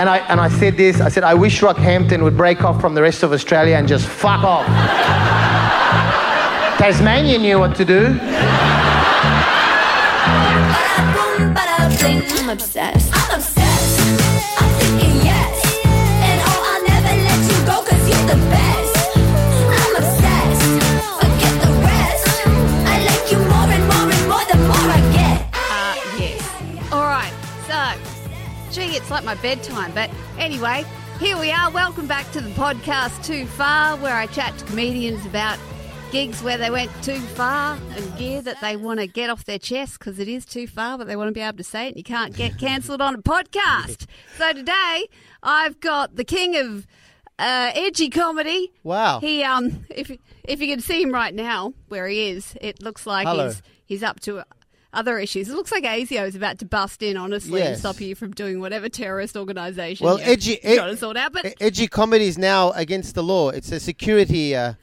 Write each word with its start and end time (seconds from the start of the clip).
And 0.00 0.08
I, 0.08 0.16
and 0.30 0.40
I 0.40 0.48
said 0.48 0.78
this 0.78 1.02
I 1.02 1.10
said, 1.10 1.24
I 1.24 1.34
wish 1.34 1.60
Rockhampton 1.60 2.22
would 2.22 2.34
break 2.34 2.64
off 2.64 2.80
from 2.80 2.94
the 2.94 3.02
rest 3.02 3.22
of 3.22 3.34
Australia 3.34 3.76
and 3.76 3.86
just 3.86 4.06
fuck 4.06 4.42
off. 4.42 4.64
Tasmania 6.78 7.38
knew 7.38 7.58
what 7.58 7.76
to 7.76 7.84
do. 7.84 8.18
I'm 12.40 12.48
obsessed. 12.48 13.12
Yes. 15.22 15.54
And 16.24 16.40
oh, 16.46 16.70
I'll 16.70 16.84
never 16.88 17.14
let 17.22 17.40
you 17.50 17.58
go 17.66 17.76
cause 17.84 18.04
you're 18.08 18.26
the 18.26 18.36
best. 18.48 18.69
It's 29.10 29.26
like 29.26 29.36
my 29.36 29.42
bedtime. 29.42 29.90
But 29.92 30.08
anyway, 30.38 30.84
here 31.18 31.36
we 31.36 31.50
are. 31.50 31.68
Welcome 31.72 32.06
back 32.06 32.30
to 32.30 32.40
the 32.40 32.50
podcast 32.50 33.24
Too 33.24 33.44
Far, 33.44 33.96
where 33.96 34.14
I 34.14 34.26
chat 34.26 34.56
to 34.58 34.64
comedians 34.66 35.26
about 35.26 35.58
gigs 36.12 36.44
where 36.44 36.56
they 36.56 36.70
went 36.70 36.92
too 37.02 37.18
far 37.18 37.76
and 37.96 38.16
gear 38.16 38.40
that 38.42 38.60
they 38.60 38.76
want 38.76 39.00
to 39.00 39.08
get 39.08 39.28
off 39.28 39.44
their 39.46 39.58
chest 39.58 39.98
because 39.98 40.20
it 40.20 40.28
is 40.28 40.44
too 40.44 40.68
far, 40.68 40.96
but 40.96 41.08
they 41.08 41.16
want 41.16 41.26
to 41.26 41.32
be 41.32 41.40
able 41.40 41.56
to 41.56 41.64
say 41.64 41.86
it. 41.86 41.88
And 41.88 41.96
you 41.96 42.04
can't 42.04 42.36
get 42.36 42.56
cancelled 42.56 43.00
on 43.00 43.16
a 43.16 43.18
podcast. 43.18 44.06
So 44.38 44.52
today, 44.52 45.08
I've 45.42 45.80
got 45.80 46.14
the 46.14 46.24
king 46.24 46.56
of 46.56 46.86
uh, 47.38 47.72
edgy 47.74 48.10
comedy. 48.10 48.72
Wow. 48.84 49.18
He 49.18 49.42
um, 49.42 49.84
if 49.90 50.16
if 50.44 50.60
you 50.60 50.68
can 50.68 50.80
see 50.80 51.02
him 51.02 51.10
right 51.10 51.34
now 51.34 51.74
where 51.88 52.06
he 52.06 52.30
is, 52.30 52.56
it 52.60 52.80
looks 52.80 53.08
like 53.08 53.26
Hello. 53.26 53.48
he's 53.48 53.62
he's 53.84 54.02
up 54.04 54.20
to 54.20 54.44
other 54.92 55.18
issues. 55.18 55.48
It 55.48 55.54
looks 55.54 55.70
like 55.72 55.84
ASIO 55.84 56.26
is 56.26 56.34
about 56.34 56.58
to 56.58 56.64
bust 56.64 57.02
in, 57.02 57.16
honestly, 57.16 57.62
and 57.62 57.78
stop 57.78 58.00
you 58.00 58.14
from 58.14 58.32
doing 58.32 58.60
whatever 58.60 58.88
terrorist 58.88 59.36
organisation. 59.36 60.04
Well, 60.04 60.18
edgy- 60.22 60.62
ed- 60.64 60.76
trying 60.76 60.90
to 60.90 60.96
sort 60.96 61.16
out. 61.16 61.32
But 61.32 61.54
Edgy 61.60 61.86
comedy 61.86 62.26
is 62.26 62.38
now 62.38 62.72
against 62.72 63.14
the 63.14 63.22
law. 63.22 63.50
It's 63.50 63.70
a 63.72 63.78
security 63.80 64.56
uh, 64.56 64.74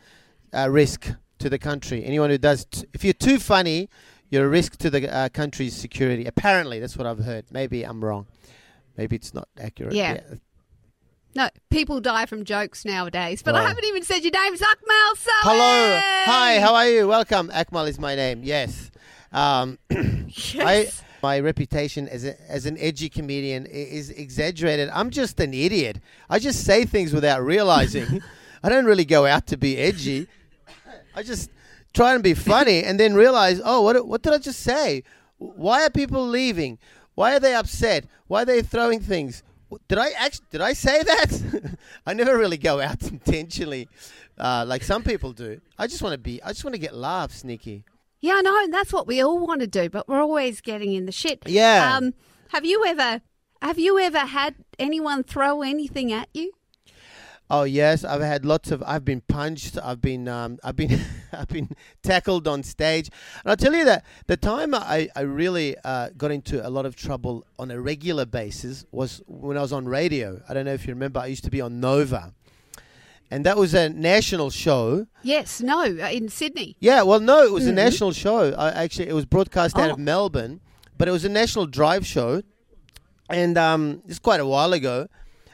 uh, 0.54 0.70
risk 0.70 1.12
to 1.40 1.50
the 1.50 1.60
country. 1.60 2.04
Anyone 2.06 2.30
who 2.30 2.38
does, 2.38 2.66
t- 2.66 2.86
if 2.94 3.04
you're 3.04 3.14
too 3.14 3.38
funny, 3.40 3.90
you're 4.30 4.46
a 4.46 4.50
risk 4.50 4.78
to 4.78 4.90
the 4.90 5.14
uh, 5.14 5.30
country's 5.30 5.76
security. 5.76 6.26
Apparently, 6.26 6.80
that's 6.80 6.98
what 6.98 7.06
I've 7.08 7.20
heard. 7.20 7.46
Maybe 7.52 7.84
I'm 7.84 8.04
wrong. 8.04 8.28
Maybe 8.98 9.16
it's 9.16 9.34
not 9.34 9.48
accurate. 9.60 9.94
Yeah. 9.94 10.22
no, 11.36 11.50
people 11.70 12.00
die 12.02 12.26
from 12.26 12.44
jokes 12.46 12.84
nowadays. 12.84 13.44
But 13.44 13.54
I 13.56 13.62
haven't 13.64 13.86
even 13.86 14.04
said 14.04 14.24
your 14.24 14.32
name, 14.32 14.54
Akmal 14.56 15.18
Saleh. 15.18 15.44
Hello. 15.44 16.00
Hi. 16.26 16.60
How 16.60 16.74
are 16.76 16.88
you? 16.90 17.08
Welcome. 17.08 17.50
Akmal 17.50 17.88
is 17.88 18.00
my 18.00 18.16
name. 18.16 18.42
Yes. 18.44 18.90
Um, 19.32 19.78
I, 19.92 20.90
my 21.22 21.40
reputation 21.40 22.08
as, 22.08 22.26
a, 22.26 22.40
as 22.50 22.66
an 22.66 22.78
edgy 22.80 23.10
comedian 23.10 23.66
is 23.66 24.10
exaggerated. 24.10 24.90
I'm 24.94 25.10
just 25.10 25.40
an 25.40 25.54
idiot. 25.54 26.00
I 26.30 26.40
just 26.40 26.64
say 26.64 26.86
things 26.86 27.14
without 27.14 27.44
realizing. 27.44 28.22
I 28.64 28.70
don't 28.70 28.86
really 28.86 29.06
go 29.06 29.26
out 29.26 29.48
to 29.48 29.58
be 29.58 29.78
edgy. 29.78 30.28
I 31.16 31.24
just 31.24 31.52
try 31.94 32.14
and 32.14 32.24
be 32.24 32.34
funny 32.34 32.84
and 32.84 33.00
then 33.00 33.16
realize, 33.16 33.62
oh, 33.64 33.82
what, 33.82 34.08
what 34.08 34.22
did 34.22 34.34
I 34.34 34.38
just 34.38 34.60
say? 34.60 35.04
Why 35.38 35.86
are 35.86 35.90
people 35.90 36.26
leaving? 36.26 36.78
Why 37.16 37.36
are 37.36 37.40
they 37.40 37.56
upset? 37.56 38.06
Why 38.28 38.44
are 38.44 38.46
they 38.46 38.62
throwing 38.62 39.00
things? 39.00 39.44
Did 39.88 39.98
I 39.98 40.12
actually 40.12 40.46
did 40.52 40.62
I 40.62 40.74
say 40.74 41.04
that? 41.04 41.78
I 42.06 42.14
never 42.14 42.38
really 42.38 42.58
go 42.58 42.80
out 42.80 43.02
intentionally, 43.12 43.90
uh, 44.38 44.64
like 44.68 44.84
some 44.84 45.04
people 45.04 45.34
do. 45.34 45.60
I 45.78 45.88
just 45.88 46.02
want 46.02 46.14
to 46.14 46.18
be. 46.18 46.42
I 46.42 46.50
just 46.50 46.64
want 46.64 46.74
to 46.76 46.80
get 46.80 46.96
laughs, 46.96 47.44
Nikki. 47.44 47.84
Yeah, 48.20 48.36
I 48.38 48.42
know, 48.42 48.64
and 48.64 48.74
that's 48.74 48.92
what 48.92 49.08
we 49.08 49.22
all 49.22 49.40
want 49.40 49.62
to 49.62 49.68
do, 49.68 49.90
but 49.90 50.08
we're 50.08 50.22
always 50.22 50.62
getting 50.62 50.94
in 50.94 51.06
the 51.06 51.12
shit. 51.12 51.44
Yeah. 51.46 51.96
Um, 51.96 52.14
have 52.50 52.66
you 52.66 52.84
ever 52.86 53.22
have 53.62 53.80
you 53.80 54.00
ever 54.00 54.20
had 54.20 54.56
anyone 54.78 55.24
throw 55.24 55.62
anything 55.62 56.12
at 56.12 56.30
you? 56.34 56.54
Oh 57.50 57.64
yes, 57.64 58.04
I've 58.04 58.22
had 58.22 58.46
lots 58.46 58.72
of. 58.72 58.84
I've 58.86 59.06
been 59.06 59.22
punched. 59.22 59.78
I've 59.82 60.02
been. 60.02 60.28
Um, 60.28 60.60
I've 60.64 60.76
been. 60.76 61.00
I've 61.32 61.48
been 61.48 61.70
tackled 62.04 62.48
on 62.48 62.64
stage. 62.64 63.10
And 63.44 63.52
I'll 63.52 63.58
tell 63.58 63.74
you 63.74 63.86
that 63.86 64.06
the 64.28 64.38
time 64.38 64.74
I, 64.74 65.10
I 65.16 65.22
really 65.22 65.76
uh, 65.84 66.10
got 66.18 66.32
into 66.32 66.66
a 66.66 66.70
lot 66.70 66.86
of 66.86 66.96
trouble 66.96 67.46
on 67.60 67.70
a 67.70 67.80
regular 67.80 68.26
basis 68.26 68.86
was 68.92 69.22
when 69.28 69.58
I 69.58 69.62
was 69.62 69.74
on 69.74 69.88
radio. 69.88 70.42
I 70.50 70.54
don't 70.54 70.66
know 70.66 70.74
if 70.74 70.88
you 70.88 70.94
remember. 70.94 71.20
I 71.20 71.28
used 71.28 71.44
to 71.44 71.52
be 71.52 71.62
on 71.62 71.80
Nova, 71.80 72.34
and 73.30 73.46
that 73.46 73.58
was 73.58 73.74
a 73.74 73.90
national 73.90 74.50
show. 74.50 75.08
Yes, 75.24 75.62
no, 75.62 75.82
uh, 75.84 76.10
in 76.10 76.30
Sydney. 76.30 76.76
Yeah, 76.80 77.02
well, 77.04 77.20
no, 77.20 77.44
it 77.44 77.52
was 77.52 77.68
a 77.68 77.72
national 77.74 78.12
show. 78.14 78.54
I, 78.54 78.70
actually, 78.84 79.08
it 79.10 79.14
was 79.14 79.26
broadcast 79.26 79.78
out 79.78 79.90
Oh. 79.90 79.94
of 79.94 80.00
Melbourne, 80.00 80.62
but 80.98 81.08
it 81.08 81.12
was 81.12 81.26
a 81.26 81.30
national 81.30 81.66
drive 81.68 82.06
show, 82.06 82.42
and 83.30 83.58
um, 83.58 84.02
it's 84.08 84.20
quite 84.20 84.40
a 84.40 84.46
while 84.46 84.74
ago. 84.74 85.08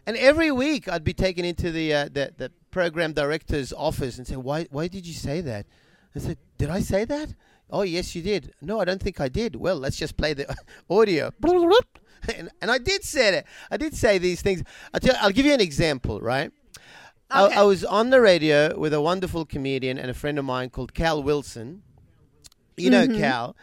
And 0.06 0.18
every 0.18 0.52
week, 0.52 0.88
I'd 0.90 1.04
be 1.04 1.14
taken 1.14 1.46
into 1.46 1.72
the 1.72 1.94
uh, 1.94 2.04
the, 2.12 2.34
the 2.38 2.52
program 2.72 3.14
director's 3.14 3.72
office 3.74 4.18
and 4.18 4.28
say, 4.28 4.36
"Why 4.36 4.68
why 4.70 4.88
did 4.88 5.06
you 5.08 5.14
say 5.14 5.42
that?" 5.42 5.66
I 6.16 6.20
said, 6.20 6.38
"Did 6.58 6.70
I 6.70 6.82
say 6.82 7.06
that?" 7.06 7.34
Oh, 7.70 7.82
yes, 7.82 8.14
you 8.14 8.22
did. 8.22 8.54
No, 8.62 8.80
I 8.80 8.86
don't 8.86 9.02
think 9.02 9.20
I 9.20 9.30
did. 9.30 9.56
Well, 9.56 9.78
let's 9.78 9.98
just 9.98 10.16
play 10.16 10.34
the 10.34 10.46
audio. 10.90 11.32
And, 12.38 12.50
and 12.62 12.72
I 12.72 12.78
did 12.78 13.04
say 13.04 13.36
it. 13.40 13.46
I 13.70 13.76
did 13.76 13.94
say 13.96 14.18
these 14.18 14.42
things. 14.42 14.64
I'll, 14.94 15.00
tell, 15.02 15.16
I'll 15.20 15.32
give 15.32 15.46
you 15.46 15.54
an 15.54 15.60
example, 15.60 16.22
right? 16.22 16.52
Okay. 17.36 17.56
I, 17.56 17.62
I 17.62 17.64
was 17.64 17.84
on 17.84 18.10
the 18.10 18.22
radio 18.22 18.78
with 18.78 18.94
a 18.94 19.02
wonderful 19.02 19.46
comedian 19.46 19.98
and 19.98 20.10
a 20.10 20.14
friend 20.14 20.38
of 20.40 20.46
mine 20.46 20.70
called 20.70 20.94
Cal 20.94 21.22
Wilson. 21.24 21.82
You 22.78 22.90
know 22.90 23.08
Cal. 23.08 23.56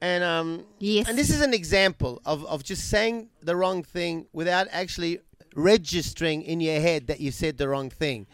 And 0.00 0.22
um 0.24 0.64
Yes. 0.78 1.08
and 1.08 1.16
this 1.18 1.30
is 1.30 1.40
an 1.40 1.54
example 1.54 2.20
of, 2.26 2.44
of 2.46 2.62
just 2.64 2.88
saying 2.90 3.28
the 3.42 3.56
wrong 3.56 3.82
thing 3.82 4.26
without 4.32 4.66
actually 4.70 5.20
registering 5.54 6.42
in 6.42 6.60
your 6.60 6.80
head 6.80 7.06
that 7.06 7.20
you 7.20 7.30
said 7.30 7.56
the 7.58 7.68
wrong 7.68 7.90
thing. 7.90 8.26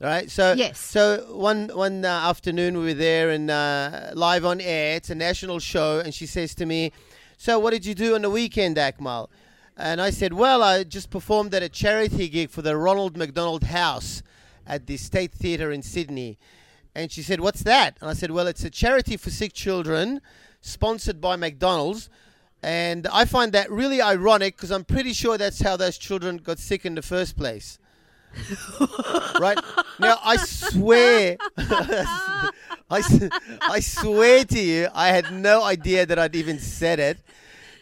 Right? 0.00 0.30
So 0.30 0.54
Yes. 0.56 0.78
so 0.78 1.26
one 1.36 1.68
one 1.74 2.04
uh, 2.04 2.08
afternoon 2.30 2.78
we 2.78 2.84
were 2.84 2.94
there 2.94 3.30
and 3.30 3.50
uh, 3.50 4.12
live 4.14 4.44
on 4.46 4.60
air. 4.60 4.96
It's 4.96 5.10
a 5.10 5.14
national 5.14 5.58
show 5.58 5.98
and 5.98 6.14
she 6.14 6.24
says 6.26 6.54
to 6.54 6.64
me, 6.66 6.92
"So 7.36 7.58
what 7.58 7.72
did 7.72 7.84
you 7.84 7.94
do 7.94 8.14
on 8.14 8.22
the 8.22 8.30
weekend, 8.30 8.76
Akmal?" 8.78 9.28
And 9.80 10.00
I 10.00 10.10
said, 10.10 10.34
"Well, 10.34 10.62
I 10.62 10.84
just 10.84 11.08
performed 11.08 11.54
at 11.54 11.62
a 11.62 11.68
charity 11.70 12.28
gig 12.28 12.50
for 12.50 12.60
the 12.60 12.76
Ronald 12.76 13.16
McDonald 13.16 13.64
House 13.64 14.22
at 14.66 14.86
the 14.86 14.98
State 14.98 15.32
Theatre 15.32 15.72
in 15.72 15.82
Sydney." 15.82 16.38
And 16.94 17.10
she 17.10 17.22
said, 17.22 17.40
"What's 17.40 17.62
that?" 17.62 17.96
And 18.00 18.10
I 18.10 18.12
said, 18.12 18.30
"Well, 18.30 18.46
it's 18.46 18.62
a 18.62 18.68
charity 18.68 19.16
for 19.16 19.30
sick 19.30 19.54
children, 19.54 20.20
sponsored 20.60 21.18
by 21.18 21.36
McDonald's." 21.36 22.10
And 22.62 23.06
I 23.06 23.24
find 23.24 23.52
that 23.52 23.70
really 23.70 24.02
ironic 24.02 24.56
because 24.56 24.70
I'm 24.70 24.84
pretty 24.84 25.14
sure 25.14 25.38
that's 25.38 25.62
how 25.62 25.78
those 25.78 25.96
children 25.96 26.36
got 26.36 26.58
sick 26.58 26.84
in 26.84 26.94
the 26.94 27.02
first 27.02 27.38
place. 27.38 27.78
right 29.40 29.58
now, 29.98 30.18
I 30.22 30.36
swear, 30.36 31.38
I 32.90 33.80
swear 33.80 34.44
to 34.44 34.60
you, 34.60 34.88
I 34.94 35.08
had 35.08 35.32
no 35.32 35.64
idea 35.64 36.04
that 36.04 36.18
I'd 36.18 36.36
even 36.36 36.58
said 36.58 37.00
it. 37.00 37.18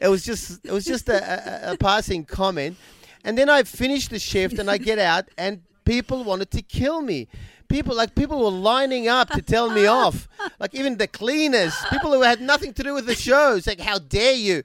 It 0.01 0.09
was 0.09 0.25
just, 0.25 0.65
it 0.65 0.73
was 0.73 0.85
just 0.85 1.09
a, 1.09 1.69
a, 1.71 1.73
a 1.73 1.77
passing 1.77 2.25
comment. 2.25 2.77
And 3.25 3.37
then 3.37 3.49
I 3.49 3.63
finished 3.65 4.11
the 4.11 4.19
shift 4.19 4.59
and 4.59 4.71
I 4.71 4.79
get 4.79 4.99
out, 4.99 5.27
and 5.37 5.63
people 5.85 6.25
wanted 6.25 6.51
to 6.53 6.63
kill 6.63 7.01
me. 7.03 7.29
People 7.69 7.95
like 7.95 8.15
people 8.15 8.39
were 8.39 8.51
lining 8.51 9.09
up 9.09 9.29
to 9.31 9.43
tell 9.43 9.71
me 9.71 9.85
off. 9.87 10.27
Like 10.59 10.75
even 10.75 10.97
the 10.97 11.07
cleaners, 11.07 11.75
people 11.91 12.13
who 12.13 12.23
had 12.23 12.41
nothing 12.41 12.73
to 12.75 12.83
do 12.83 12.95
with 12.95 13.05
the 13.07 13.15
show. 13.15 13.57
It's 13.57 13.67
like, 13.67 13.81
how 13.81 13.99
dare 13.99 14.33
you? 14.33 14.63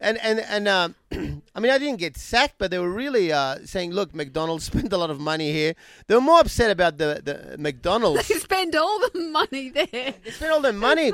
And 0.00 0.18
and 0.18 0.38
and 0.40 0.68
um, 0.68 0.94
I 1.54 1.60
mean, 1.60 1.72
I 1.72 1.78
didn't 1.78 1.98
get 1.98 2.16
sacked, 2.16 2.56
but 2.58 2.70
they 2.70 2.78
were 2.78 2.90
really 2.92 3.32
uh, 3.32 3.58
saying, 3.64 3.92
"Look, 3.92 4.14
McDonald's 4.14 4.64
spent 4.72 4.92
a 4.92 4.96
lot 4.96 5.10
of 5.10 5.18
money 5.18 5.50
here." 5.50 5.74
They 6.06 6.14
were 6.14 6.20
more 6.20 6.40
upset 6.40 6.70
about 6.70 6.98
the 6.98 7.20
the 7.24 7.56
McDonald's. 7.58 8.28
You 8.34 8.38
spend 8.38 8.76
all 8.76 8.98
the 9.00 9.18
money 9.18 9.70
there. 9.70 9.86
they 10.22 10.30
spent 10.30 10.52
all 10.52 10.60
their 10.60 10.72
money. 10.72 11.10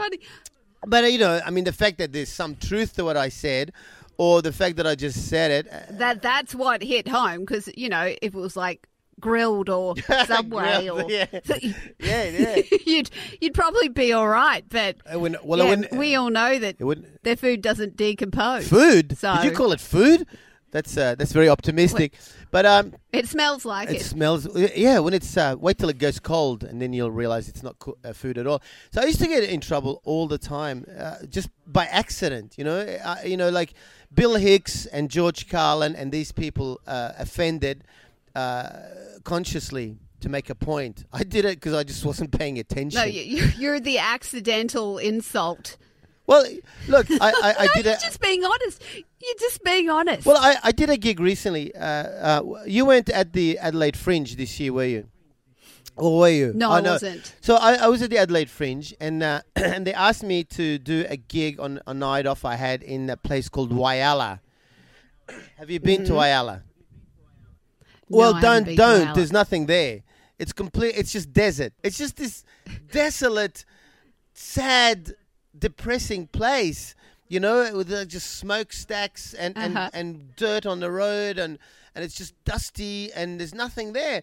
But 0.87 1.05
uh, 1.05 1.09
you 1.09 1.19
know, 1.19 1.41
I 1.45 1.51
mean, 1.51 1.65
the 1.65 1.73
fact 1.73 1.99
that 1.99 2.13
there's 2.13 2.31
some 2.31 2.57
truth 2.57 2.95
to 2.97 3.05
what 3.05 3.17
I 3.17 3.29
said, 3.29 3.73
or 4.19 4.43
the 4.43 4.53
fact 4.53 4.77
that 4.77 4.87
I 4.87 4.95
just 4.95 5.29
said 5.29 5.51
it. 5.51 5.73
uh, 5.73 5.81
That 5.99 6.23
that's 6.23 6.55
what 6.55 6.83
hit 6.83 7.09
home 7.09 7.41
because 7.41 7.69
you 7.77 7.89
know 7.89 8.05
if 8.23 8.35
it 8.35 8.39
was 8.39 8.57
like 8.57 8.87
Grill'd 9.21 9.69
or 9.69 9.95
Subway 10.27 10.87
Grill'd, 10.87 11.03
or 11.05 11.11
yeah. 11.11 11.27
Yeah, 12.01 12.25
yeah. 12.25 12.63
you'd 12.87 13.11
you'd 13.41 13.55
probably 13.55 13.89
be 13.89 14.13
all 14.15 14.29
right. 14.29 14.65
But 14.69 14.97
well, 15.15 15.37
yeah, 15.81 15.85
we 15.97 16.15
all 16.15 16.31
know 16.31 16.59
that 16.59 16.77
It 16.81 17.23
their 17.25 17.37
food 17.37 17.61
doesn't 17.63 17.97
decompose. 17.97 18.67
Food? 18.69 19.19
So 19.19 19.35
Did 19.37 19.45
you 19.45 19.51
call 19.53 19.73
it 19.73 19.81
food? 19.81 20.27
That's 20.73 20.97
uh, 20.97 21.15
that's 21.17 21.33
very 21.33 21.49
optimistic. 21.49 22.15
But 22.53 22.65
um, 22.67 22.95
it 23.13 23.27
smells 23.29 23.65
like 23.65 23.91
it 23.91 23.97
it. 23.97 24.03
smells. 24.03 24.47
Yeah, 24.77 25.01
when 25.01 25.15
it's 25.15 25.37
uh, 25.37 25.57
wait 25.59 25.79
till 25.79 25.89
it 25.89 25.99
goes 25.99 26.21
cold, 26.21 26.63
and 26.65 26.81
then 26.81 26.93
you'll 26.93 27.11
realize 27.11 27.49
it's 27.49 27.63
not 27.63 27.79
co- 27.81 27.99
uh, 28.05 28.13
food 28.13 28.39
at 28.39 28.47
all. 28.47 28.63
So 28.93 29.01
I 29.01 29.05
used 29.07 29.21
to 29.21 29.27
get 29.27 29.43
in 29.45 29.61
trouble 29.61 30.01
all 30.05 30.29
the 30.29 30.39
time, 30.39 30.85
uh, 30.97 31.17
just 31.29 31.49
by 31.67 31.87
accident. 31.87 32.55
You 32.57 32.65
know, 32.65 32.99
you 33.25 33.37
know, 33.37 33.49
like 33.51 33.73
Bill 34.15 34.37
Hicks 34.37 34.87
and 34.87 35.11
George 35.11 35.49
Carlin 35.49 35.97
and 35.97 36.13
these 36.13 36.31
people 36.33 36.81
uh, 36.87 37.13
offended 37.19 37.83
uh, 38.37 38.69
consciously 39.25 39.97
to 40.21 40.29
make 40.29 40.51
a 40.51 40.55
point. 40.55 41.05
I 41.13 41.25
did 41.25 41.45
it 41.45 41.57
because 41.57 41.75
I 41.75 41.83
just 41.83 42.05
wasn't 42.05 42.31
paying 42.37 42.59
attention. 42.59 42.99
No, 43.01 43.05
you, 43.07 43.23
you- 43.23 43.51
you're 43.59 43.81
the 43.81 43.99
accidental 43.99 44.99
insult. 44.99 45.77
well, 46.27 46.45
look, 46.89 47.07
I, 47.11 47.17
I, 47.21 47.55
I 47.59 47.67
No, 47.67 47.73
did 47.75 47.87
it. 47.87 48.01
just 48.01 48.21
being 48.21 48.45
honest. 48.45 48.83
You're 49.23 49.35
just 49.39 49.63
being 49.63 49.91
honest. 49.91 50.27
Well, 50.27 50.39
I, 50.39 50.57
I 50.65 50.73
did 50.73 50.89
a 50.91 50.97
gig 50.97 51.21
recently. 51.21 51.75
Uh, 51.75 51.81
uh, 51.85 52.43
you 52.67 52.87
weren't 52.87 53.11
at 53.11 53.33
the 53.33 53.59
Adelaide 53.59 53.97
Fringe 53.97 54.35
this 54.37 54.59
year, 54.59 54.73
were 54.73 54.85
you? 54.87 55.09
Or 55.97 56.21
were 56.21 56.29
you? 56.31 56.53
no, 56.55 56.71
Oh, 56.71 56.73
I 56.73 56.81
wasn't. 56.81 57.35
So 57.43 57.57
I, 57.57 57.75
I 57.75 57.89
was 57.89 58.01
at 58.01 58.09
the 58.09 58.17
Adelaide 58.17 58.49
Fringe, 58.49 58.95
and 59.01 59.23
uh, 59.23 59.43
and 59.57 59.87
they 59.87 59.93
asked 59.93 60.23
me 60.23 60.45
to 60.45 60.79
do 60.79 61.05
a 61.09 61.17
gig 61.19 61.61
on 61.61 61.81
a 61.87 61.93
night 61.93 62.27
off 62.27 62.45
I 62.47 62.55
had 62.55 62.83
in 62.83 63.11
a 63.11 63.17
place 63.19 63.49
called 63.51 63.71
Whyalla. 63.73 64.41
Have 65.59 65.71
you 65.71 65.81
been 65.81 66.05
to 66.07 66.13
Whyalla? 66.13 66.63
No, 68.09 68.19
Well, 68.19 68.41
don't 68.41 68.75
don't. 68.75 69.15
There's 69.15 69.33
nothing 69.33 69.67
there. 69.67 70.03
It's 70.39 70.53
complete. 70.55 70.95
It's 70.97 71.13
just 71.13 71.33
desert. 71.35 71.75
It's 71.85 71.99
just 71.99 72.17
this 72.17 72.45
desolate, 72.91 73.67
sad, 74.33 75.15
depressing 75.57 76.27
place. 76.29 76.95
You 77.31 77.39
know, 77.41 77.59
with 77.77 77.93
uh, 77.93 78.05
just 78.07 78.39
smokestacks 78.39 79.35
and, 79.35 79.57
and, 79.57 79.77
Uh-huh. 79.79 79.91
and 79.95 80.35
dirt 80.37 80.67
on 80.67 80.81
the 80.81 80.91
road, 80.91 81.39
and 81.39 81.59
and 81.95 82.05
it's 82.05 82.17
just 82.17 82.35
dusty, 82.45 83.13
and 83.15 83.39
there's 83.41 83.55
nothing 83.55 83.93
there. 83.95 84.23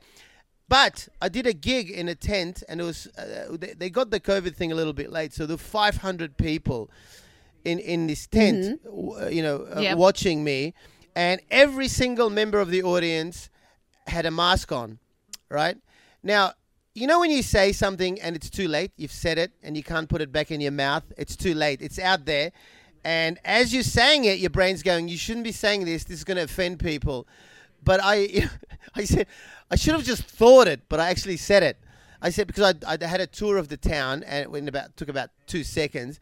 But 0.69 1.07
I 1.21 1.30
did 1.30 1.48
a 1.48 1.54
gig 1.54 1.89
in 1.89 2.09
a 2.09 2.15
tent, 2.15 2.63
and 2.68 2.81
it 2.81 2.83
was 2.83 3.07
uh, 3.18 3.56
they, 3.57 3.74
they 3.74 3.89
got 3.89 4.09
the 4.12 4.19
COVID 4.19 4.56
thing 4.56 4.71
a 4.71 4.75
little 4.75 4.94
bit 4.94 5.09
late, 5.09 5.33
so 5.33 5.45
there 5.45 5.56
were 5.56 5.57
500 5.57 6.36
people 6.38 6.89
in 7.63 7.80
in 7.80 8.07
this 8.07 8.27
tent, 8.27 8.83
w- 8.83 9.15
uh, 9.21 9.30
you 9.30 9.42
know, 9.42 9.57
uh, 9.63 9.75
Mm-hmm. 9.75 9.81
Yep. 9.83 9.98
watching 9.98 10.44
me, 10.44 10.74
and 11.15 11.39
every 11.50 11.88
single 11.88 12.30
member 12.30 12.59
of 12.59 12.69
the 12.71 12.83
audience 12.83 13.50
had 14.07 14.25
a 14.25 14.31
mask 14.31 14.71
on, 14.71 15.00
right? 15.50 15.77
Now, 16.24 16.51
you 16.94 17.07
know 17.07 17.19
when 17.21 17.31
you 17.31 17.44
say 17.44 17.71
something 17.74 18.19
and 18.21 18.36
it's 18.36 18.50
too 18.50 18.68
late, 18.68 18.92
you've 18.98 19.12
said 19.25 19.38
it 19.38 19.51
and 19.63 19.77
you 19.77 19.83
can't 19.83 20.09
put 20.09 20.21
it 20.21 20.31
back 20.31 20.51
in 20.51 20.59
your 20.62 20.71
mouth. 20.74 21.04
It's 21.18 21.36
too 21.38 21.54
late. 21.54 21.81
It's 21.81 22.00
out 22.00 22.25
there. 22.25 22.51
And 23.07 23.39
as 23.45 23.74
you're 23.74 23.83
saying 23.83 24.25
it, 24.25 24.39
your 24.39 24.50
brain's 24.50 24.83
going, 24.83 25.07
"You 25.07 25.15
shouldn't 25.15 25.45
be 25.45 25.54
saying 25.54 25.86
this. 25.86 26.04
This 26.04 26.18
is 26.18 26.24
going 26.25 26.36
to 26.36 26.44
offend 26.44 26.80
people." 26.80 27.25
But 27.81 28.01
I, 28.04 28.50
I 28.95 29.06
said, 29.06 29.27
I 29.71 29.77
should 29.77 29.94
have 29.94 30.04
just 30.04 30.24
thought 30.24 30.68
it, 30.68 30.81
but 30.89 31.00
I 31.00 31.09
actually 31.09 31.38
said 31.38 31.63
it. 31.63 31.77
I 32.21 32.31
said 32.31 32.48
because 32.48 32.75
I, 32.86 32.98
I 33.00 33.06
had 33.06 33.21
a 33.21 33.27
tour 33.27 33.56
of 33.56 33.69
the 33.69 33.77
town 33.77 34.24
and 34.24 34.44
it 34.44 34.51
went 34.51 34.68
about 34.68 34.98
took 34.98 35.07
about 35.07 35.30
two 35.45 35.63
seconds, 35.63 36.19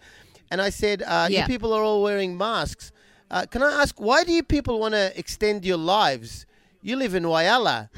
and 0.52 0.62
I 0.62 0.70
said, 0.70 1.02
uh, 1.02 1.28
"You 1.42 1.48
people 1.48 1.74
are 1.74 1.82
all 1.82 2.04
wearing 2.04 2.38
masks. 2.38 2.92
Uh, 3.32 3.48
can 3.50 3.64
I 3.64 3.82
ask 3.82 4.00
why 4.00 4.24
do 4.24 4.32
you 4.32 4.44
people 4.44 4.80
want 4.80 4.94
to 4.94 5.12
extend 5.18 5.66
your 5.66 5.78
lives? 5.78 6.46
You 6.84 6.98
live 6.98 7.16
in 7.16 7.24
Whyalla." 7.24 7.90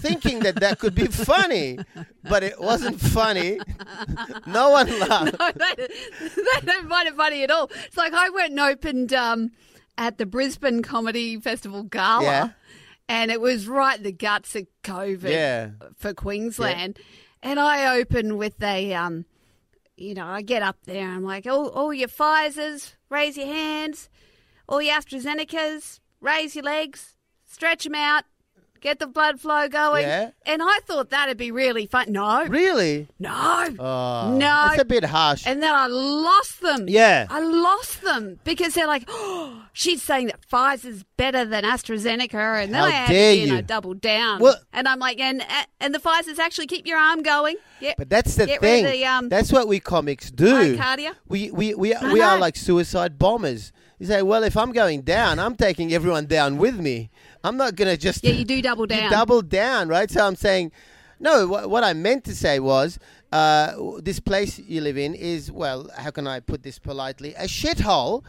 Thinking 0.00 0.40
that 0.40 0.56
that 0.56 0.78
could 0.78 0.94
be 0.94 1.06
funny, 1.06 1.78
but 2.22 2.42
it 2.42 2.60
wasn't 2.60 3.00
funny. 3.00 3.58
no 4.46 4.70
one 4.70 4.86
laughed. 5.00 5.38
No, 5.38 5.52
that, 5.52 5.76
that 5.78 6.60
don't 6.64 6.88
find 6.88 7.08
it 7.08 7.14
funny 7.14 7.42
at 7.42 7.50
all. 7.50 7.70
It's 7.86 7.96
like 7.96 8.12
I 8.12 8.30
went 8.30 8.50
and 8.50 8.60
opened 8.60 9.12
um, 9.12 9.52
at 9.98 10.18
the 10.18 10.26
Brisbane 10.26 10.82
Comedy 10.82 11.38
Festival 11.40 11.82
Gala. 11.84 12.22
Yeah. 12.24 12.48
And 13.08 13.30
it 13.30 13.40
was 13.40 13.66
right 13.68 13.96
in 13.98 14.02
the 14.04 14.12
guts 14.12 14.54
of 14.56 14.66
COVID 14.82 15.30
Yeah. 15.30 15.70
for 15.96 16.12
Queensland. 16.12 16.98
And 17.42 17.60
I 17.60 17.98
opened 17.98 18.36
with 18.38 18.60
a, 18.62 18.92
um, 18.94 19.24
you 19.96 20.14
know, 20.14 20.26
I 20.26 20.42
get 20.42 20.62
up 20.62 20.76
there 20.84 21.08
I'm 21.08 21.22
like, 21.24 21.46
all, 21.46 21.68
all 21.68 21.94
your 21.94 22.08
Pfizers, 22.08 22.94
raise 23.08 23.36
your 23.36 23.46
hands. 23.46 24.08
All 24.68 24.82
your 24.82 24.96
AstraZenecas, 25.00 26.00
raise 26.20 26.56
your 26.56 26.64
legs, 26.64 27.14
stretch 27.48 27.84
them 27.84 27.94
out, 27.94 28.24
get 28.80 28.98
the 28.98 29.06
blood 29.06 29.40
flow 29.40 29.68
going. 29.68 30.02
Yeah. 30.06 30.30
And 30.44 30.62
I 30.62 30.78
thought 30.84 31.10
that'd 31.10 31.36
be 31.36 31.50
really 31.50 31.86
fun. 31.86 32.12
No, 32.12 32.44
Really? 32.46 33.08
no. 33.18 33.30
Oh, 33.78 34.30
No. 34.36 34.38
That's 34.38 34.82
a 34.82 34.84
bit 34.84 35.04
harsh. 35.04 35.44
And 35.46 35.62
then 35.62 35.74
I 35.74 35.86
lost 35.86 36.60
them. 36.60 36.86
Yeah. 36.88 37.26
I 37.30 37.40
lost 37.40 38.02
them 38.02 38.38
because 38.44 38.74
they're 38.74 38.86
like, 38.86 39.04
oh, 39.08 39.62
she's 39.72 40.02
saying 40.02 40.26
that 40.28 40.40
Pfizer's 40.48 41.04
better 41.16 41.44
than 41.44 41.64
AstraZeneca. 41.64 42.62
And 42.62 42.72
then 42.74 42.80
How 42.80 42.86
I 42.86 42.90
had 42.90 43.08
dare 43.10 43.34
to, 43.34 43.40
you 43.40 43.46
know, 43.48 43.60
double 43.60 43.94
down. 43.94 44.40
Well- 44.40 44.58
and 44.72 44.86
I'm 44.88 44.98
like, 44.98 45.18
and 45.20 45.44
and 45.80 45.94
the 45.94 45.98
Pfizer's 45.98 46.38
actually 46.38 46.66
keep 46.66 46.86
your 46.86 46.98
arm 46.98 47.22
going. 47.22 47.56
Yeah. 47.80 47.94
But 47.98 48.08
that's 48.10 48.34
the 48.36 48.46
Get 48.46 48.60
thing. 48.60 48.84
the, 48.84 49.04
um, 49.04 49.28
that's 49.28 49.52
what 49.52 49.68
we 49.68 49.80
comics 49.80 50.30
do. 50.30 50.76
myocardia. 50.76 51.14
We 51.26 51.50
we 51.50 51.74
we, 51.74 51.94
I 51.94 52.12
we 52.12 52.20
are 52.20 52.38
like 52.38 52.56
suicide 52.56 53.18
bombers. 53.18 53.72
You 53.98 54.06
say, 54.06 54.20
well, 54.20 54.42
if 54.44 54.58
I'm 54.58 54.72
going 54.72 55.02
down, 55.02 55.38
I'm 55.38 55.54
taking 55.56 55.92
everyone 55.94 56.26
down 56.26 56.58
with 56.58 56.78
me. 56.78 57.10
I'm 57.46 57.56
not 57.56 57.76
gonna 57.76 57.96
just 57.96 58.24
Yeah, 58.24 58.32
you 58.32 58.44
do 58.44 58.60
double 58.60 58.82
You 58.90 58.96
down. 58.96 59.10
double 59.10 59.42
down, 59.42 59.88
right? 59.88 60.10
So 60.10 60.26
I'm 60.26 60.36
saying, 60.36 60.72
no. 61.20 61.46
What, 61.46 61.70
what 61.70 61.84
I 61.84 61.92
meant 61.92 62.24
to 62.24 62.34
say 62.34 62.58
was, 62.60 62.98
uh, 63.32 63.72
this 64.00 64.20
place 64.20 64.58
you 64.58 64.80
live 64.80 64.98
in 64.98 65.14
is 65.14 65.50
well. 65.50 65.88
How 65.96 66.10
can 66.10 66.26
I 66.26 66.40
put 66.40 66.62
this 66.62 66.78
politely? 66.78 67.34
A 67.34 67.44
shithole. 67.44 68.24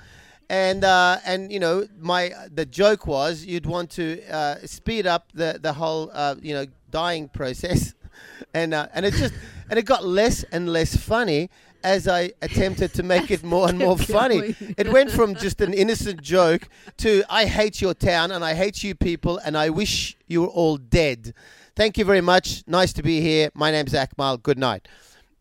And 0.49 0.85
uh, 0.85 1.17
and 1.25 1.51
you 1.51 1.59
know 1.59 1.87
my 1.99 2.31
the 2.53 2.65
joke 2.65 3.05
was 3.05 3.43
you'd 3.43 3.65
want 3.65 3.89
to 3.91 4.05
uh, 4.31 4.55
speed 4.65 5.05
up 5.05 5.23
the 5.33 5.59
the 5.61 5.73
whole 5.73 6.09
uh, 6.13 6.35
you 6.41 6.53
know 6.53 6.65
dying 6.89 7.27
process, 7.27 7.93
and 8.53 8.73
uh, 8.73 8.87
and 8.93 9.05
it 9.05 9.13
just 9.13 9.33
and 9.69 9.77
it 9.77 9.83
got 9.83 10.05
less 10.05 10.45
and 10.51 10.69
less 10.71 10.95
funny 10.95 11.49
as 11.95 12.07
I 12.07 12.31
attempted 12.41 12.93
to 12.95 13.03
make 13.03 13.31
it 13.31 13.43
more 13.43 13.69
and 13.69 13.77
more 13.79 13.97
funny. 14.19 14.55
It 14.77 14.91
went 14.91 15.09
from 15.11 15.35
just 15.35 15.61
an 15.61 15.73
innocent 15.73 16.21
joke 16.21 16.67
to 16.97 17.23
I 17.29 17.45
hate 17.45 17.81
your 17.81 17.93
town 17.93 18.31
and 18.31 18.43
I 18.43 18.53
hate 18.53 18.83
you 18.83 18.93
people 18.95 19.37
and 19.45 19.57
I 19.57 19.69
wish 19.69 20.17
you 20.27 20.41
were 20.41 20.47
all 20.61 20.77
dead. 20.77 21.33
Thank 21.75 21.97
you 21.97 22.05
very 22.05 22.21
much. 22.21 22.63
Nice 22.67 22.91
to 22.93 23.03
be 23.03 23.21
here. 23.21 23.49
My 23.53 23.71
name's 23.71 23.93
Akmal. 23.93 24.41
Good 24.41 24.57
night. 24.57 24.87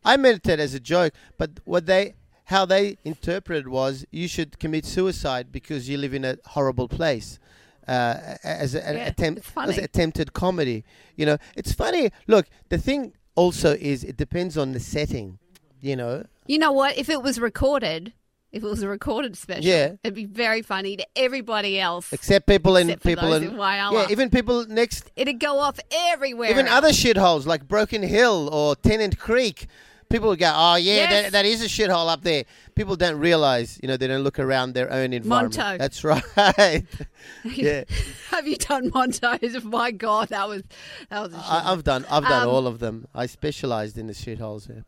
I 0.05 0.17
meant 0.17 0.47
it 0.49 0.61
as 0.61 0.73
a 0.75 0.81
joke, 0.81 1.13
but 1.37 1.51
what 1.65 1.87
they 1.87 2.15
how 2.45 2.65
they 2.65 2.97
interpreted 3.05 3.67
was 3.67 4.05
you 4.13 4.29
should 4.29 4.51
commit 4.61 4.85
suicide 4.87 5.51
because 5.51 5.89
you 5.89 5.99
live 5.99 6.15
in 6.15 6.25
a 6.25 6.37
horrible 6.47 6.87
place. 6.89 7.41
Uh, 7.89 8.37
as 8.45 8.75
a- 8.75 8.85
an 8.89 8.97
Yeah, 8.97 9.07
attempt, 9.09 9.41
as 9.57 9.79
attempted 9.79 10.33
comedy. 10.33 10.85
You 11.17 11.27
know, 11.27 11.39
it's 11.57 11.73
funny. 11.73 12.11
Look, 12.29 12.47
the 12.69 12.79
thing 12.79 13.15
also 13.35 13.71
is 13.93 14.05
it 14.05 14.17
depends 14.17 14.57
on 14.57 14.73
the 14.73 14.81
setting. 14.81 15.39
You 15.81 15.97
know, 15.97 16.25
You 16.47 16.59
know 16.59 16.73
what? 16.73 16.97
If 16.97 17.09
it 17.09 17.23
was 17.23 17.39
recorded, 17.41 18.13
if 18.53 18.63
it 18.63 18.67
was 18.67 18.83
a 18.83 18.89
recorded 18.89 19.37
special, 19.37 19.65
Yeah. 19.65 19.93
it'd 20.03 20.15
be 20.15 20.25
very 20.25 20.63
funny 20.63 20.97
to 20.97 21.07
everybody 21.17 21.79
else. 21.79 22.13
except 22.13 22.47
people 22.47 22.77
in 22.77 22.89
Except 22.89 23.03
for 23.03 23.09
people 23.11 23.31
those 23.31 23.43
in 23.43 23.49
in 23.51 23.57
yeah, 23.59 24.07
even 24.11 24.31
people 24.31 24.67
next 24.67 25.11
It'd 25.17 25.39
go 25.41 25.59
off 25.59 25.79
everywhere. 25.93 26.51
even 26.51 26.67
other 26.69 26.91
shitholes 26.91 27.47
like 27.47 27.67
Broken 27.69 28.03
Hill 28.03 28.49
or 28.53 28.75
Tennant 28.77 29.19
Creek. 29.19 29.67
People 30.09 30.29
would 30.29 30.39
go, 30.39 30.53
oh 30.55 30.77
yeah, 30.77 30.95
Yes. 30.95 31.11
that, 31.25 31.33
that 31.33 31.45
is 31.47 31.63
a 31.63 31.67
shithole 31.67 32.09
up 32.09 32.23
there. 32.23 32.45
People 32.77 32.95
don't 32.95 33.19
realize, 33.19 33.79
you 33.83 33.89
know, 33.89 33.97
they 33.97 34.07
don't 34.07 34.23
look 34.23 34.39
around 34.39 34.73
their 34.75 34.91
own 34.93 35.13
environment. 35.13 35.55
Monto. 35.57 35.79
That's 35.79 36.05
right. 36.05 36.23
yeah, 37.45 37.83
Have 38.31 38.47
you 38.47 38.55
done 38.57 38.91
Montos? 38.93 39.65
My 39.79 39.91
God, 39.91 40.29
that 40.29 40.49
was 40.49 40.63
that 41.11 41.23
was 41.23 41.33
a 41.33 41.37
shit. 41.37 41.45
I, 41.45 41.73
I've 41.73 41.83
done, 41.83 42.07
I've 42.09 42.23
done 42.23 42.45
Um, 42.45 42.49
all 42.49 42.67
of 42.69 42.79
them. 42.79 43.09
I 43.17 43.27
specialised 43.27 43.99
in 43.99 44.07
the 44.07 44.13
shitholes. 44.13 44.69
Yeah. 44.69 44.83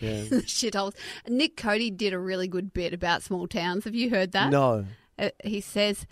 Yeah. 0.00 0.22
shitholes. 0.46 0.94
Nick 1.28 1.56
Cody 1.56 1.90
did 1.90 2.12
a 2.12 2.18
really 2.18 2.48
good 2.48 2.72
bit 2.72 2.92
about 2.92 3.22
small 3.22 3.46
towns. 3.46 3.84
Have 3.84 3.94
you 3.94 4.10
heard 4.10 4.32
that? 4.32 4.50
no. 4.50 4.84
Uh, 5.18 5.30
he 5.42 5.60
says 5.62 6.06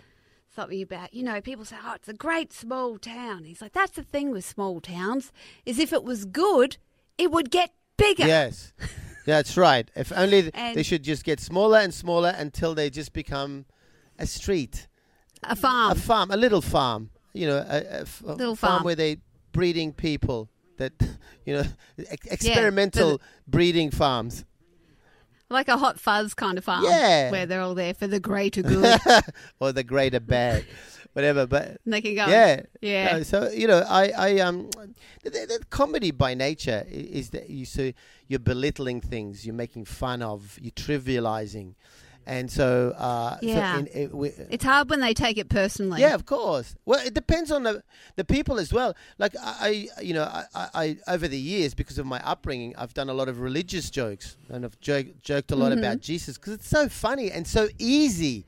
something 0.55 0.81
about 0.81 1.13
you 1.13 1.21
know 1.23 1.39
people 1.41 1.63
say, 1.65 1.75
"Oh, 1.85 1.93
it's 1.95 2.07
a 2.09 2.13
great 2.13 2.51
small 2.51 2.97
town." 2.97 3.43
He's 3.43 3.61
like, 3.61 3.73
"That's 3.73 3.91
the 3.91 4.01
thing 4.03 4.31
with 4.31 4.43
small 4.45 4.79
towns 4.81 5.31
is 5.65 5.77
if 5.77 5.93
it 5.93 6.03
was 6.03 6.25
good, 6.25 6.77
it 7.17 7.31
would 7.31 7.51
get 7.51 7.71
bigger." 7.97 8.25
Yes. 8.25 8.73
That's 9.25 9.57
right. 9.57 9.89
If 9.95 10.11
only 10.11 10.43
th- 10.51 10.75
they 10.75 10.83
should 10.83 11.03
just 11.03 11.23
get 11.23 11.39
smaller 11.39 11.79
and 11.79 11.93
smaller 11.93 12.29
until 12.37 12.75
they 12.75 12.89
just 12.91 13.11
become 13.13 13.65
a 14.19 14.25
street. 14.27 14.87
A 15.43 15.55
farm. 15.55 15.91
a 15.91 15.95
farm, 15.95 16.31
a 16.31 16.37
little 16.37 16.61
farm. 16.61 17.09
You 17.33 17.47
know, 17.47 17.57
a, 17.57 17.77
a 17.77 18.01
f- 18.01 18.21
Little 18.23 18.55
farm 18.55 18.71
farm. 18.73 18.83
where 18.83 18.95
they 18.95 19.17
breeding 19.51 19.93
people 19.93 20.49
that 20.77 20.93
you 21.45 21.55
know 21.55 21.63
ex- 22.09 22.27
experimental 22.27 23.21
breeding 23.47 23.91
farms. 23.91 24.45
like 25.49 25.67
a 25.67 25.77
hot 25.77 25.99
fuzz 25.99 26.33
kind 26.33 26.57
of 26.57 26.63
farm. 26.63 26.83
Yeah. 26.85 27.31
Where 27.31 27.45
they're 27.45 27.61
all 27.61 27.75
there 27.75 27.93
for 27.93 28.07
the 28.07 28.19
greater 28.19 28.61
good. 28.73 28.99
or 29.59 29.71
the 29.71 29.83
greater 29.83 30.19
bad, 30.19 30.65
whatever. 31.13 31.45
But 31.45 31.79
and 31.85 31.93
they 31.93 32.01
can 32.01 32.15
go. 32.15 32.25
yeah, 32.27 32.61
Yeah. 32.81 33.17
No, 33.17 33.23
so 33.23 33.49
you 33.51 33.67
know, 33.67 33.85
I, 33.87 34.09
I 34.17 34.39
um, 34.39 34.69
the, 35.23 35.29
the, 35.29 35.45
the 35.59 35.65
comedy 35.69 36.11
by 36.11 36.33
nature 36.33 36.83
is 36.89 37.29
that 37.29 37.49
you 37.49 37.65
so 37.65 37.91
you're 38.27 38.39
belittling 38.39 39.01
things, 39.01 39.45
you're 39.45 39.53
making 39.55 39.85
fun 39.85 40.21
of, 40.23 40.57
you're 40.59 40.71
trivializing, 40.71 41.75
and 42.25 42.49
so 42.51 42.93
uh, 42.97 43.37
Yeah. 43.41 43.73
So 43.73 43.79
in, 43.79 43.87
it, 43.93 44.13
we, 44.15 44.29
It's 44.49 44.63
hard 44.63 44.89
when 44.89 44.99
they 44.99 45.13
take 45.13 45.37
it 45.37 45.49
personally. 45.49 46.01
Yeah, 46.01 46.15
of 46.15 46.25
course. 46.25 46.75
Well, 46.85 47.05
it 47.05 47.13
depends 47.13 47.51
on 47.51 47.63
the 47.63 47.83
the 48.15 48.25
people 48.25 48.57
as 48.59 48.73
well. 48.73 48.95
Like 49.17 49.35
I, 49.41 49.87
I 49.97 50.01
you 50.01 50.13
know, 50.13 50.23
I, 50.23 50.45
I, 50.55 50.67
I 50.73 50.97
over 51.07 51.27
the 51.27 51.37
years 51.37 51.73
because 51.73 51.97
of 51.99 52.05
my 52.05 52.21
upbringing, 52.25 52.75
I've 52.77 52.93
done 52.93 53.09
a 53.09 53.13
lot 53.13 53.27
of 53.29 53.39
religious 53.39 53.89
jokes 53.89 54.37
and 54.49 54.65
I've 54.65 54.79
joked, 54.79 55.21
joked 55.21 55.51
a 55.51 55.55
lot 55.55 55.71
Mm-hmm. 55.71 55.79
about 55.79 55.99
Jesus 56.01 56.37
because 56.37 56.53
it's 56.53 56.67
so 56.69 56.87
funny 56.89 57.31
and 57.31 57.45
so 57.47 57.67
easy 57.77 58.45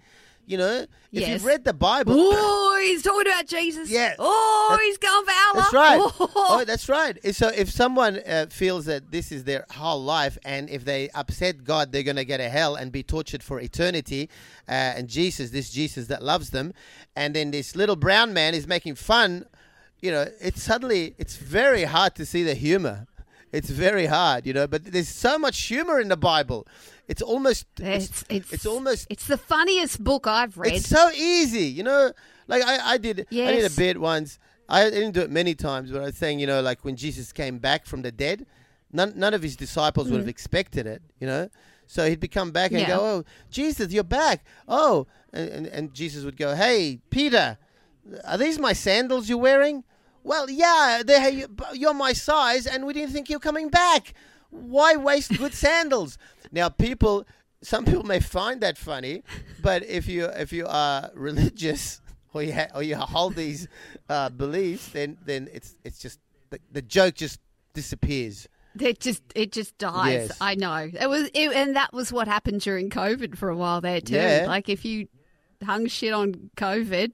You 0.50 0.58
know, 0.58 0.76
if 0.78 0.88
Yes. 1.12 1.28
you've 1.30 1.46
read 1.46 1.66
the 1.66 1.74
Bible, 1.74 2.14
Oh, 2.18 2.80
he's 2.82 3.04
talking 3.04 3.30
about 3.30 3.48
Jesus. 3.48 3.90
Yes. 3.90 4.16
Oh, 4.18 4.68
That's- 4.70 4.86
he's 4.88 4.98
going 4.98 5.26
for 5.26 5.32
Allah. 5.32 5.54
That's 5.62 5.74
right. 5.74 6.00
Oh. 6.02 6.32
Oh, 6.60 6.64
that's 6.66 6.88
right. 6.88 7.36
So 7.36 7.50
if 7.50 7.70
someone 7.70 8.20
uh, 8.26 8.46
feels 8.50 8.86
that 8.86 9.12
this 9.12 9.32
is 9.34 9.44
their 9.44 9.66
whole 9.72 10.02
life, 10.02 10.38
and 10.46 10.70
if 10.70 10.86
they 10.86 11.10
upset 11.10 11.66
God, 11.66 11.92
they're 11.92 12.02
going 12.04 12.16
to 12.16 12.24
get 12.26 12.40
a 12.40 12.48
hell 12.48 12.76
and 12.76 12.92
be 12.94 13.04
tortured 13.04 13.44
for 13.44 13.60
eternity, 13.60 14.30
uh, 14.70 14.72
and 14.72 15.10
Jesus, 15.10 15.50
this 15.52 15.70
Jesus 15.70 16.08
that 16.08 16.24
loves 16.24 16.52
them, 16.52 16.74
and 17.18 17.36
then 17.36 17.52
this 17.52 17.76
little 17.76 17.98
brown 17.98 18.34
man 18.34 18.54
is 18.56 18.66
making 18.68 18.96
fun, 18.96 19.46
you 20.02 20.12
know, 20.12 20.28
it's 20.40 20.64
suddenly 20.64 21.14
it's 21.18 21.36
very 21.36 21.84
hard 21.84 22.16
to 22.16 22.26
see 22.26 22.44
the 22.44 22.54
humor. 22.56 23.06
It's 23.52 23.70
very 23.70 24.06
hard, 24.08 24.46
you 24.46 24.54
know. 24.54 24.68
But 24.68 24.84
there's 24.86 25.08
so 25.10 25.38
much 25.40 25.62
humor 25.64 26.00
in 26.00 26.10
the 26.10 26.18
Bible. 26.18 26.68
It's 27.08 27.22
almost 27.22 27.66
It's, 27.80 28.24
it's, 28.30 28.52
it's 28.52 28.66
almost 28.66 29.08
it's 29.10 29.28
the 29.28 29.38
funniest 29.38 30.04
book 30.04 30.28
I've 30.28 30.58
read. 30.58 30.74
it's 30.74 30.88
so 30.88 31.10
easy, 31.12 31.66
you 31.66 31.84
know. 31.84 32.12
Like 32.48 32.64
I, 32.64 32.94
I 32.94 32.98
did, 32.98 33.20
I 33.20 33.24
did 33.52 33.60
a 33.60 33.64
Yes. 33.64 33.76
bit 33.76 34.00
once. 34.00 34.40
I 34.70 34.90
didn't 34.90 35.12
do 35.12 35.22
it 35.22 35.30
many 35.32 35.56
times, 35.56 35.92
but 35.92 36.02
I 36.02 36.06
was 36.06 36.18
saying, 36.18 36.40
you 36.40 36.48
know, 36.48 36.62
like 36.62 36.84
when 36.84 36.98
Jesus 36.98 37.32
came 37.32 37.58
back 37.58 37.86
from 37.86 38.02
the 38.02 38.12
dead, 38.12 38.46
none, 38.92 39.14
none 39.16 39.34
of 39.34 39.42
his 39.42 39.56
disciples 39.56 40.10
would 40.12 40.20
have 40.20 40.28
expected 40.28 40.86
it, 40.86 41.02
you 41.22 41.28
know. 41.28 41.50
So 41.86 42.10
he'd 42.10 42.20
be 42.20 42.28
come 42.28 42.52
back 42.52 42.72
and 42.72 42.82
Mm. 42.82 42.88
Yeah. 42.90 42.98
go, 42.98 43.06
"Oh, 43.06 43.24
Jesus, 43.50 43.94
you're 43.94 44.04
back!" 44.04 44.44
Oh, 44.68 45.08
and, 45.32 45.50
and 45.50 45.68
and 45.68 45.94
Jesus 45.94 46.26
would 46.26 46.36
go, 46.36 46.54
"Hey, 46.54 47.00
Peter, 47.10 47.58
are 48.26 48.38
these 48.38 48.60
my 48.60 48.74
sandals 48.74 49.30
you're 49.30 49.38
wearing?" 49.38 49.86
Well, 50.24 50.50
yeah, 50.50 51.02
they 51.06 51.46
you're 51.74 51.94
my 51.94 52.14
size, 52.14 52.66
and 52.66 52.86
we 52.86 52.94
didn't 52.94 53.12
think 53.14 53.30
you're 53.30 53.40
coming 53.40 53.70
back. 53.70 54.14
Why 54.50 54.96
waste 54.96 55.38
good 55.38 55.54
sandals? 55.66 56.18
Now, 56.52 56.70
people, 56.70 57.26
some 57.62 57.86
people 57.86 58.04
may 58.04 58.20
find 58.20 58.62
that 58.62 58.78
funny, 58.78 59.24
but 59.62 59.84
if 59.86 60.08
you 60.08 60.26
if 60.26 60.52
you 60.52 60.66
are 60.68 61.10
religious 61.14 62.02
or 62.34 62.44
you 62.44 62.54
ha- 62.54 62.68
or 62.76 62.84
you 62.84 62.96
hold 62.96 63.36
these 63.36 63.68
uh, 64.10 64.30
beliefs, 64.30 64.90
then 64.90 65.18
then 65.26 65.50
it's 65.54 65.76
it's 65.84 66.00
just 66.00 66.20
the, 66.50 66.60
the 66.72 66.82
joke 66.82 67.16
just 67.16 67.40
disappears. 67.74 68.48
It 68.80 69.00
just 69.00 69.24
it 69.34 69.52
just 69.52 69.78
dies. 69.78 70.28
Yes. 70.30 70.38
I 70.40 70.56
know. 70.56 70.90
It 70.94 71.10
was 71.10 71.30
it, 71.34 71.52
and 71.54 71.76
that 71.76 71.94
was 71.94 72.14
what 72.14 72.28
happened 72.28 72.62
during 72.62 72.90
COVID 72.90 73.38
for 73.38 73.50
a 73.50 73.56
while 73.56 73.82
there 73.82 74.02
too. 74.02 74.16
Yeah. 74.16 74.46
Like 74.48 74.70
if 74.70 74.86
you 74.86 75.08
hung 75.64 75.88
shit 75.88 76.14
on 76.14 76.52
COVID, 76.58 77.12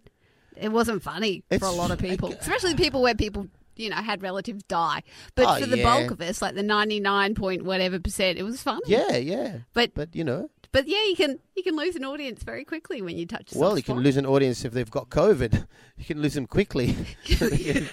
it 0.58 0.70
wasn't 0.70 1.02
funny 1.04 1.44
for 1.60 1.66
a 1.66 1.72
lot 1.72 1.92
of 1.92 2.00
people, 2.00 2.32
especially 2.34 2.76
people 2.76 3.02
where 3.02 3.16
people 3.16 3.48
you 3.76 3.90
know 3.90 3.96
had 3.98 4.22
relatives 4.22 4.64
die. 4.64 5.04
But 5.36 5.46
Oh, 5.48 5.60
for 5.62 5.66
the 5.68 5.78
yeah. 5.80 5.84
bulk 5.84 6.12
of 6.12 6.22
us, 6.22 6.42
like 6.42 6.56
the 6.56 6.64
ninety 6.64 7.00
nine 7.00 7.36
point 7.36 7.64
whatever 7.64 8.00
percent, 8.00 8.38
it 8.38 8.44
was 8.44 8.62
funny. 8.62 8.82
Yeah, 8.88 9.18
yeah. 9.18 9.58
But 9.74 9.94
But 9.96 10.16
you 10.16 10.24
know, 10.24 10.50
but 10.72 10.88
yeah, 10.88 11.04
you 11.06 11.16
can 11.16 11.40
you 11.56 11.64
can 11.64 11.76
lose 11.76 11.96
an 11.96 12.06
audience 12.06 12.44
very 12.44 12.66
quickly 12.66 13.02
when 13.02 13.18
you 13.18 13.26
touch. 13.26 13.54
a 13.56 13.58
well, 13.58 13.72
soft 13.72 13.78
you 13.78 13.84
can 13.84 13.96
spot. 13.96 14.04
lose 14.04 14.18
an 14.18 14.26
audience 14.26 14.64
if 14.66 14.74
they've 14.74 14.90
got 14.92 15.10
COVID. 15.10 15.66
You 15.96 16.06
can 16.06 16.22
lose 16.24 16.34
them 16.34 16.48
quickly. 16.48 16.96
they 17.28 17.86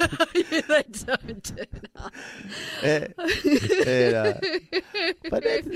don't 1.05 1.45
turn 1.45 1.83
up. 1.97 2.13
Eh, 2.83 3.09
and, 3.87 4.15
uh, 4.15 4.35
but 5.31 5.45
it, 5.45 5.67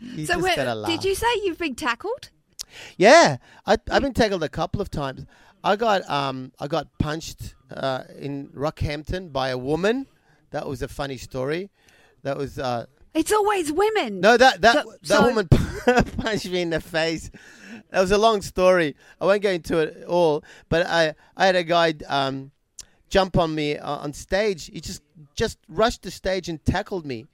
you 0.00 0.24
So 0.26 0.34
just 0.34 0.42
where, 0.42 0.54
gotta 0.56 0.74
laugh. 0.76 0.88
did 0.90 1.04
you 1.04 1.16
say 1.16 1.26
you've 1.44 1.58
been 1.58 1.74
tackled? 1.74 2.30
Yeah, 2.96 3.38
I, 3.66 3.76
I've 3.90 4.02
been 4.02 4.14
tackled 4.14 4.42
a 4.44 4.48
couple 4.48 4.80
of 4.80 4.90
times. 4.90 5.26
I 5.70 5.76
got 5.76 6.08
um 6.08 6.52
I 6.58 6.66
got 6.68 6.86
punched 6.98 7.54
uh, 7.70 8.02
in 8.18 8.48
Rockhampton 8.48 9.32
by 9.32 9.48
a 9.50 9.58
woman. 9.58 10.06
That 10.50 10.66
was 10.66 10.80
a 10.82 10.88
funny 10.88 11.16
story. 11.16 11.70
That 12.22 12.36
was 12.38 12.58
uh, 12.58 12.86
It's 13.14 13.32
always 13.32 13.72
women. 13.72 14.20
no 14.20 14.36
that 14.36 14.60
that 14.62 14.76
So- 14.84 14.92
that 15.02 15.06
so- 15.18 15.26
woman 15.28 15.48
punched 16.22 16.48
me 16.50 16.60
in 16.62 16.70
the 16.70 16.80
face. 16.80 17.30
That 17.90 18.00
was 18.00 18.10
a 18.10 18.18
long 18.18 18.42
story. 18.42 18.96
I 19.20 19.26
won't 19.26 19.42
go 19.42 19.50
into 19.50 19.78
it 19.78 20.04
all. 20.06 20.44
But 20.68 20.86
I 20.86 21.14
I 21.36 21.46
had 21.46 21.56
a 21.56 21.64
guy 21.64 21.94
um 22.08 22.50
jump 23.08 23.36
on 23.36 23.54
me 23.54 23.76
uh, 23.78 23.96
on 24.04 24.12
stage. 24.12 24.66
He 24.66 24.80
just 24.80 25.02
just 25.34 25.58
rushed 25.68 26.02
the 26.02 26.10
stage 26.10 26.48
and 26.48 26.58
tackled 26.64 27.04
me, 27.06 27.26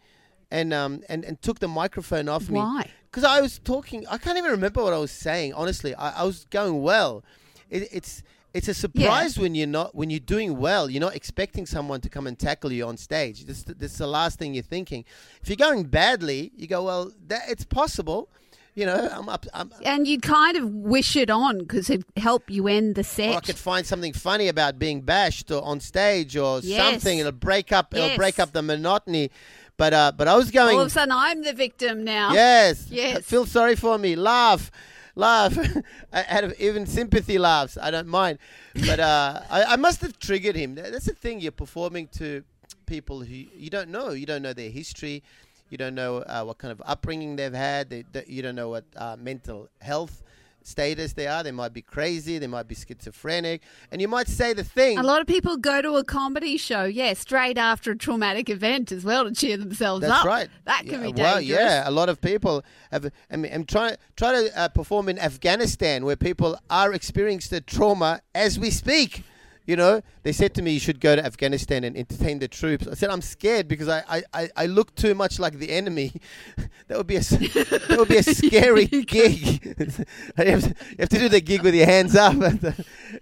and 0.51 0.73
um 0.73 1.03
and, 1.09 1.25
and 1.25 1.41
took 1.43 1.59
the 1.59 1.69
microphone 1.69 2.29
off 2.29 2.49
me 2.51 2.61
Why? 2.61 2.85
because 3.11 3.25
I 3.25 3.41
was 3.41 3.59
talking. 3.59 4.07
I 4.09 4.17
can't 4.19 4.39
even 4.39 4.51
remember 4.53 4.83
what 4.83 4.93
I 4.93 4.99
was 4.99 5.11
saying. 5.13 5.53
Honestly, 5.55 5.95
I, 5.95 6.23
I 6.23 6.25
was 6.25 6.47
going 6.51 6.81
well. 6.83 7.25
It, 7.73 7.89
it's 7.93 8.23
it's 8.55 8.69
a 8.69 8.75
surprise 8.75 9.39
when 9.39 9.55
you're 9.55 9.67
not 9.67 9.95
when 9.95 10.11
you're 10.11 10.21
doing 10.21 10.59
well. 10.59 10.91
You're 10.91 11.01
not 11.01 11.17
expecting 11.17 11.65
someone 11.67 12.01
to 12.03 12.09
come 12.11 12.27
and 12.27 12.39
tackle 12.39 12.71
you 12.71 12.87
on 12.87 12.97
stage. 12.99 13.47
This 13.47 13.63
this 13.65 13.93
is 13.93 13.99
the 13.99 14.07
last 14.07 14.39
thing 14.39 14.53
you're 14.55 14.63
thinking. 14.63 15.05
If 15.43 15.49
you're 15.49 15.57
going 15.69 15.85
badly, 15.85 16.53
you 16.57 16.67
go 16.67 16.85
well. 16.85 17.11
That 17.29 17.43
it's 17.49 17.65
possible. 17.65 18.29
You 18.75 18.87
know, 18.87 19.07
I'm 19.13 19.29
up. 19.29 19.45
I'm, 19.53 19.71
And 19.85 20.07
you'd 20.09 20.23
kind 20.23 20.57
of 20.57 20.65
wish 20.71 21.15
it 21.15 21.29
on 21.29 21.59
because 21.59 21.91
it'd 21.91 22.07
help 22.17 22.49
you 22.49 22.69
end 22.69 22.95
the 22.95 23.05
set. 23.05 23.35
or 23.35 23.37
I 23.37 23.41
could 23.41 23.59
find 23.59 23.85
something 23.87 24.15
funny 24.15 24.49
about 24.49 24.79
being 24.79 25.03
bashed 25.03 25.51
or 25.51 25.63
on 25.63 25.79
stage 25.81 26.39
or 26.39 26.61
Yes. 26.63 26.79
something. 26.83 27.19
It'll 27.19 27.33
break 27.33 27.71
up. 27.71 27.95
It'll 27.95 28.17
break 28.17 28.39
up 28.39 28.53
the 28.53 28.63
monotony. 28.63 29.31
But 29.77 29.93
uh, 29.95 30.13
but 30.17 30.27
I 30.29 30.37
was 30.37 30.51
going. 30.51 30.77
All 30.77 30.83
of 30.83 30.87
a 30.89 30.91
sudden, 30.91 31.13
I'm 31.13 31.43
the 31.43 31.53
victim 31.55 32.05
now. 32.05 32.33
Yes. 32.33 32.87
Yes. 32.91 33.25
Feel 33.25 33.47
sorry 33.47 33.77
for 33.77 33.99
me. 33.99 34.15
Laugh. 34.17 34.71
Laugh. 35.15 35.59
Out 36.13 36.45
of 36.45 36.59
even 36.61 36.87
sympathy 36.87 37.39
laughs. 37.39 37.79
I 37.81 37.91
don't 37.91 38.09
mind. 38.09 38.39
But 38.75 39.01
uh, 39.01 39.41
I, 39.51 39.65
I 39.65 39.77
must 39.77 40.01
have 40.01 40.19
triggered 40.19 40.57
him. 40.57 40.75
That's 40.75 41.07
the 41.07 41.15
thing. 41.15 41.41
You're 41.41 41.53
performing 41.53 42.09
to 42.19 42.45
people 42.87 43.21
who 43.21 43.35
you 43.35 43.71
don't 43.71 43.91
know. 43.91 44.11
You 44.11 44.27
don't 44.27 44.43
know 44.43 44.53
their 44.53 44.71
history. 44.71 45.23
You 45.71 45.79
don't 45.79 45.95
know 45.95 46.19
uh, 46.19 46.45
what 46.45 46.59
kind 46.59 46.73
of 46.73 46.83
upbringing 46.85 47.37
they've 47.37 47.53
had. 47.53 47.89
They, 47.89 48.05
they, 48.13 48.25
you 48.27 48.43
don't 48.43 48.55
know 48.55 48.69
what 48.69 48.85
uh, 48.97 49.17
mental 49.19 49.69
health 49.81 50.23
status 50.67 51.13
they 51.13 51.27
are. 51.27 51.43
They 51.43 51.53
might 51.53 51.73
be 51.73 51.83
crazy. 51.83 52.39
They 52.39 52.47
might 52.47 52.69
be 52.69 52.75
schizophrenic. 52.75 53.63
And 53.91 54.01
you 54.01 54.09
might 54.09 54.29
say 54.29 54.53
the 54.53 54.65
thing. 54.65 54.99
A 54.99 55.03
lot 55.03 55.21
of 55.21 55.27
people 55.27 55.57
go 55.57 55.83
to 55.83 55.95
a 55.95 56.05
comedy 56.05 56.57
show, 56.57 56.85
yeah, 56.85 57.15
straight 57.15 57.59
after 57.59 57.93
a 57.93 57.97
traumatic 57.97 58.49
event 58.49 58.93
as 58.93 59.05
well 59.05 59.25
to 59.25 59.35
cheer 59.35 59.57
themselves 59.57 60.03
That's 60.03 60.13
up. 60.13 60.25
That's 60.25 60.27
right. 60.27 60.49
That 60.65 60.87
can 60.87 61.03
Yeah, 61.03 61.11
be 61.13 61.23
well, 61.23 61.41
yeah, 61.41 61.89
a 61.89 61.91
lot 61.91 62.09
of 62.09 62.21
people 62.21 62.65
have. 62.91 63.11
I 63.31 63.37
mean, 63.37 63.53
I'm 63.53 63.65
trying 63.65 63.97
try 64.17 64.33
to 64.33 64.59
uh, 64.59 64.69
perform 64.69 65.09
in 65.09 65.19
Afghanistan 65.19 66.05
where 66.05 66.17
people 66.17 66.59
are 66.71 66.93
experiencing 66.93 67.57
the 67.57 67.61
trauma 67.61 68.21
as 68.35 68.59
we 68.59 68.71
speak. 68.71 69.25
You 69.65 69.77
know, 69.77 70.03
they 70.25 70.33
said 70.33 70.55
to 70.55 70.63
me, 70.63 70.73
"You 70.73 70.81
should 70.81 70.99
go 70.99 71.15
to 71.15 71.25
Afghanistan 71.25 71.85
and 71.85 71.97
entertain 71.97 72.41
the 72.41 72.49
troops." 72.49 72.89
I 72.89 72.95
said, 72.95 73.11
"I'm 73.11 73.23
scared 73.23 73.69
because 73.69 73.89
I, 73.89 74.25
I, 74.35 74.49
I, 74.57 74.67
look 74.67 74.95
too 74.97 75.15
much 75.15 75.39
like 75.39 75.59
the 75.59 75.71
enemy. 75.71 76.13
that 76.89 76.99
would 76.99 77.07
be 77.07 77.17
a 77.17 77.21
that 77.21 77.97
would 77.97 78.09
be 78.09 78.17
a 78.17 78.23
scary 78.41 78.87
gig. 78.87 79.65
you, 79.79 79.95
have 80.37 80.63
to, 80.63 80.75
you 80.91 80.97
have 80.99 81.09
to 81.09 81.19
do 81.19 81.29
the 81.29 81.41
gig 81.41 81.63
with 81.63 81.75
your 81.75 81.87
hands 81.87 82.17
up, 82.17 82.35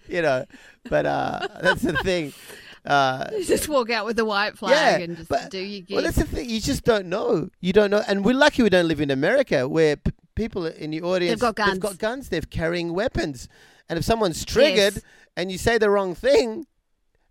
you 0.08 0.22
know. 0.22 0.46
But 0.88 1.04
uh, 1.04 1.46
that's 1.60 1.82
the 1.82 1.92
thing. 1.98 2.32
Uh, 2.86 3.28
Just 3.44 3.68
walk 3.68 3.90
out 3.90 4.06
with 4.06 4.16
the 4.16 4.24
white 4.24 4.56
flag 4.56 5.02
and 5.02 5.16
just 5.18 5.28
but- 5.28 5.50
do 5.50 5.58
your 5.58 5.82
gig. 5.82 5.94
well, 5.94 6.02
that's 6.02 6.16
the 6.16 6.24
thing. 6.24 6.48
You 6.48 6.60
just 6.60 6.84
don't 6.84 7.06
know. 7.06 7.50
You 7.60 7.74
don't 7.74 7.90
know. 7.90 8.02
And 8.08 8.24
we're 8.24 8.34
lucky 8.34 8.62
we 8.62 8.70
don't 8.70 8.88
live 8.88 9.02
in 9.02 9.10
America 9.10 9.68
where 9.68 9.96
p- 9.96 10.12
people 10.34 10.64
in 10.64 10.90
the 10.90 11.02
audience 11.02 11.42
have 11.42 11.54
got 11.54 11.56
guns. 11.56 11.72
They've 11.72 11.80
got 11.82 11.98
guns. 11.98 12.28
They're 12.30 12.40
carrying 12.40 12.94
weapons. 12.94 13.48
And 13.90 13.98
if 13.98 14.04
someone's 14.06 14.44
triggered 14.46 14.94
Yes. 14.94 15.02
And 15.40 15.50
you 15.50 15.58
say 15.58 15.78
the 15.78 15.90
wrong 15.90 16.14
thing, 16.14 16.66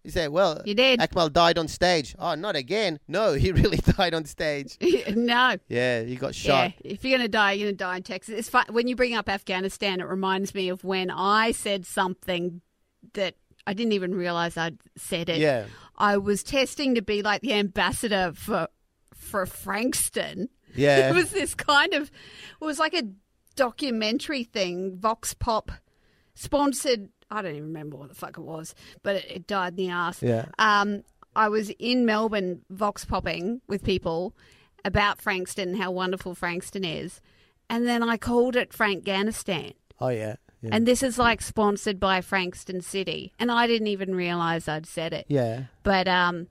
you 0.04 0.12
say, 0.12 0.28
"Well, 0.28 0.62
You 0.66 0.74
did. 0.74 1.00
Akmal 1.00 1.32
died 1.32 1.58
on 1.58 1.68
stage." 1.68 2.16
Oh, 2.18 2.36
not 2.36 2.56
again. 2.56 3.00
No, 3.08 3.34
he 3.44 3.52
really 3.52 3.78
died 3.78 4.14
on 4.14 4.26
stage. 4.26 4.78
no. 5.10 5.58
Yeah, 5.68 6.04
he 6.04 6.16
got 6.16 6.36
shot. 6.36 6.74
Yeah, 6.84 6.92
if 6.92 7.04
you're 7.04 7.18
going 7.18 7.26
to 7.28 7.32
die, 7.32 7.54
you're 7.54 7.68
going 7.68 7.78
to 7.78 7.84
die 7.84 7.98
in 7.98 8.04
Texas. 8.04 8.40
It's 8.40 8.50
fun. 8.50 8.66
When 8.70 8.88
you 8.88 8.96
bring 8.96 9.16
up 9.16 9.30
Afghanistan, 9.30 10.00
it 10.00 10.08
reminds 10.08 10.54
me 10.54 10.70
of 10.70 10.84
when 10.84 11.10
I 11.10 11.52
said 11.52 11.86
something 11.86 12.62
that 13.14 13.36
I 13.68 13.74
didn't 13.74 13.94
even 13.94 14.16
realize 14.16 14.58
I'd 14.58 14.80
said 14.98 15.30
it. 15.30 15.38
Yeah. 15.38 15.66
I 15.98 16.18
was 16.18 16.44
testing 16.44 16.96
to 16.96 17.02
be 17.02 17.22
like 17.22 17.42
the 17.42 17.54
ambassador 17.54 18.32
for 18.36 18.68
for 19.14 19.46
Frankston. 19.46 20.50
Yeah. 20.76 21.10
It 21.10 21.16
was 21.16 21.32
this 21.32 21.56
kind 21.56 21.96
of 21.96 22.12
it 22.62 22.64
was 22.64 22.78
like 22.78 22.94
a 22.94 23.02
documentary 23.56 24.44
thing, 24.44 24.98
Vox 25.00 25.34
Pop 25.34 25.72
sponsored 26.36 27.10
I 27.32 27.42
don't 27.42 27.52
even 27.56 27.68
remember 27.68 27.98
what 27.98 28.10
the 28.10 28.16
fuck 28.16 28.38
it 28.38 28.42
was, 28.42 28.74
but 29.04 29.18
it, 29.18 29.26
it 29.30 29.48
died 29.48 29.74
in 29.74 29.76
the 29.78 29.90
ass. 29.90 30.22
Yeah. 30.24 30.46
Um 30.58 31.04
I 31.36 31.48
was 31.50 31.70
in 31.80 32.06
Melbourne 32.06 32.62
Vox 32.70 33.06
popping 33.06 33.62
with 33.68 33.84
people 33.84 34.36
about 34.84 35.22
Frankston, 35.22 35.76
how 35.76 35.92
wonderful 35.92 36.34
Frankston 36.36 36.84
is. 36.84 37.22
And 37.70 37.88
then 37.88 38.02
I 38.02 38.18
called 38.18 38.56
it 38.56 38.72
Frankganistan. 38.72 39.74
Oh 40.02 40.10
yeah. 40.10 40.36
Yeah. 40.62 40.70
And 40.74 40.86
this 40.88 41.04
is 41.04 41.18
like 41.18 41.42
sponsored 41.42 42.00
by 42.00 42.20
Frankston 42.22 42.82
City. 42.82 43.32
And 43.40 43.50
I 43.52 43.68
didn't 43.68 43.88
even 43.88 44.14
realize 44.16 44.68
I'd 44.68 44.86
said 44.86 45.14
it. 45.14 45.26
yeah. 45.30 45.66
But 45.84 46.08
um, 46.08 46.48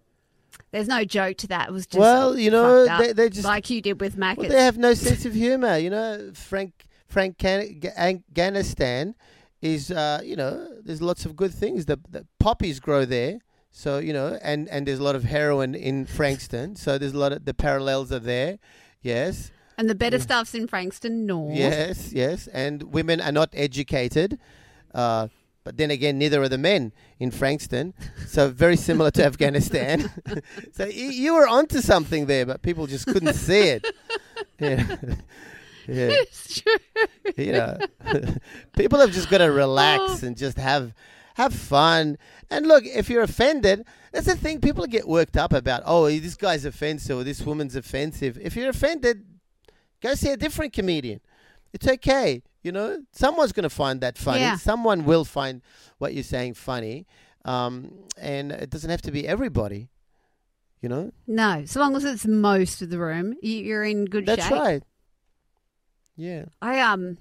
there's 0.71 0.89
no 0.89 1.05
joke 1.05 1.37
to 1.39 1.47
that. 1.49 1.69
It 1.69 1.73
was 1.73 1.87
just 1.87 1.99
Well, 2.01 2.39
you 2.39 2.51
know, 2.51 2.87
they- 2.99 3.13
they 3.13 3.29
just- 3.29 3.45
like 3.45 3.69
you 3.69 3.83
did 3.83 4.01
with 4.01 4.17
Mac. 4.17 4.39
Well, 4.39 4.49
they 4.49 4.63
have 4.65 4.79
no 4.79 4.95
sense 4.95 5.27
of 5.27 5.35
humor. 5.35 5.77
You 5.77 5.91
know, 5.91 6.31
Frank 6.35 6.87
Frank 7.09 7.43
Afghanistan 7.45 9.15
is 9.61 9.91
uh, 9.91 10.21
you 10.25 10.37
know 10.37 10.69
there's 10.83 11.03
lots 11.03 11.25
of 11.25 11.37
good 11.37 11.53
things. 11.53 11.87
The, 11.87 11.99
the 12.09 12.27
poppies 12.39 12.81
grow 12.81 13.05
there, 13.05 13.39
so 13.71 13.99
you 13.99 14.13
know, 14.13 14.39
and 14.43 14.69
and 14.69 14.87
there's 14.87 14.99
a 14.99 15.03
lot 15.03 15.15
of 15.15 15.25
heroin 15.25 15.75
in 15.75 16.07
Frankston. 16.07 16.77
So 16.77 16.99
there's 16.99 17.15
a 17.15 17.19
lot 17.19 17.33
of 17.33 17.45
the 17.45 17.55
parallels 17.55 18.13
are 18.13 18.19
there. 18.19 18.59
Yes. 19.03 19.51
And 19.77 19.89
the 19.89 19.95
better 19.95 20.19
stuff's 20.19 20.57
in 20.57 20.67
Frankston 20.67 21.25
North. 21.25 21.57
Yes, 21.57 22.13
yes, 22.13 22.49
and 22.49 22.83
women 22.93 23.21
are 23.21 23.31
not 23.31 23.51
educated. 23.53 24.37
Uh, 24.93 25.29
but 25.69 25.77
then 25.77 25.91
again, 25.91 26.17
neither 26.17 26.43
are 26.43 26.49
the 26.49 26.57
men 26.57 26.93
in 27.21 27.31
Frankston. 27.31 27.93
So 28.27 28.49
very 28.49 28.75
similar 28.75 29.11
to 29.13 29.25
Afghanistan. 29.33 30.11
so 30.73 30.87
you, 30.87 31.11
you 31.11 31.35
were 31.35 31.47
onto 31.47 31.83
something 31.83 32.25
there, 32.25 32.47
but 32.47 32.63
people 32.63 32.87
just 32.87 33.07
couldn't 33.07 33.35
see 33.35 33.69
it. 33.69 33.87
Yeah. 34.61 34.97
Yeah. 35.89 36.09
It's 36.23 36.61
true. 36.61 36.77
You 37.37 37.53
know, 37.53 37.79
people 38.77 38.99
have 39.01 39.13
just 39.13 39.31
got 39.31 39.39
to 39.39 39.47
relax 39.51 40.23
Oh. 40.23 40.27
and 40.27 40.37
just 40.37 40.59
have 40.59 40.93
have 41.35 41.55
fun. 41.55 42.19
And 42.51 42.67
look, 42.67 42.85
if 42.85 43.09
you're 43.09 43.23
offended, 43.23 43.85
that's 44.13 44.27
the 44.27 44.35
thing. 44.37 44.61
People 44.61 44.87
get 44.87 45.07
worked 45.07 45.37
up 45.37 45.53
about. 45.53 45.83
Oh, 45.87 46.07
this 46.11 46.35
guy's 46.35 46.65
offensive 46.65 47.19
or 47.19 47.25
this 47.25 47.43
woman's 47.43 47.77
offensive. 47.77 48.39
If 48.43 48.57
you're 48.57 48.71
offended, 48.71 49.25
go 50.03 50.15
see 50.15 50.31
a 50.31 50.37
different 50.37 50.73
comedian. 50.73 51.21
It's 51.73 51.87
okay. 51.87 52.43
You 52.63 52.73
know, 52.73 53.03
someone's 53.13 53.53
going 53.53 53.65
to 53.65 53.71
find 53.71 54.01
that 54.01 54.19
funny. 54.19 54.41
Yeah. 54.41 54.57
Someone 54.57 55.05
will 55.05 55.25
find 55.25 55.63
what 55.99 56.13
you're 56.13 56.25
saying 56.25 56.55
funny. 56.55 57.07
Um, 57.45 57.93
and 58.21 58.51
it 58.51 58.69
doesn't 58.71 58.91
have 58.91 59.03
to 59.03 59.13
be 59.13 59.29
everybody. 59.29 59.91
You 60.83 60.89
know, 60.89 61.13
No, 61.27 61.65
so 61.67 61.81
long 61.81 61.97
as 61.97 62.05
it's 62.05 62.25
most 62.27 62.83
of 62.83 62.91
the 62.91 62.99
room, 62.99 63.35
you- 63.43 63.59
you're 63.65 63.85
in 63.85 64.05
good 64.07 64.27
that's 64.27 64.43
shape. 64.43 64.51
That's 64.51 64.61
right. 64.61 64.83
Yeah. 66.19 66.47
I 66.61 66.81
um, 66.81 67.17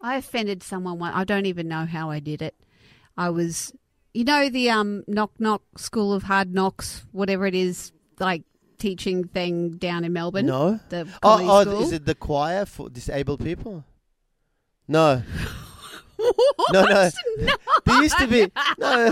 I 0.00 0.16
offended 0.16 0.62
someone. 0.62 0.98
One, 0.98 1.12
I 1.12 1.24
don't 1.24 1.46
even 1.46 1.66
know 1.66 1.86
how 1.86 2.10
I 2.10 2.20
did 2.20 2.42
it. 2.42 2.54
I 3.16 3.30
was, 3.30 3.72
you 4.14 4.24
know, 4.24 4.50
the 4.50 4.70
um, 4.70 5.02
knock 5.08 5.32
knock 5.38 5.62
school 5.78 6.12
of 6.12 6.22
hard 6.22 6.54
knocks, 6.54 7.04
whatever 7.12 7.46
it 7.46 7.54
is, 7.54 7.92
like 8.20 8.42
teaching 8.78 9.24
thing 9.24 9.78
down 9.78 10.04
in 10.04 10.12
Melbourne. 10.12 10.46
No. 10.46 10.78
the 10.90 11.08
Oh, 11.22 11.64
oh, 11.66 11.80
is 11.80 11.92
it 11.92 12.04
the 12.04 12.14
choir 12.14 12.66
for 12.66 12.90
disabled 12.90 13.40
people? 13.40 13.84
No. 14.86 15.22
No, 16.72 16.82
no. 16.82 17.10
There 17.84 18.02
used 18.02 18.18
to 18.18 18.26
be 18.26 18.50
no. 18.78 19.10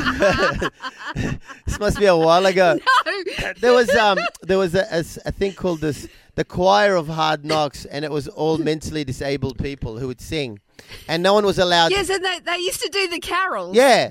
this 1.66 1.78
must 1.78 1.98
be 1.98 2.06
a 2.06 2.16
while 2.16 2.46
ago. 2.46 2.78
No. 3.06 3.52
There 3.60 3.72
was 3.74 3.90
um, 3.90 4.18
there 4.42 4.56
was 4.58 4.74
a 4.74 5.04
a 5.24 5.30
thing 5.30 5.52
called 5.52 5.80
this 5.80 6.08
the 6.34 6.44
choir 6.44 6.94
of 6.94 7.08
hard 7.08 7.44
knocks, 7.44 7.84
and 7.84 8.04
it 8.04 8.10
was 8.10 8.28
all 8.28 8.58
mentally 8.58 9.04
disabled 9.04 9.58
people 9.58 9.98
who 9.98 10.06
would 10.08 10.20
sing, 10.20 10.60
and 11.08 11.22
no 11.22 11.34
one 11.34 11.44
was 11.44 11.58
allowed. 11.58 11.90
Yes, 11.90 12.10
and 12.10 12.24
they, 12.24 12.40
they 12.40 12.58
used 12.58 12.82
to 12.82 12.88
do 12.88 13.08
the 13.08 13.20
carols. 13.20 13.76
Yeah, 13.76 14.10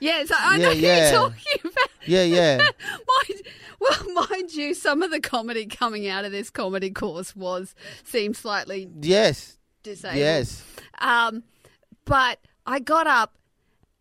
Yes, 0.00 0.30
I 0.36 0.56
Yeah, 0.56 0.62
know 0.62 0.74
who 0.74 0.80
yeah. 0.80 1.10
you're 1.10 1.20
talking 1.20 1.60
about. 1.64 1.88
yeah, 2.06 2.22
yeah. 2.22 2.56
mind, 2.58 3.42
well, 3.80 4.26
mind 4.28 4.52
you, 4.52 4.74
some 4.74 5.02
of 5.02 5.10
the 5.10 5.20
comedy 5.20 5.66
coming 5.66 6.06
out 6.08 6.24
of 6.24 6.32
this 6.32 6.50
comedy 6.50 6.90
course 6.90 7.34
was 7.34 7.74
seemed 8.02 8.36
slightly 8.36 8.88
yes, 9.00 9.56
disabled. 9.82 10.18
yes. 10.18 10.62
Um, 10.98 11.42
but 12.04 12.38
I 12.66 12.80
got 12.80 13.06
up 13.06 13.34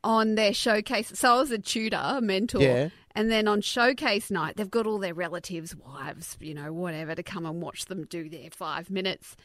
on 0.03 0.35
their 0.35 0.53
showcase. 0.53 1.11
So 1.15 1.35
I 1.35 1.39
was 1.39 1.51
a 1.51 1.57
tutor, 1.57 2.01
a 2.03 2.19
mentor. 2.21 2.61
Yeah. 2.61 2.89
And 3.15 3.29
then 3.31 3.47
on 3.47 3.61
showcase 3.61 4.31
night, 4.31 4.55
they've 4.57 4.69
got 4.69 4.87
all 4.87 4.97
their 4.97 5.13
relatives, 5.13 5.75
wives, 5.75 6.35
you 6.39 6.53
know, 6.53 6.73
whatever, 6.73 7.13
to 7.13 7.21
come 7.23 7.45
and 7.45 7.61
watch 7.61 7.85
them 7.85 8.05
do 8.05 8.27
their 8.27 8.49
five 8.49 8.89
minutes. 8.89 9.35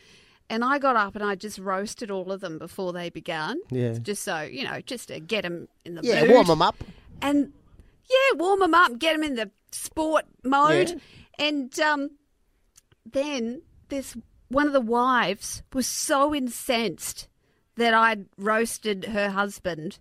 And 0.48 0.64
I 0.64 0.78
got 0.78 0.96
up 0.96 1.14
and 1.14 1.22
I 1.22 1.34
just 1.34 1.58
roasted 1.58 2.10
all 2.10 2.32
of 2.32 2.40
them 2.40 2.56
before 2.58 2.94
they 2.94 3.10
began. 3.10 3.60
Yeah. 3.70 3.98
Just 4.00 4.22
so, 4.22 4.40
you 4.40 4.64
know, 4.64 4.80
just 4.80 5.08
to 5.08 5.20
get 5.20 5.42
them 5.42 5.68
in 5.84 5.96
the 5.96 6.00
Yeah, 6.02 6.22
mood. 6.22 6.30
warm 6.30 6.46
them 6.46 6.62
up. 6.62 6.76
And 7.20 7.52
yeah, 8.08 8.38
warm 8.38 8.60
them 8.60 8.72
up, 8.74 8.98
get 8.98 9.12
them 9.12 9.22
in 9.22 9.34
the 9.34 9.50
sport 9.70 10.24
mode. 10.42 10.88
Yeah. 10.88 11.46
And 11.46 11.78
um, 11.80 12.10
then 13.04 13.60
this 13.90 14.16
one 14.48 14.66
of 14.66 14.72
the 14.72 14.80
wives 14.80 15.62
was 15.74 15.86
so 15.86 16.34
incensed 16.34 17.28
that 17.76 17.92
I'd 17.92 18.24
roasted 18.38 19.04
her 19.06 19.28
husband. 19.30 19.98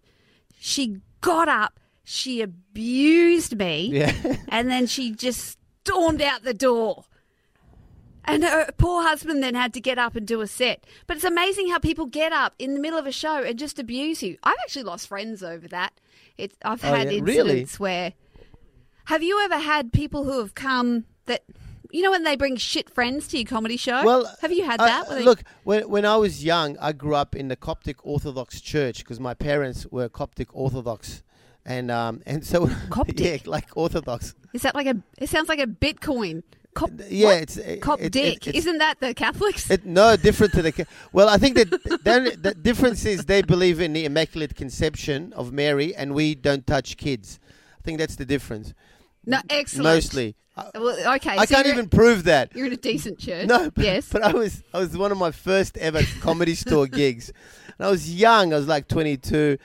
She 0.57 0.97
got 1.19 1.49
up, 1.49 1.79
she 2.09 2.41
abused 2.41 3.57
me, 3.57 3.89
Yeah. 3.91 4.13
and 4.47 4.69
then 4.71 4.87
she 4.87 5.11
just 5.11 5.57
stormed 5.83 6.21
out 6.21 6.43
the 6.43 6.53
door. 6.53 7.03
And 8.23 8.43
her 8.43 8.69
poor 8.77 9.03
husband 9.03 9.43
then 9.43 9.55
had 9.55 9.73
to 9.73 9.81
get 9.81 9.97
up 9.97 10.15
and 10.15 10.25
do 10.25 10.39
a 10.39 10.47
set. 10.47 10.85
But 11.05 11.17
it's 11.17 11.25
amazing 11.25 11.69
how 11.69 11.79
people 11.79 12.05
get 12.05 12.31
up 12.31 12.53
in 12.59 12.73
the 12.75 12.79
middle 12.79 12.97
of 12.97 13.05
a 13.07 13.11
show 13.11 13.43
and 13.43 13.59
just 13.59 13.77
abuse 13.77 14.23
you. 14.23 14.37
I've 14.43 14.55
actually 14.63 14.83
lost 14.83 15.07
friends 15.09 15.43
over 15.43 15.67
that. 15.67 15.93
It's, 16.37 16.55
I've 16.61 16.83
Oh, 16.83 16.87
had 16.87 17.11
yeah, 17.11 17.17
incidents 17.19 17.27
really? 17.37 17.65
where. 17.77 18.13
Have 19.05 19.21
you 19.23 19.41
ever 19.43 19.57
had 19.57 19.91
people 19.91 20.23
who 20.23 20.39
have 20.39 20.55
come 20.55 21.05
that. 21.25 21.43
You 21.91 22.01
know 22.03 22.11
when 22.11 22.23
they 22.23 22.35
bring 22.37 22.55
shit 22.57 22.89
friends 22.89 23.27
to 23.29 23.37
your 23.37 23.45
comedy 23.45 23.77
show? 23.77 24.03
Well, 24.03 24.29
have 24.41 24.51
you 24.51 24.65
had 24.65 24.79
that? 24.81 25.09
they- 25.09 25.23
look, 25.23 25.43
when 25.63 25.89
when 25.89 26.05
I 26.05 26.15
was 26.17 26.43
young, 26.43 26.77
I 26.79 26.91
grew 26.93 27.15
up 27.15 27.33
in 27.35 27.47
the 27.49 27.55
Coptic 27.57 28.05
Orthodox 28.05 28.59
Church 28.61 28.99
because 28.99 29.19
my 29.21 29.33
parents 29.33 29.85
were 29.89 30.07
Coptic 30.09 30.53
Orthodox, 30.53 31.23
and 31.67 31.91
um 31.91 32.21
and 32.25 32.43
so 32.43 32.69
yeah, 33.15 33.37
like 33.45 33.67
Orthodox. 33.75 34.33
Is 34.53 34.63
that 34.63 34.73
like 34.73 34.87
a? 34.87 34.95
It 35.19 35.29
sounds 35.29 35.49
like 35.49 35.59
a 35.59 35.67
Bitcoin. 35.67 36.41
Cop, 36.73 36.91
Yeah, 37.09 37.27
what? 37.27 37.41
it's 37.41 37.57
it- 37.57 37.81
cop 37.81 37.99
it- 37.99 38.11
dick. 38.11 38.47
it- 38.47 38.49
it's- 38.49 38.55
Isn't 38.65 38.77
that 38.77 38.99
the 38.99 39.13
Catholics? 39.13 39.69
It, 39.69 39.85
no, 39.85 40.15
different 40.15 40.53
to 40.53 40.61
the. 40.61 40.85
Well, 41.11 41.27
I 41.27 41.37
think 41.37 41.55
that 41.57 41.69
the 41.71 42.53
difference 42.59 43.03
is 43.05 43.25
they 43.25 43.41
believe 43.41 43.81
in 43.81 43.93
the 43.93 44.05
Immaculate 44.05 44.55
Conception 44.55 45.33
of 45.33 45.51
Mary, 45.51 45.95
and 45.95 46.13
we 46.13 46.35
don't 46.35 46.65
touch 46.65 46.95
kids. 46.97 47.39
I 47.79 47.81
think 47.83 47.97
that's 47.99 48.15
the 48.15 48.25
difference. 48.25 48.73
no, 49.25 49.39
excellent. 49.49 49.83
Mostly, 49.85 50.35
Well, 50.75 51.15
okay. 51.15 51.35
I 51.37 51.45
so 51.45 51.55
can't 51.55 51.67
even 51.67 51.89
prove 51.89 52.23
that. 52.25 52.55
You're 52.55 52.67
in 52.67 52.73
a 52.73 52.77
decent 52.77 53.17
church. 53.19 53.47
No, 53.47 53.71
but, 53.71 53.83
Yes. 53.83 54.07
but 54.11 54.21
I 54.23 54.31
was 54.33 54.61
I 54.73 54.77
was 54.79 54.95
one 54.95 55.11
of 55.11 55.17
my 55.17 55.31
first 55.31 55.77
ever 55.77 56.01
comedy 56.21 56.53
store 56.55 56.85
gigs, 56.87 57.31
and 57.77 57.87
I 57.87 57.89
was 57.89 58.13
young. 58.13 58.53
I 58.53 58.57
was 58.57 58.67
like 58.67 58.87
22, 58.87 59.57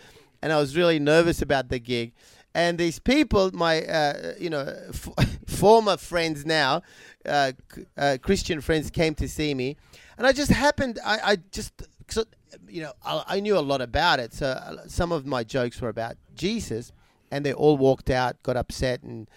and 0.42 0.52
I 0.52 0.58
was 0.58 0.76
really 0.76 0.98
nervous 0.98 1.40
about 1.40 1.68
the 1.68 1.78
gig. 1.78 2.12
And 2.54 2.76
these 2.76 2.98
people, 2.98 3.50
my 3.54 3.82
uh, 3.84 4.34
you 4.38 4.50
know 4.50 4.66
f- 4.88 5.08
former 5.46 5.96
friends 5.96 6.44
now, 6.44 6.82
uh, 7.24 7.52
uh, 7.96 8.18
Christian 8.20 8.60
friends, 8.60 8.90
came 8.90 9.14
to 9.14 9.28
see 9.28 9.54
me, 9.54 9.76
and 10.18 10.26
I 10.26 10.32
just 10.32 10.50
happened. 10.50 10.98
I, 11.04 11.18
I 11.24 11.36
just 11.50 11.72
so, 12.08 12.24
you 12.68 12.82
know 12.82 12.92
I, 13.04 13.24
I 13.26 13.40
knew 13.40 13.56
a 13.56 13.60
lot 13.60 13.80
about 13.80 14.20
it, 14.20 14.34
so 14.34 14.48
uh, 14.48 14.86
some 14.86 15.12
of 15.12 15.24
my 15.24 15.44
jokes 15.44 15.80
were 15.80 15.88
about 15.88 16.16
Jesus, 16.34 16.92
and 17.30 17.46
they 17.46 17.54
all 17.54 17.78
walked 17.78 18.10
out, 18.10 18.42
got 18.42 18.58
upset, 18.58 19.02
and 19.02 19.28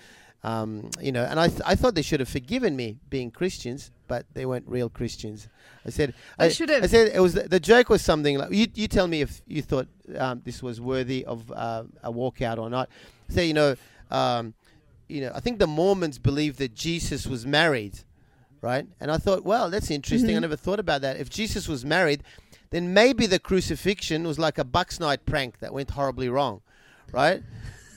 um, 0.43 0.89
you 1.01 1.11
know, 1.11 1.23
and 1.23 1.39
I, 1.39 1.47
th- 1.47 1.61
I 1.65 1.75
thought 1.75 1.95
they 1.95 2.03
should 2.03 2.19
have 2.19 2.29
forgiven 2.29 2.75
me 2.75 2.99
being 3.09 3.31
Christians, 3.31 3.91
but 4.07 4.25
they 4.33 4.45
weren't 4.45 4.67
real 4.67 4.89
Christians. 4.89 5.47
I 5.85 5.89
said, 5.89 6.13
They 6.37 6.45
I, 6.45 6.49
should 6.49 6.69
have. 6.69 6.83
I 6.83 6.87
said 6.87 7.11
it 7.13 7.19
was 7.19 7.33
the, 7.33 7.43
the 7.43 7.59
joke 7.59 7.89
was 7.89 8.01
something 8.01 8.37
like 8.37 8.51
you. 8.51 8.67
You 8.73 8.87
tell 8.87 9.07
me 9.07 9.21
if 9.21 9.41
you 9.47 9.61
thought 9.61 9.87
um, 10.17 10.41
this 10.45 10.61
was 10.63 10.81
worthy 10.81 11.25
of 11.25 11.51
uh, 11.51 11.83
a 12.03 12.11
walkout 12.11 12.57
or 12.57 12.69
not. 12.69 12.89
Say, 13.29 13.47
you 13.47 13.53
know, 13.53 13.75
um, 14.11 14.53
you 15.07 15.21
know, 15.21 15.31
I 15.33 15.39
think 15.39 15.59
the 15.59 15.67
Mormons 15.67 16.17
believe 16.17 16.57
that 16.57 16.73
Jesus 16.73 17.27
was 17.27 17.45
married, 17.45 17.99
right? 18.61 18.87
And 18.99 19.11
I 19.11 19.17
thought, 19.17 19.43
well, 19.43 19.69
that's 19.69 19.91
interesting. 19.91 20.31
Mm-hmm. 20.31 20.37
I 20.37 20.41
never 20.41 20.55
thought 20.55 20.79
about 20.79 21.01
that. 21.01 21.17
If 21.17 21.29
Jesus 21.29 21.67
was 21.67 21.85
married, 21.85 22.23
then 22.71 22.93
maybe 22.93 23.25
the 23.27 23.39
crucifixion 23.39 24.25
was 24.25 24.39
like 24.39 24.57
a 24.57 24.63
Bucks 24.63 24.99
night 24.99 25.25
prank 25.25 25.59
that 25.59 25.73
went 25.73 25.91
horribly 25.91 26.29
wrong, 26.29 26.61
right? 27.11 27.41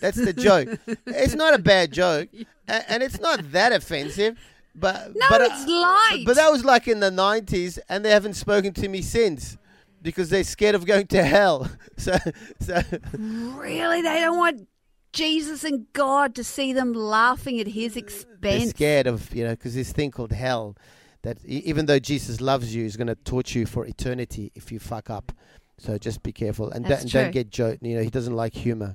That's 0.00 0.16
the 0.16 0.32
joke. 0.32 0.68
it's 1.06 1.34
not 1.34 1.54
a 1.54 1.58
bad 1.58 1.92
joke, 1.92 2.28
a- 2.68 2.90
and 2.90 3.02
it's 3.02 3.18
not 3.18 3.52
that 3.52 3.72
offensive. 3.72 4.38
But 4.78 5.12
No, 5.14 5.26
but, 5.30 5.40
it's 5.42 5.64
uh, 5.64 5.70
light. 5.70 6.22
But 6.26 6.36
that 6.36 6.50
was 6.50 6.64
like 6.64 6.88
in 6.88 7.00
the 7.00 7.10
nineties, 7.10 7.78
and 7.88 8.04
they 8.04 8.10
haven't 8.10 8.34
spoken 8.34 8.72
to 8.74 8.88
me 8.88 9.02
since 9.02 9.56
because 10.02 10.30
they're 10.30 10.44
scared 10.44 10.74
of 10.74 10.86
going 10.86 11.06
to 11.08 11.22
hell. 11.24 11.70
So, 11.98 12.16
so 12.60 12.80
Really, 13.12 14.02
they 14.02 14.20
don't 14.20 14.38
want 14.38 14.68
Jesus 15.12 15.64
and 15.64 15.92
God 15.92 16.36
to 16.36 16.44
see 16.44 16.72
them 16.72 16.92
laughing 16.92 17.58
at 17.58 17.66
His 17.66 17.94
they're 17.94 18.04
expense. 18.04 18.70
scared 18.70 19.08
of 19.08 19.34
you 19.34 19.42
know 19.44 19.50
because 19.50 19.74
this 19.74 19.90
thing 19.92 20.12
called 20.12 20.30
hell 20.32 20.76
that 21.22 21.44
even 21.44 21.86
though 21.86 21.98
Jesus 21.98 22.40
loves 22.40 22.72
you, 22.72 22.84
is 22.84 22.96
going 22.96 23.08
to 23.08 23.16
torture 23.16 23.58
you 23.58 23.66
for 23.66 23.84
eternity 23.84 24.52
if 24.54 24.70
you 24.70 24.78
fuck 24.78 25.10
up. 25.10 25.32
So 25.78 25.98
just 25.98 26.22
be 26.22 26.32
careful 26.32 26.70
and, 26.70 26.84
That's 26.84 27.04
don't, 27.04 27.24
don't 27.24 27.32
get 27.32 27.50
joke. 27.50 27.78
You 27.82 27.96
know 27.96 28.02
he 28.02 28.10
doesn't 28.10 28.34
like 28.34 28.54
humor. 28.54 28.94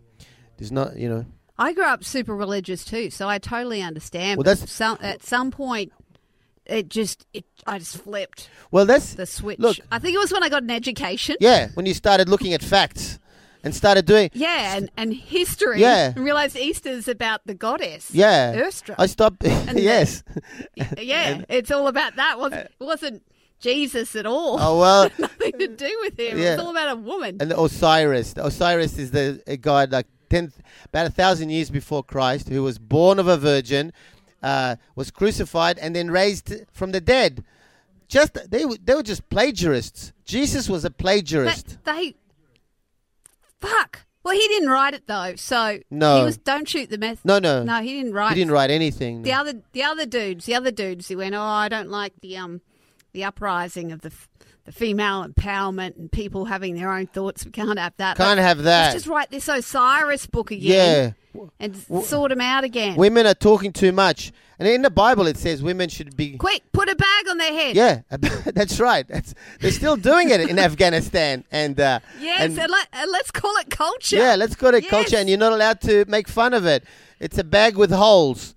There's 0.58 0.72
not 0.72 0.96
you 0.96 1.10
know. 1.10 1.26
I 1.58 1.74
grew 1.74 1.86
up 1.86 2.04
super 2.04 2.36
religious 2.36 2.84
too, 2.84 3.10
so 3.10 3.28
I 3.30 3.38
totally 3.38 3.82
understand. 3.82 4.38
Well, 4.38 4.44
that's- 4.44 4.72
some, 4.72 4.98
at 5.02 5.24
some 5.24 5.52
point. 5.52 5.92
It 6.66 6.88
just, 6.88 7.28
it, 7.34 7.44
I 7.68 7.78
just 7.78 7.98
flipped 8.02 8.50
Well, 8.72 8.86
that's 8.86 9.16
the 9.16 9.26
switch. 9.26 9.60
Look- 9.60 9.80
I 9.92 10.00
think 10.00 10.16
it 10.16 10.18
was 10.18 10.32
when 10.32 10.44
I 10.44 10.50
got 10.50 10.64
an 10.64 10.72
education. 10.72 11.36
yeah. 11.42 11.68
When 11.74 11.86
you 11.86 11.94
started 11.94 12.30
looking 12.30 12.54
at 12.54 12.64
facts 12.64 13.20
and 13.66 13.76
started 13.76 14.06
doing 14.06 14.30
Yeah, 14.34 14.78
and, 14.78 14.90
and 14.96 15.14
history. 15.14 15.82
Yeah. 15.82 16.14
And 16.16 16.24
realized 16.24 16.56
Easter's 16.56 17.10
about 17.10 17.42
the 17.46 17.54
goddess. 17.54 18.12
yeah. 18.14 18.56
Erstra. 18.56 18.96
I 18.98 19.08
stopped. 19.08 19.40
the- 19.42 19.74
yes. 19.76 20.24
yeah, 20.98 21.42
it's 21.50 21.70
all 21.70 21.88
about 21.88 22.16
that. 22.16 22.40
Wasn't, 22.40 22.66
uh, 22.66 22.86
wasn't 22.86 23.24
Jesus 23.60 24.16
at 24.16 24.26
all. 24.26 24.58
Oh 24.60 24.80
well. 24.80 25.10
Nothing 25.20 25.60
to 25.60 25.68
do 25.68 25.98
with 26.02 26.18
him. 26.18 26.38
Yeah. 26.38 26.54
It's 26.54 26.62
all 26.64 26.72
about 26.72 26.94
a 26.94 26.96
woman. 26.96 27.38
and 27.42 27.52
Osiris. 27.52 28.36
Osiris 28.38 28.98
is 28.98 29.12
the 29.12 29.44
a 29.48 29.58
god 29.58 29.92
like 29.92 30.08
ten, 30.34 30.54
about 30.86 31.08
a 31.08 31.10
thousand 31.12 31.50
years 31.50 31.70
before 31.70 32.04
Christ, 32.04 32.50
who 32.50 32.64
was 32.64 32.78
born 32.80 33.20
of 33.20 33.28
a 33.28 33.38
virgin, 33.38 33.94
uh, 34.42 34.76
was 34.96 35.12
crucified, 35.12 35.78
and 35.80 35.96
then 35.96 36.10
raised 36.12 36.54
from 36.72 36.92
the 36.92 37.02
dead. 37.02 37.44
just 38.08 38.34
they 38.52 38.66
were 38.66 38.78
they 38.84 38.96
were 38.96 39.04
just 39.14 39.30
plagiarists. 39.30 40.12
Jesus 40.26 40.70
was 40.70 40.84
a 40.86 40.90
plagiarist. 40.90 41.78
But 41.84 41.96
they, 41.96 42.16
fuck. 43.60 44.02
Well, 44.24 44.34
he 44.34 44.48
didn't 44.48 44.70
write 44.70 44.94
it 44.94 45.06
though, 45.08 45.36
so 45.36 45.80
No. 45.92 46.20
he 46.20 46.24
was. 46.24 46.38
Don't 46.38 46.68
shoot 46.68 46.90
the 46.90 46.98
meth. 46.98 47.26
no, 47.26 47.40
no, 47.40 47.64
no, 47.64 47.82
he 47.82 47.94
didn't 47.98 48.14
write. 48.14 48.30
he 48.34 48.40
didn't 48.40 48.52
write 48.54 48.72
anything. 48.72 49.24
The 49.24 49.34
other, 49.34 49.54
the 49.74 49.84
other 49.84 50.06
dudes, 50.06 50.46
the 50.46 50.56
other 50.56 50.72
dudes, 50.72 51.08
he 51.10 51.16
went, 51.16 51.36
oh, 51.36 51.42
I 51.42 51.68
don't 51.68 51.90
like 51.90 52.14
the 52.22 52.38
um, 52.38 52.62
the 53.14 53.24
uprising 53.24 53.92
of 53.92 54.02
the 54.02 54.10
f- 54.10 54.28
the 54.66 54.72
female 54.72 55.26
empowerment 55.28 55.98
and 55.98 56.10
people 56.10 56.46
having 56.46 56.76
their 56.76 56.90
own 56.90 57.06
thoughts. 57.08 57.44
We 57.44 57.52
can't 57.52 57.78
have 57.78 57.94
that. 57.98 58.16
Can't 58.16 58.40
have 58.40 58.60
Let's 58.60 58.66
that. 58.66 58.94
just 58.94 59.08
write 59.08 59.30
this 59.30 59.50
Osiris 59.50 60.26
book 60.26 60.52
again. 60.52 61.16
Yeah, 61.36 61.42
and 61.60 61.76
sort 62.06 62.30
them 62.30 62.40
out 62.40 62.64
again. 62.64 62.96
women 62.96 63.26
are 63.28 63.34
talking 63.34 63.74
too 63.74 63.92
much, 63.92 64.32
and 64.58 64.66
in 64.68 64.82
the 64.82 64.90
Bible 64.90 65.28
it 65.28 65.36
says 65.36 65.62
women 65.62 65.90
should 65.90 66.16
be. 66.16 66.38
Quick, 66.38 66.62
put 66.72 66.88
a 66.88 66.96
bag 66.96 67.28
on 67.30 67.38
their 67.40 67.52
head. 67.52 67.76
Yeah, 67.76 68.02
that's 68.54 68.80
right. 68.80 69.06
That's, 69.06 69.34
they're 69.60 69.72
still 69.72 69.98
doing 69.98 70.30
it 70.30 70.40
in 70.50 70.58
Afghanistan, 70.70 71.44
and 71.52 71.78
uh, 71.80 72.00
Yes, 72.22 72.40
and 72.42 72.58
and, 72.58 72.72
let, 72.72 72.88
and 72.94 73.12
let's 73.12 73.32
call 73.32 73.56
it 73.58 73.70
culture. 73.70 74.16
yeah, 74.16 74.36
let's 74.36 74.56
call 74.56 74.74
it 74.76 74.84
Yes. 74.84 74.90
culture, 74.92 75.18
and 75.18 75.28
you're 75.28 75.38
not 75.40 75.52
allowed 75.52 75.82
to 75.82 76.06
make 76.08 76.30
fun 76.30 76.54
of 76.54 76.66
it. 76.66 76.86
It's 77.20 77.38
a 77.38 77.44
bag 77.44 77.76
with 77.76 77.92
holes, 77.92 78.56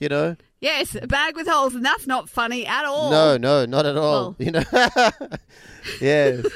you 0.00 0.08
know. 0.08 0.36
Yes, 0.60 0.96
a 1.00 1.06
bag 1.06 1.36
with 1.36 1.46
holes, 1.46 1.74
and 1.74 1.84
that's 1.84 2.06
not 2.06 2.30
funny 2.30 2.66
at 2.66 2.84
all. 2.84 3.10
No, 3.10 3.36
no, 3.36 3.66
not 3.66 3.84
at 3.84 3.96
all. 3.96 4.36
Oh. 4.38 4.42
You 4.42 4.52
know. 4.52 4.62
yes. 6.00 6.46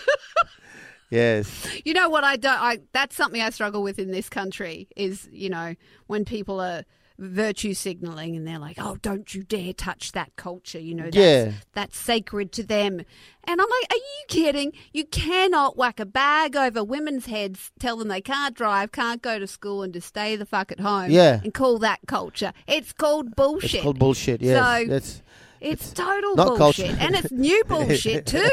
yes. 1.10 1.66
You 1.84 1.92
know 1.92 2.08
what 2.08 2.24
I 2.24 2.36
don't 2.36 2.58
I 2.58 2.80
that's 2.92 3.14
something 3.14 3.42
I 3.42 3.50
struggle 3.50 3.82
with 3.82 3.98
in 3.98 4.10
this 4.10 4.28
country 4.28 4.88
is, 4.96 5.28
you 5.30 5.50
know, 5.50 5.74
when 6.06 6.24
people 6.24 6.60
are 6.60 6.84
virtue 7.20 7.74
signaling 7.74 8.34
and 8.34 8.46
they're 8.46 8.58
like, 8.58 8.76
"Oh, 8.80 8.96
don't 9.02 9.34
you 9.34 9.42
dare 9.42 9.72
touch 9.72 10.12
that 10.12 10.34
culture." 10.36 10.78
You 10.80 10.94
know, 10.94 11.04
that's, 11.04 11.16
Yeah. 11.16 11.52
that's 11.74 11.98
sacred 11.98 12.50
to 12.52 12.62
them. 12.62 13.00
And 13.44 13.60
I'm 13.60 13.68
like, 13.68 13.92
"Are 13.92 13.96
you 13.96 14.24
kidding? 14.28 14.72
You 14.92 15.04
cannot 15.04 15.76
whack 15.76 16.00
a 16.00 16.06
bag 16.06 16.56
over 16.56 16.82
women's 16.82 17.26
heads, 17.26 17.70
tell 17.78 17.96
them 17.96 18.08
they 18.08 18.20
can't 18.20 18.54
drive, 18.54 18.90
can't 18.92 19.20
go 19.22 19.38
to 19.38 19.46
school 19.46 19.82
and 19.82 19.92
just 19.92 20.08
stay 20.08 20.34
the 20.36 20.46
fuck 20.46 20.72
at 20.72 20.80
home 20.80 21.10
Yeah. 21.10 21.40
and 21.44 21.52
call 21.54 21.78
that 21.80 22.00
culture. 22.06 22.52
It's 22.66 22.92
called 22.92 23.36
bullshit. 23.36 23.74
It's 23.74 23.82
called 23.82 23.98
bullshit. 23.98 24.40
Yes. 24.40 24.82
So- 24.82 24.88
That's 24.88 25.22
It's 25.60 25.92
total 25.92 26.36
not 26.36 26.56
bullshit. 26.56 26.86
culture. 26.88 26.96
And 27.00 27.14
it's 27.14 27.30
new 27.30 27.62
bullshit 27.68 28.24
too. 28.24 28.48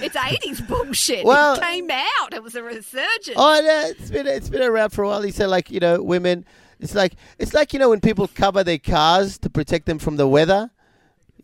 it's 0.00 0.14
80s 0.16 0.60
bullshit. 0.68 1.24
Well- 1.24 1.54
it 1.56 1.62
came 1.62 1.90
out. 1.90 2.32
It 2.32 2.44
was 2.44 2.54
a 2.54 2.62
resurgence. 2.62 3.34
Oh, 3.36 3.60
yeah, 3.60 3.88
it's 3.88 4.10
been 4.10 4.28
it's 4.28 4.48
been 4.48 4.62
around 4.62 4.90
for 4.90 5.02
a 5.02 5.08
while. 5.08 5.22
He 5.22 5.32
said 5.32 5.46
like 5.48 5.68
you 5.70 5.80
know 5.80 6.00
women. 6.00 6.44
It's 6.80 6.94
like 6.94 7.14
it's 7.38 7.54
like 7.54 7.72
you 7.72 7.78
know 7.78 7.90
when 7.90 8.00
people 8.00 8.28
cover 8.28 8.62
their 8.62 8.78
cars 8.78 9.38
to 9.38 9.50
protect 9.50 9.86
them 9.86 9.98
from 9.98 10.16
the 10.16 10.28
weather. 10.28 10.70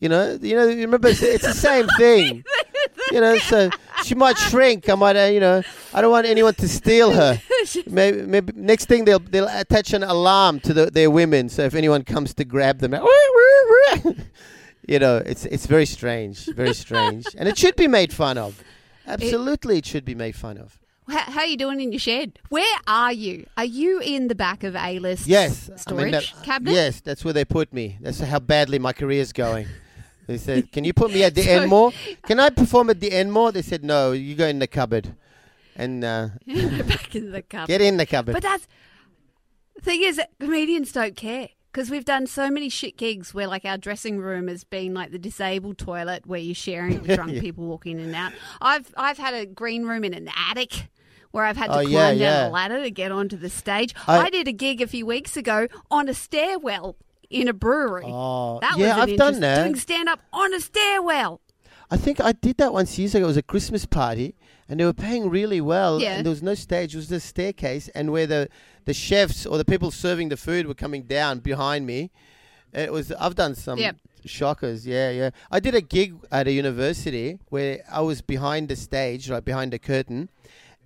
You 0.00 0.08
know, 0.08 0.38
you 0.40 0.54
know. 0.56 0.66
You 0.66 0.82
remember, 0.82 1.08
it's, 1.08 1.22
it's 1.22 1.44
the 1.44 1.52
same 1.68 1.88
thing. 1.98 2.44
You 3.12 3.20
know, 3.20 3.36
so 3.38 3.70
she 4.02 4.14
might 4.14 4.36
shrink. 4.38 4.88
I 4.88 4.94
might, 4.94 5.16
uh, 5.16 5.26
you 5.26 5.38
know, 5.38 5.62
I 5.92 6.00
don't 6.00 6.10
want 6.10 6.26
anyone 6.26 6.54
to 6.54 6.68
steal 6.68 7.12
her. 7.12 7.40
Maybe, 7.86 8.22
maybe 8.22 8.52
next 8.56 8.86
thing 8.86 9.04
they'll 9.04 9.18
they'll 9.18 9.48
attach 9.48 9.92
an 9.92 10.02
alarm 10.02 10.60
to 10.60 10.74
the, 10.74 10.90
their 10.90 11.10
women. 11.10 11.48
So 11.48 11.62
if 11.62 11.74
anyone 11.74 12.02
comes 12.02 12.34
to 12.34 12.44
grab 12.44 12.78
them, 12.78 12.94
you 14.86 14.98
know, 14.98 15.16
it's 15.18 15.44
it's 15.46 15.66
very 15.66 15.86
strange, 15.86 16.46
very 16.46 16.74
strange, 16.74 17.26
and 17.36 17.48
it 17.48 17.56
should 17.58 17.76
be 17.76 17.88
made 17.88 18.12
fun 18.12 18.36
of. 18.38 18.62
Absolutely, 19.06 19.78
it 19.78 19.86
should 19.86 20.04
be 20.04 20.14
made 20.14 20.34
fun 20.36 20.58
of. 20.58 20.78
How, 21.08 21.18
how 21.32 21.40
are 21.40 21.46
you 21.46 21.56
doing 21.56 21.80
in 21.80 21.92
your 21.92 21.98
shed? 21.98 22.38
Where 22.48 22.78
are 22.86 23.12
you? 23.12 23.46
Are 23.56 23.64
you 23.64 24.00
in 24.00 24.28
the 24.28 24.34
back 24.34 24.64
of 24.64 24.74
A 24.74 24.98
list 24.98 25.26
Yes, 25.26 25.68
I 25.72 25.76
storage 25.76 26.02
mean 26.04 26.12
that- 26.12 26.32
cabinet? 26.44 26.72
Yes, 26.72 27.00
that's 27.00 27.24
where 27.24 27.34
they 27.34 27.44
put 27.44 27.72
me. 27.72 27.98
That's 28.00 28.20
how 28.20 28.38
badly 28.38 28.78
my 28.78 28.92
career 28.92 29.20
is 29.20 29.32
going. 29.32 29.66
They 30.26 30.38
said, 30.38 30.72
"Can 30.72 30.84
you 30.84 30.94
put 30.94 31.12
me 31.12 31.22
at 31.22 31.34
the 31.34 31.42
So- 31.42 31.50
Enmore? 31.50 31.92
Can 32.26 32.40
I 32.40 32.48
perform 32.48 32.88
at 32.88 32.98
the 32.98 33.12
Enmore?" 33.12 33.52
They 33.52 33.60
said, 33.60 33.84
"No, 33.84 34.12
you 34.12 34.34
go 34.34 34.46
in 34.46 34.58
the 34.58 34.66
cupboard, 34.66 35.14
and 35.76 36.02
uh, 36.02 36.28
back 36.46 37.14
in 37.14 37.30
the 37.32 37.42
cupboard. 37.42 37.68
get 37.68 37.82
in 37.82 37.98
the 37.98 38.06
cupboard." 38.06 38.32
But 38.32 38.42
that's 38.42 38.66
the 39.76 39.82
thing 39.82 40.02
is, 40.02 40.18
comedians 40.40 40.92
don't 40.92 41.14
care 41.14 41.50
because 41.70 41.90
we've 41.90 42.06
done 42.06 42.26
so 42.26 42.48
many 42.50 42.70
shit 42.70 42.96
gigs 42.96 43.34
where 43.34 43.46
like 43.46 43.66
our 43.66 43.76
dressing 43.76 44.16
room 44.18 44.48
has 44.48 44.64
been 44.64 44.94
like 44.94 45.10
the 45.10 45.18
disabled 45.18 45.76
toilet 45.76 46.24
where 46.26 46.40
you're 46.40 46.54
sharing 46.54 46.94
it 46.94 47.02
with 47.02 47.14
drunk 47.16 47.32
Yeah. 47.32 47.40
people 47.42 47.66
walking 47.66 47.98
in 47.98 48.06
and 48.06 48.14
out. 48.14 48.32
I've 48.62 48.94
I've 48.96 49.18
had 49.18 49.34
a 49.34 49.44
green 49.44 49.84
room 49.84 50.04
in 50.04 50.14
an 50.14 50.30
attic. 50.50 50.88
Where 51.34 51.44
I've 51.44 51.56
had 51.56 51.66
to 51.66 51.72
Oh, 51.72 51.80
climb 51.80 51.90
yeah, 51.90 52.08
down 52.10 52.18
yeah. 52.18 52.48
a 52.48 52.50
ladder 52.50 52.80
to 52.80 52.92
get 52.92 53.10
onto 53.10 53.36
the 53.36 53.50
stage. 53.50 53.92
I- 54.06 54.18
I, 54.26 54.30
did 54.30 54.46
a 54.46 54.52
gig 54.52 54.80
a 54.80 54.86
few 54.86 55.04
weeks 55.04 55.36
ago 55.36 55.66
on 55.90 56.08
a 56.08 56.14
stairwell 56.14 56.94
in 57.28 57.48
a 57.48 57.52
brewery. 57.52 58.04
Oh, 58.06 58.60
that 58.60 58.78
yeah, 58.78 58.98
I've 59.02 59.16
done 59.16 59.40
that. 59.40 59.64
Doing 59.64 59.74
stand 59.74 60.08
up 60.08 60.20
on 60.32 60.54
a 60.54 60.60
stairwell. 60.60 61.40
I 61.90 61.96
think 61.96 62.20
I 62.20 62.30
did 62.30 62.58
that 62.58 62.72
once 62.72 62.96
years 63.00 63.16
ago. 63.16 63.24
It 63.24 63.26
was 63.26 63.36
a 63.36 63.42
Christmas 63.42 63.84
party, 63.84 64.36
and 64.68 64.78
they 64.78 64.84
were 64.84 64.92
paying 64.92 65.28
really 65.28 65.60
well. 65.60 66.00
Yeah. 66.00 66.14
And 66.14 66.24
there 66.24 66.30
was 66.30 66.40
no 66.40 66.54
stage; 66.54 66.94
it 66.94 66.98
was 66.98 67.08
just 67.08 67.26
staircase, 67.26 67.88
and 67.96 68.12
where 68.12 68.28
the 68.28 68.48
the 68.84 68.94
chefs 68.94 69.44
or 69.44 69.58
the 69.58 69.64
people 69.64 69.90
serving 69.90 70.28
the 70.28 70.36
food 70.36 70.68
were 70.68 70.74
coming 70.74 71.02
down 71.02 71.40
behind 71.40 71.84
me. 71.84 72.12
It 72.72 72.92
was. 72.92 73.10
I've 73.10 73.34
done 73.34 73.56
some 73.56 73.80
Yep. 73.80 73.96
shockers. 74.24 74.86
Yeah, 74.86 75.10
yeah. 75.10 75.30
I 75.50 75.58
did 75.58 75.74
a 75.74 75.80
gig 75.80 76.14
at 76.30 76.46
a 76.46 76.52
university 76.52 77.40
where 77.48 77.82
I 77.90 78.02
was 78.02 78.22
behind 78.22 78.68
the 78.68 78.76
stage, 78.76 79.28
right 79.28 79.44
behind 79.44 79.72
the 79.72 79.80
curtain, 79.80 80.28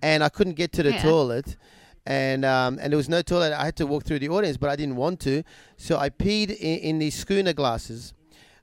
and 0.01 0.23
I 0.23 0.29
couldn't 0.29 0.53
get 0.53 0.71
to 0.73 0.83
the 0.83 0.91
Yeah. 0.91 1.01
toilet. 1.03 1.57
And 2.05 2.43
um, 2.43 2.79
and 2.81 2.91
there 2.91 2.97
was 2.97 3.09
no 3.09 3.21
toilet. 3.21 3.53
I 3.53 3.65
had 3.65 3.75
to 3.77 3.85
walk 3.85 4.03
through 4.03 4.19
the 4.19 4.29
audience, 4.29 4.57
but 4.57 4.69
I 4.69 4.75
didn't 4.75 4.95
want 4.95 5.19
to, 5.21 5.43
so 5.77 5.97
I 5.97 6.09
peed 6.09 6.49
in, 6.49 6.79
in 6.79 6.99
these 6.99 7.13
schooner 7.13 7.53
glasses 7.53 8.13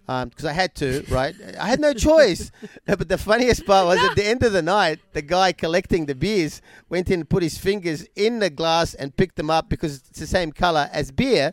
because 0.06 0.44
I 0.44 0.52
had 0.52 0.74
to, 0.76 1.04
right? 1.10 1.34
I 1.60 1.66
had 1.66 1.80
no 1.80 1.92
choice. 1.92 2.50
but 2.86 3.08
the 3.08 3.18
funniest 3.18 3.66
part 3.66 3.86
was 3.86 3.98
at 3.98 4.16
the 4.16 4.24
end 4.24 4.42
of 4.42 4.52
the 4.52 4.62
night, 4.62 5.00
the 5.12 5.22
guy 5.22 5.52
collecting 5.52 6.06
the 6.06 6.14
beers 6.14 6.62
went 6.88 7.10
in 7.10 7.20
and 7.20 7.28
put 7.28 7.42
his 7.42 7.58
fingers 7.58 8.06
in 8.14 8.38
the 8.38 8.50
glass 8.50 8.94
and 8.94 9.16
picked 9.16 9.36
them 9.36 9.50
up 9.50 9.68
because 9.68 9.96
it's 10.08 10.20
the 10.20 10.26
same 10.26 10.52
color 10.52 10.88
as 10.92 11.10
beer. 11.10 11.52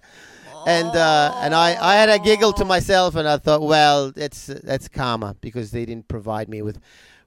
And 0.65 0.87
uh, 0.95 1.33
and 1.41 1.53
I, 1.53 1.75
I 1.79 1.95
had 1.95 2.09
a 2.09 2.19
giggle 2.19 2.53
to 2.53 2.63
myself 2.65 3.15
and 3.15 3.27
I 3.27 3.37
thought, 3.37 3.61
well, 3.61 4.11
that's 4.11 4.45
that's 4.47 4.87
karma 4.87 5.35
because 5.41 5.71
they 5.71 5.85
didn't 5.85 6.07
provide 6.07 6.47
me 6.47 6.61
with 6.61 6.79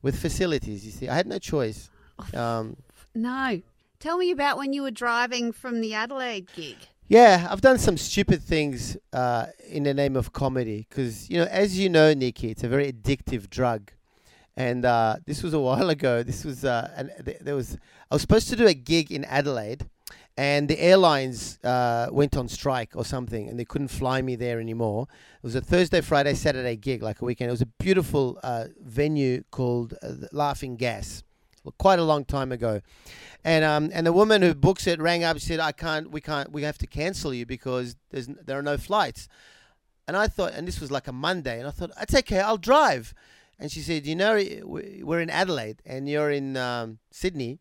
with 0.03 0.19
facilities. 0.19 0.87
You 0.87 0.92
see, 0.92 1.09
I 1.09 1.14
had 1.14 1.27
no 1.27 1.38
choice. 1.38 1.90
Um, 2.35 2.77
No. 3.15 3.61
Tell 3.99 4.19
me 4.19 4.31
about 4.31 4.59
when 4.59 4.73
you 4.73 4.83
were 4.83 4.91
driving 4.91 5.53
from 5.53 5.81
the 5.81 5.95
Adelaide 5.95 6.49
gig. 6.55 6.77
Yeah, 7.09 7.47
I've 7.51 7.61
done 7.61 7.79
some 7.79 7.97
stupid 7.97 8.43
things 8.43 8.97
uh, 9.13 9.47
in 9.69 9.85
the 9.85 9.95
name 9.95 10.17
of 10.17 10.33
comedy 10.33 10.87
because, 10.89 11.31
you 11.31 11.39
know, 11.39 11.45
as 11.45 11.79
you 11.79 11.89
know, 11.89 12.13
Nikki, 12.13 12.51
it's 12.51 12.65
a 12.65 12.69
very 12.69 12.93
addictive 12.93 13.49
drug. 13.49 13.93
And 14.57 14.85
uh, 14.85 15.17
this 15.25 15.43
was 15.43 15.55
a 15.55 15.61
while 15.69 15.89
ago. 15.89 16.23
This 16.23 16.45
was, 16.45 16.65
uh, 16.65 16.91
and 16.97 17.13
there 17.41 17.55
was, 17.55 17.79
I 18.11 18.15
was 18.17 18.23
supposed 18.23 18.49
to 18.49 18.57
do 18.57 18.67
a 18.67 18.75
gig 18.75 19.13
in 19.13 19.25
Adelaide, 19.25 19.89
and 20.37 20.69
the 20.69 20.81
airlines 20.81 21.59
uh, 21.65 22.09
went 22.11 22.37
on 22.37 22.49
strike 22.49 22.91
or 22.95 23.05
something, 23.05 23.49
and 23.49 23.59
they 23.59 23.65
couldn't 23.65 23.89
fly 23.89 24.21
me 24.21 24.35
there 24.37 24.61
anymore. 24.61 25.07
It 25.37 25.43
was 25.43 25.55
a 25.55 25.61
Thursday, 25.61 26.01
Friday, 26.01 26.35
Saturday 26.35 26.77
gig, 26.77 27.03
like 27.03 27.23
a 27.23 27.25
weekend. 27.25 27.49
It 27.49 27.53
was 27.53 27.63
a 27.63 27.67
beautiful 27.67 28.39
uh, 28.43 28.65
venue 28.85 29.45
called 29.51 29.95
uh, 30.03 30.13
Laughing 30.33 30.77
Gas, 30.77 31.23
quite 31.73 31.99
a 31.99 32.05
long 32.05 32.25
time 32.25 32.53
ago. 32.53 32.81
And 33.45 33.65
um 33.65 33.91
and 33.93 34.07
the 34.07 34.13
woman 34.13 34.43
who 34.43 34.55
books 34.55 34.87
it 34.87 35.01
rang 35.01 35.25
up 35.25 35.33
and 35.37 35.43
said 35.43 35.61
I 35.61 35.73
can't 35.73 36.11
we 36.11 36.21
can't 36.21 36.53
we 36.53 36.63
have 36.63 36.79
to 36.79 36.87
cancel 36.87 37.33
you 37.33 37.47
because 37.47 37.97
there's 38.11 38.27
there 38.27 38.59
are 38.59 38.63
no 38.63 38.77
flights. 38.77 39.29
And 40.09 40.17
I 40.17 40.27
thought 40.29 40.53
and 40.55 40.67
this 40.67 40.81
was 40.81 40.91
like 40.91 41.09
a 41.09 41.13
Monday 41.13 41.59
and 41.59 41.69
I 41.69 41.71
thought 41.71 41.91
it's 42.01 42.15
okay 42.15 42.41
I'll 42.41 42.59
drive. 42.59 43.15
And 43.59 43.71
she 43.71 43.81
said 43.81 44.07
you 44.07 44.17
know 44.17 44.35
we- 44.35 45.03
we're 45.03 45.21
in 45.21 45.31
Adelaide 45.31 45.83
and 45.87 46.09
you're 46.09 46.31
in 46.31 46.57
um, 46.57 46.99
Sydney. 47.11 47.61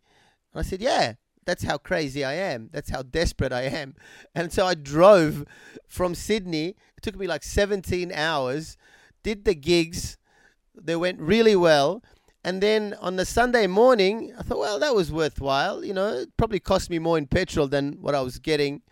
And 0.54 0.60
I 0.60 0.64
said 0.64 0.82
yeah 0.82 1.14
that's 1.46 1.64
how 1.64 1.78
crazy 1.78 2.26
I 2.26 2.34
am. 2.34 2.70
That's 2.74 2.90
how 2.90 3.04
desperate 3.04 3.54
I 3.54 3.64
am. 3.64 3.96
And 4.36 4.52
so 4.52 4.66
I 4.66 4.74
drove 4.74 5.46
from 5.88 6.16
Sydney. 6.16 6.70
It 6.98 7.04
took 7.04 7.16
me 7.16 7.28
like 7.28 7.44
17 7.44 8.12
hours. 8.12 8.78
Did 9.24 9.46
the 9.46 9.54
gigs. 9.54 10.18
They 10.74 10.96
went 10.96 11.20
really 11.20 11.56
well 11.56 12.04
and 12.46 12.62
then 12.62 12.94
on 13.02 13.16
the 13.16 13.26
Sunday 13.26 13.66
morning, 13.66 14.32
I 14.38 14.44
thought, 14.44 14.60
well, 14.60 14.78
that 14.78 14.94
was 14.94 15.12
worthwhile. 15.12 15.84
You 15.84 15.96
know, 15.96 16.10
it 16.10 16.38
probably 16.38 16.60
cost 16.60 16.92
me 16.92 17.00
more 17.00 17.18
in 17.18 17.26
petrol 17.26 17.68
than 17.68 17.94
what 17.94 18.14
I 18.14 18.22
was 18.22 18.38
getting, 18.38 18.84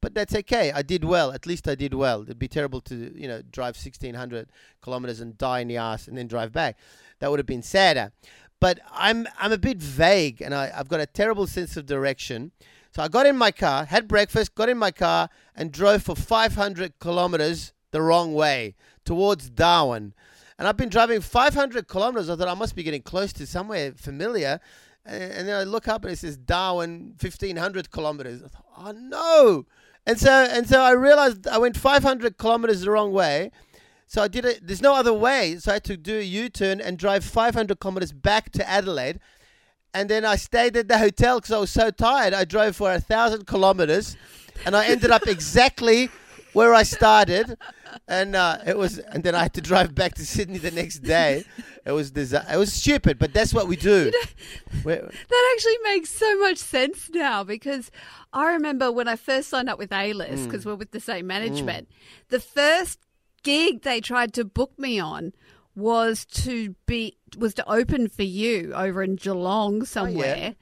but 0.00 0.14
that's 0.14 0.32
okay. 0.32 0.70
I 0.70 0.82
did 0.82 1.02
well. 1.02 1.32
At 1.32 1.44
least 1.44 1.66
I 1.66 1.74
did 1.74 1.92
well. 1.92 2.22
It'd 2.22 2.38
be 2.38 2.46
terrible 2.46 2.80
to, 2.82 3.12
you 3.20 3.26
know, 3.26 3.42
drive 3.42 3.74
1,600 3.74 4.48
kilometers 4.80 5.18
and 5.18 5.36
die 5.36 5.58
in 5.58 5.66
the 5.66 5.76
ass 5.76 6.06
and 6.06 6.16
then 6.16 6.28
drive 6.28 6.52
back. 6.52 6.78
That 7.18 7.32
would 7.32 7.40
have 7.40 7.46
been 7.46 7.64
sadder. 7.64 8.12
But 8.60 8.78
I'm 8.92 9.26
I'm 9.40 9.50
a 9.50 9.58
bit 9.58 9.78
vague, 9.78 10.40
and 10.40 10.54
I, 10.54 10.70
I've 10.72 10.88
got 10.88 11.00
a 11.00 11.06
terrible 11.06 11.48
sense 11.48 11.76
of 11.76 11.86
direction. 11.86 12.52
So 12.94 13.02
I 13.02 13.08
got 13.08 13.26
in 13.26 13.36
my 13.36 13.50
car, 13.50 13.86
had 13.86 14.06
breakfast, 14.06 14.54
got 14.54 14.68
in 14.68 14.78
my 14.78 14.92
car, 14.92 15.30
and 15.56 15.72
drove 15.72 16.04
for 16.04 16.14
500 16.14 17.00
kilometers 17.00 17.72
the 17.90 18.02
wrong 18.02 18.34
way 18.34 18.76
towards 19.04 19.50
Darwin. 19.50 20.14
And 20.60 20.68
I've 20.68 20.76
been 20.76 20.90
driving 20.90 21.22
500 21.22 21.88
kilometers. 21.88 22.28
I 22.28 22.36
thought 22.36 22.46
I 22.46 22.52
must 22.52 22.76
be 22.76 22.82
getting 22.82 23.00
close 23.00 23.32
to 23.32 23.46
somewhere 23.46 23.92
familiar. 23.96 24.60
And, 25.06 25.48
then 25.48 25.58
I 25.58 25.64
look 25.64 25.88
up 25.88 26.04
and 26.04 26.12
it 26.12 26.18
says 26.18 26.36
Darwin 26.36 27.14
1500 27.18 27.90
kilometers. 27.90 28.42
I 28.42 28.48
thought, 28.48 28.66
oh 28.76 28.92
no. 28.92 29.64
And 30.06 30.20
so, 30.20 30.30
and 30.30 30.68
so 30.68 30.82
I 30.82 30.90
realized 30.90 31.48
I 31.48 31.56
went 31.56 31.78
500 31.78 32.36
kilometers 32.36 32.82
the 32.82 32.90
wrong 32.90 33.10
way. 33.10 33.52
So 34.06 34.22
I 34.22 34.28
did 34.28 34.44
it. 34.44 34.66
There's 34.66 34.82
no 34.82 34.94
other 34.94 35.14
way. 35.14 35.56
So 35.56 35.70
I 35.70 35.74
had 35.74 35.84
to 35.84 35.96
do 35.96 36.18
a 36.18 36.22
U-turn 36.22 36.82
and 36.82 36.98
drive 36.98 37.24
500 37.24 37.80
kilometers 37.80 38.12
back 38.12 38.52
to 38.52 38.68
Adelaide. 38.68 39.18
And 39.94 40.10
then 40.10 40.26
I 40.26 40.36
stayed 40.36 40.76
at 40.76 40.88
the 40.88 40.98
hotel 40.98 41.38
because 41.40 41.52
I 41.52 41.58
was 41.58 41.70
so 41.70 41.90
tired. 41.90 42.34
I 42.34 42.44
drove 42.44 42.76
for 42.76 42.92
a 42.92 43.00
thousand 43.00 43.46
kilometers, 43.46 44.14
and 44.66 44.76
I 44.76 44.84
ended 44.88 45.10
up 45.10 45.26
exactly 45.26 46.10
where 46.52 46.74
I 46.74 46.82
started. 46.82 47.56
And 48.08 48.34
uh, 48.36 48.58
it 48.66 48.76
was, 48.76 48.98
and 48.98 49.22
then 49.24 49.34
I 49.34 49.42
had 49.42 49.54
to 49.54 49.60
drive 49.60 49.94
back 49.94 50.14
to 50.14 50.26
Sydney 50.26 50.58
the 50.58 50.70
next 50.70 51.00
day. 51.00 51.44
It 51.84 51.92
was 51.92 52.10
disa- 52.10 52.46
It 52.52 52.56
was 52.56 52.72
stupid, 52.72 53.18
but 53.18 53.32
that's 53.32 53.52
what 53.54 53.66
we 53.68 53.76
do. 53.76 54.12
We're- 54.84 55.08
That 55.28 55.52
actually 55.54 55.78
makes 55.84 56.10
so 56.10 56.38
much 56.40 56.58
sense 56.58 57.10
now 57.12 57.44
because 57.44 57.90
I 58.32 58.52
remember 58.52 58.90
when 58.92 59.08
I 59.08 59.16
first 59.16 59.48
signed 59.48 59.68
up 59.68 59.78
with 59.78 59.92
A 59.92 60.12
List 60.12 60.44
because 60.46 60.64
we're 60.66 60.74
with 60.74 60.90
the 60.92 61.00
same 61.00 61.26
management. 61.26 61.88
The 62.28 62.40
first 62.40 62.98
gig 63.42 63.82
they 63.82 64.00
tried 64.00 64.32
to 64.34 64.44
book 64.44 64.72
me 64.78 64.98
on 65.00 65.32
was 65.74 66.24
to 66.26 66.74
be 66.86 67.16
was 67.38 67.54
to 67.54 67.68
open 67.70 68.08
for 68.08 68.22
you 68.24 68.72
over 68.74 69.02
in 69.02 69.16
Geelong 69.16 69.84
somewhere. 69.84 70.56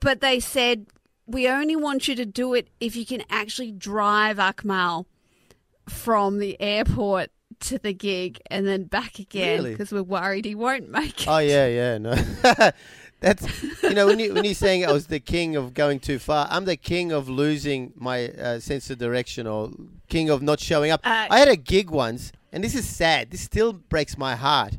But 0.00 0.20
they 0.20 0.40
said 0.40 0.86
we 1.26 1.46
only 1.48 1.76
want 1.76 2.08
you 2.08 2.14
to 2.16 2.26
do 2.26 2.54
it 2.54 2.68
if 2.80 2.96
you 2.96 3.06
can 3.06 3.22
actually 3.30 3.70
drive 3.70 4.38
Akmal 4.38 5.04
from 5.88 6.38
the 6.38 6.60
airport 6.60 7.30
to 7.60 7.78
the 7.78 7.92
gig 7.92 8.40
and 8.50 8.66
then 8.66 8.84
back 8.84 9.18
again 9.18 9.58
Really? 9.58 9.70
because 9.72 9.92
we're 9.92 10.02
worried 10.02 10.44
he 10.44 10.54
won't 10.54 10.88
make 10.88 11.22
it. 11.22 11.28
Oh 11.28 11.38
yeah, 11.38 11.66
yeah, 11.66 11.98
no. 11.98 12.14
That's 13.20 13.62
you 13.82 13.90
know 13.92 14.06
when 14.06 14.18
you 14.18 14.32
when 14.32 14.44
you're 14.44 14.54
saying 14.66 14.86
I 14.86 14.92
was 14.92 15.08
the 15.08 15.20
king 15.20 15.54
of 15.56 15.74
going 15.74 16.00
too 16.00 16.18
far, 16.18 16.46
I'm 16.50 16.64
the 16.64 16.76
king 16.76 17.12
of 17.12 17.28
losing 17.28 17.92
my 17.96 18.28
uh, 18.28 18.60
sense 18.60 18.88
of 18.88 18.96
direction 18.98 19.46
or 19.46 19.70
king 20.08 20.30
of 20.30 20.40
not 20.42 20.58
showing 20.58 20.90
up. 20.90 21.00
Uh, 21.04 21.26
I 21.28 21.38
had 21.38 21.48
a 21.48 21.56
gig 21.56 21.90
once, 21.90 22.32
and 22.50 22.64
this 22.64 22.74
is 22.74 22.88
sad. 22.88 23.30
This 23.30 23.42
still 23.42 23.74
breaks 23.74 24.16
my 24.16 24.36
heart 24.36 24.78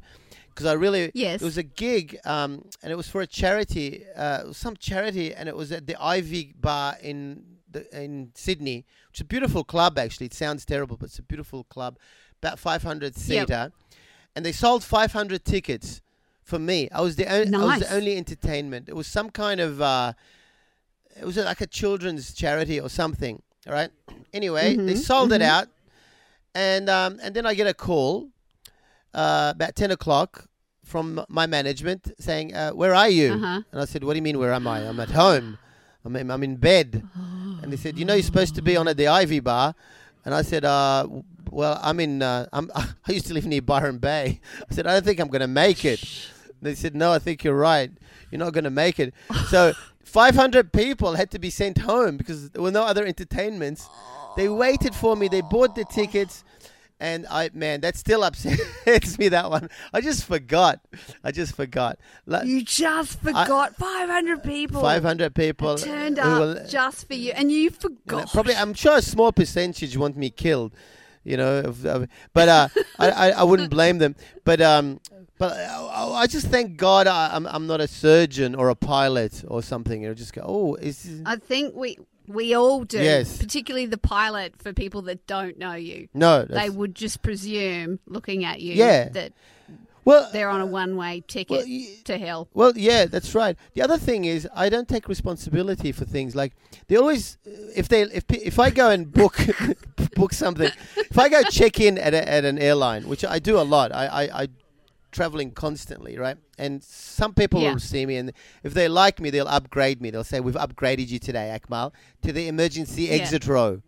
because 0.49 0.65
I 0.65 0.73
really 0.73 1.11
Yes. 1.13 1.39
it 1.41 1.45
was 1.45 1.59
a 1.59 1.63
gig, 1.63 2.17
um, 2.25 2.65
and 2.81 2.91
it 2.91 2.95
was 2.95 3.07
for 3.07 3.21
a 3.21 3.27
charity, 3.27 4.05
uh, 4.15 4.51
some 4.53 4.75
charity, 4.75 5.35
and 5.35 5.47
it 5.47 5.55
was 5.55 5.71
at 5.71 5.85
the 5.85 5.95
Ivy 6.01 6.55
Bar 6.59 6.95
in 7.03 7.43
the, 7.71 8.03
in 8.03 8.31
Sydney, 8.35 8.85
which 9.09 9.17
is 9.17 9.21
a 9.21 9.25
beautiful 9.25 9.63
club 9.63 9.97
actually. 9.97 10.27
It 10.27 10.33
sounds 10.33 10.65
terrible, 10.65 10.97
but 10.97 11.07
it's 11.07 11.19
a 11.19 11.23
beautiful 11.23 11.63
club, 11.65 11.97
about 12.41 12.59
500 12.59 13.15
seater, 13.15 13.71
and 14.35 14.45
they 14.45 14.51
sold 14.51 14.83
500 14.83 15.43
tickets 15.45 16.01
for 16.43 16.59
me. 16.59 16.89
I 16.91 17.01
was 17.01 17.15
the 17.15 17.27
only, 17.27 17.53
I 17.53 17.65
was 17.65 17.79
the 17.79 17.95
only 17.95 18.17
entertainment. 18.17 18.89
It 18.89 18.95
was 18.95 19.07
some 19.07 19.29
kind 19.29 19.59
of 19.59 19.81
uh, 19.81 20.13
it 21.19 21.25
was 21.25 21.37
like 21.37 21.61
a 21.61 21.67
children's 21.67 22.33
charity 22.33 22.79
or 22.79 22.89
something. 22.89 23.41
All 23.67 23.73
right. 23.73 23.91
Anyway, 24.33 24.75
they 24.77 24.93
Mhm, 24.93 24.97
sold 24.97 25.31
it 25.33 25.41
mhm. 25.41 25.45
out, 25.45 25.67
and 26.55 26.89
um, 26.89 27.19
and 27.21 27.35
then 27.35 27.45
I 27.45 27.53
get 27.53 27.67
a 27.67 27.73
call 27.73 28.29
uh, 29.13 29.51
about 29.55 29.75
ten 29.75 29.91
o'clock 29.91 30.45
from 30.85 31.25
my 31.27 31.45
management 31.47 32.13
saying, 32.17 32.55
uh, 32.55 32.71
"Where 32.71 32.95
are 32.95 33.09
you?" 33.09 33.33
Uh-huh. 33.33 33.61
And 33.71 33.81
I 33.81 33.85
said, 33.85 34.03
"What 34.05 34.13
do 34.13 34.17
you 34.17 34.21
mean? 34.23 34.39
Where 34.39 34.53
am 34.53 34.67
I? 34.67 34.79
I'm 34.87 34.99
at 35.01 35.11
home. 35.11 35.57
I'm 36.05 36.15
in, 36.15 36.31
I'm 36.31 36.43
in 36.43 36.55
bed." 36.55 37.03
And 37.61 37.71
they 37.71 37.77
said, 37.77 37.97
"You 37.97 38.05
know, 38.05 38.13
you're 38.13 38.23
supposed 38.23 38.55
to 38.55 38.61
be 38.61 38.75
on 38.77 38.87
at 38.87 38.97
the 38.97 39.07
Ivy 39.07 39.39
Bar." 39.39 39.75
And 40.25 40.33
I 40.33 40.41
said, 40.41 40.65
uh, 40.65 41.07
"Well, 41.49 41.79
I'm 41.81 41.99
in. 41.99 42.21
Uh, 42.21 42.47
I'm, 42.53 42.71
I 42.75 43.11
used 43.11 43.27
to 43.27 43.33
live 43.33 43.45
near 43.45 43.61
Byron 43.61 43.97
Bay." 43.97 44.41
I 44.69 44.73
said, 44.73 44.87
"I 44.87 44.93
don't 44.93 45.05
think 45.05 45.19
I'm 45.19 45.29
going 45.29 45.41
to 45.41 45.47
make 45.47 45.85
it." 45.85 46.03
They 46.61 46.75
said, 46.75 46.95
"No, 46.95 47.11
I 47.11 47.19
think 47.19 47.43
you're 47.43 47.55
right. 47.55 47.91
You're 48.29 48.39
not 48.39 48.53
going 48.53 48.63
to 48.65 48.69
make 48.69 48.99
it." 48.99 49.13
So 49.49 49.73
500 50.03 50.73
people 50.73 51.15
had 51.15 51.31
to 51.31 51.39
be 51.39 51.49
sent 51.49 51.79
home 51.79 52.17
because 52.17 52.49
there 52.49 52.61
were 52.61 52.71
no 52.71 52.83
other 52.83 53.05
entertainments. 53.05 53.87
They 54.35 54.49
waited 54.49 54.93
for 54.93 55.15
me. 55.15 55.27
They 55.27 55.41
bought 55.41 55.75
the 55.75 55.85
tickets. 55.85 56.43
And 57.01 57.25
I, 57.31 57.49
man, 57.51 57.81
that 57.81 57.97
still 57.97 58.23
upsets 58.23 59.17
me. 59.17 59.29
That 59.29 59.49
one, 59.49 59.71
I 59.91 60.01
just 60.01 60.23
forgot. 60.23 60.81
I 61.23 61.31
just 61.31 61.55
forgot. 61.55 61.97
Like, 62.27 62.45
You 62.45 62.63
just 62.63 63.19
forgot 63.19 63.75
500 63.75 64.43
people. 64.43 64.81
500 64.81 65.33
people 65.33 65.77
turned 65.79 66.19
up 66.19 66.67
just 66.69 67.07
for 67.07 67.15
you, 67.15 67.31
and 67.31 67.51
you 67.51 67.71
forgot. 67.71 68.31
probably, 68.31 68.55
I'm 68.55 68.75
sure 68.75 68.97
a 68.97 69.01
small 69.01 69.31
percentage 69.31 69.97
want 69.97 70.15
me 70.15 70.29
killed. 70.29 70.73
You 71.23 71.37
know, 71.37 72.07
but 72.33 72.49
uh, 72.49 72.67
I, 72.99 73.31
I, 73.31 73.43
wouldn't 73.43 73.69
blame 73.77 73.97
them. 73.99 74.15
But 74.43 74.59
um, 74.59 74.99
but 75.37 75.53
I, 75.53 76.07
I 76.13 76.27
just 76.27 76.47
thank 76.47 76.77
God 76.77 77.05
I, 77.07 77.35
I'm 77.35 77.45
I'm 77.47 77.67
not 77.67 77.79
a 77.79 77.87
surgeon 77.87 78.55
or 78.55 78.69
a 78.69 78.75
pilot 78.75 79.43
or 79.47 79.61
something. 79.61 80.01
You 80.01 80.09
know, 80.09 80.13
just 80.15 80.33
go. 80.33 80.41
Oh, 80.43 80.75
is 80.75 81.21
I 81.25 81.35
think 81.35 81.75
we 81.75 81.97
we 82.33 82.53
all 82.55 82.83
do. 82.83 82.99
Yes. 83.01 83.37
Particularly 83.37 83.85
the 83.85 83.97
pilot 83.97 84.53
for 84.61 84.73
people 84.73 85.01
that 85.03 85.25
don't 85.27 85.57
know 85.57 85.73
you. 85.73 86.07
no? 86.13 86.45
They 86.45 86.69
would 86.69 86.95
just 86.95 87.21
presume, 87.21 87.99
looking 88.07 88.43
at 88.45 88.61
you, 88.61 88.73
Yeah. 88.73 89.09
that 89.09 89.33
well, 90.03 90.29
they're 90.33 90.49
on 90.49 90.61
a 90.61 90.65
one-way 90.65 91.21
ticket 91.27 91.57
well, 91.57 91.65
y- 91.67 91.87
to 92.05 92.17
hell. 92.17 92.47
Well, 92.55 92.73
yeah, 92.75 93.05
that's 93.05 93.35
right. 93.35 93.55
The 93.75 93.83
other 93.83 93.99
thing 93.99 94.25
is, 94.25 94.47
I 94.55 94.67
don't 94.67 94.87
take 94.87 95.07
responsibility 95.07 95.91
for 95.91 96.05
things 96.05 96.35
like 96.35 96.53
they 96.87 96.95
always. 96.95 97.37
If 97.75 97.87
they, 97.87 98.01
if 98.01 98.23
if 98.29 98.57
I 98.57 98.71
go 98.71 98.89
and 98.89 99.11
book 99.11 99.37
book 100.15 100.33
something, 100.33 100.71
if 100.97 101.19
I 101.19 101.29
go 101.29 101.43
check 101.43 101.79
in 101.79 101.99
at 101.99 102.15
a, 102.15 102.27
at 102.27 102.45
an 102.45 102.57
airline, 102.57 103.07
which 103.07 103.23
I 103.23 103.37
do 103.37 103.59
a 103.59 103.61
lot, 103.61 103.91
I 103.93 104.07
I, 104.07 104.41
I 104.43 104.47
traveling 105.11 105.51
constantly, 105.51 106.17
right? 106.17 106.37
And 106.57 106.83
some 106.83 107.33
people 107.33 107.61
Yeah. 107.61 107.73
will 107.73 107.79
see 107.79 108.05
me, 108.05 108.15
and 108.17 108.31
if 108.63 108.73
they 108.73 108.87
like 108.87 109.19
me, 109.19 109.29
they'll 109.29 109.47
upgrade 109.47 110.01
me. 110.01 110.09
They'll 110.11 110.23
say, 110.23 110.39
"We've 110.39 110.55
upgraded 110.55 111.09
you 111.09 111.19
today, 111.19 111.57
Akmal, 111.57 111.91
to 112.23 112.31
the 112.31 112.47
emergency 112.47 113.03
Yeah. 113.03 113.13
exit 113.15 113.45
row," 113.47 113.81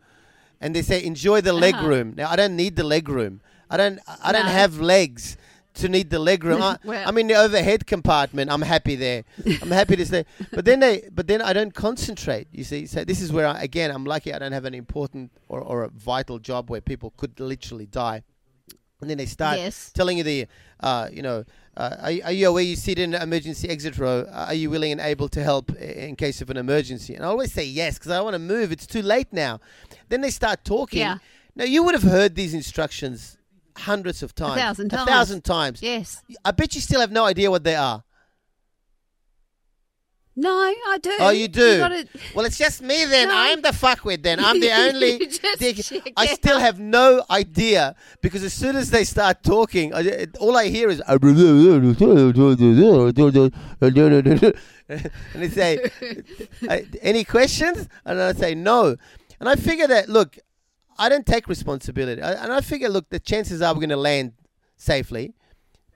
and 0.62 0.76
they 0.76 0.82
say, 0.82 1.04
"Enjoy 1.04 1.42
the 1.42 1.54
leg 1.54 1.76
Uh-huh. 1.76 1.88
room." 1.88 2.14
Now, 2.16 2.30
I 2.30 2.36
don't 2.36 2.56
need 2.56 2.76
the 2.76 2.84
leg 2.84 3.08
room. 3.10 3.42
I 3.70 3.78
don't. 3.78 4.00
I 4.24 4.32
don't 4.32 4.46
have 4.48 4.80
legs 4.80 5.38
to 5.76 5.90
need 5.90 6.12
the 6.12 6.20
leg 6.20 6.44
room. 6.44 6.62
I, 6.62 6.78
I'm 7.08 7.18
in 7.18 7.28
the 7.28 7.34
overhead 7.34 7.88
compartment. 7.88 8.52
I'm 8.52 8.62
happy 8.62 8.96
there. 8.96 9.24
I'm 9.62 9.72
happy 9.72 9.96
to 9.96 10.06
stay. 10.06 10.26
But 10.52 10.66
then 10.66 10.80
they, 10.82 11.10
but 11.12 11.26
then 11.28 11.42
I 11.42 11.52
don't 11.54 11.74
concentrate. 11.74 12.48
You 12.52 12.64
see, 12.64 12.86
so 12.86 13.04
this 13.04 13.22
is 13.22 13.32
where 13.32 13.48
I, 13.48 13.64
again 13.64 13.90
I'm 13.90 14.06
lucky. 14.06 14.32
I 14.34 14.38
don't 14.40 14.52
have 14.52 14.66
an 14.66 14.76
important 14.76 15.32
or, 15.50 15.62
or 15.62 15.84
a 15.84 15.90
vital 15.90 16.38
job 16.38 16.70
where 16.70 16.82
people 16.82 17.12
could 17.18 17.40
literally 17.40 17.88
die. 17.88 18.22
And 19.04 19.10
then 19.10 19.18
they 19.18 19.26
start 19.28 19.58
Yes. 19.58 19.92
telling 19.94 20.18
you 20.18 20.24
the, 20.24 20.48
uh, 20.80 21.10
you 21.12 21.22
know, 21.22 21.46
uh, 21.76 21.96
are, 22.02 22.12
are 22.28 22.32
you 22.32 22.48
aware 22.48 22.64
you 22.64 22.76
sit 22.76 22.98
in 23.00 23.14
an 23.14 23.22
emergency 23.22 23.68
exit 23.70 23.98
row? 23.98 24.22
Uh, 24.32 24.46
Are 24.50 24.54
you 24.54 24.70
willing 24.70 24.92
and 24.92 25.02
able 25.02 25.28
to 25.30 25.44
help 25.44 25.76
in 25.78 26.16
case 26.16 26.40
of 26.42 26.50
an 26.50 26.58
emergency? 26.58 27.16
And 27.16 27.26
I 27.26 27.28
always 27.28 27.52
say 27.52 27.66
yes 27.66 27.98
because 27.98 28.12
I 28.12 28.22
want 28.22 28.36
to 28.36 28.40
move. 28.40 28.72
It's 28.72 28.86
too 28.88 29.02
late 29.02 29.28
now. 29.34 29.60
Then 30.10 30.22
they 30.22 30.30
start 30.30 30.64
talking. 30.64 31.00
Yeah. 31.00 31.18
Now 31.56 31.66
you 31.66 31.84
would 31.84 31.96
have 31.96 32.04
heard 32.04 32.36
these 32.36 32.54
instructions 32.54 33.38
hundreds 33.76 34.22
of 34.22 34.36
times, 34.36 34.62
thousand 34.62 34.94
a 34.94 34.98
times. 34.98 35.10
thousand 35.10 35.44
times. 35.44 35.82
Yes. 35.82 36.22
I 36.46 36.52
bet 36.52 36.76
you 36.76 36.82
still 36.82 37.02
have 37.02 37.12
no 37.12 37.26
idea 37.26 37.50
what 37.50 37.64
they 37.64 37.76
are. 37.76 38.04
No, 40.36 40.50
I 40.52 40.98
do. 41.00 41.12
Oh, 41.20 41.30
you 41.30 41.48
do? 41.48 41.78
gotta- 41.78 42.08
Well, 42.34 42.46
it's 42.46 42.58
just 42.58 42.82
me 42.82 43.06
then. 43.06 43.28
No. 43.28 43.36
I'm 43.38 43.62
the 43.62 43.70
fuckwit 43.70 44.24
then. 44.24 44.40
I'm 44.40 44.60
the 44.60 44.72
only. 44.88 45.20
Dick. 45.60 46.12
I 46.18 46.26
still 46.28 46.60
have 46.60 46.80
no 46.80 47.24
idea 47.30 47.96
because 48.22 48.44
as 48.44 48.54
soon 48.54 48.76
as 48.76 48.90
they 48.90 49.04
start 49.04 49.44
talking, 49.44 49.94
I, 49.94 50.26
all 50.40 50.58
I 50.58 50.70
hear 50.70 50.90
is. 50.90 51.02
and 51.08 51.22
they 55.36 55.50
say, 55.50 55.90
"Uh, 56.70 56.78
"Any 57.02 57.24
questions?" 57.24 57.88
And 58.06 58.22
I 58.22 58.34
say, 58.34 58.56
"No." 58.56 58.96
And 59.40 59.50
I 59.50 59.56
figure 59.56 59.88
that 59.88 60.10
look, 60.10 60.38
I 60.98 61.10
don't 61.10 61.26
take 61.26 61.48
responsibility, 61.48 62.22
and 62.22 62.52
I 62.52 62.62
figure 62.62 62.90
look, 62.90 63.10
the 63.10 63.20
chances 63.20 63.62
are 63.62 63.74
we're 63.74 63.82
going 63.82 63.90
to 63.90 63.98
land 63.98 64.34
safely, 64.78 65.34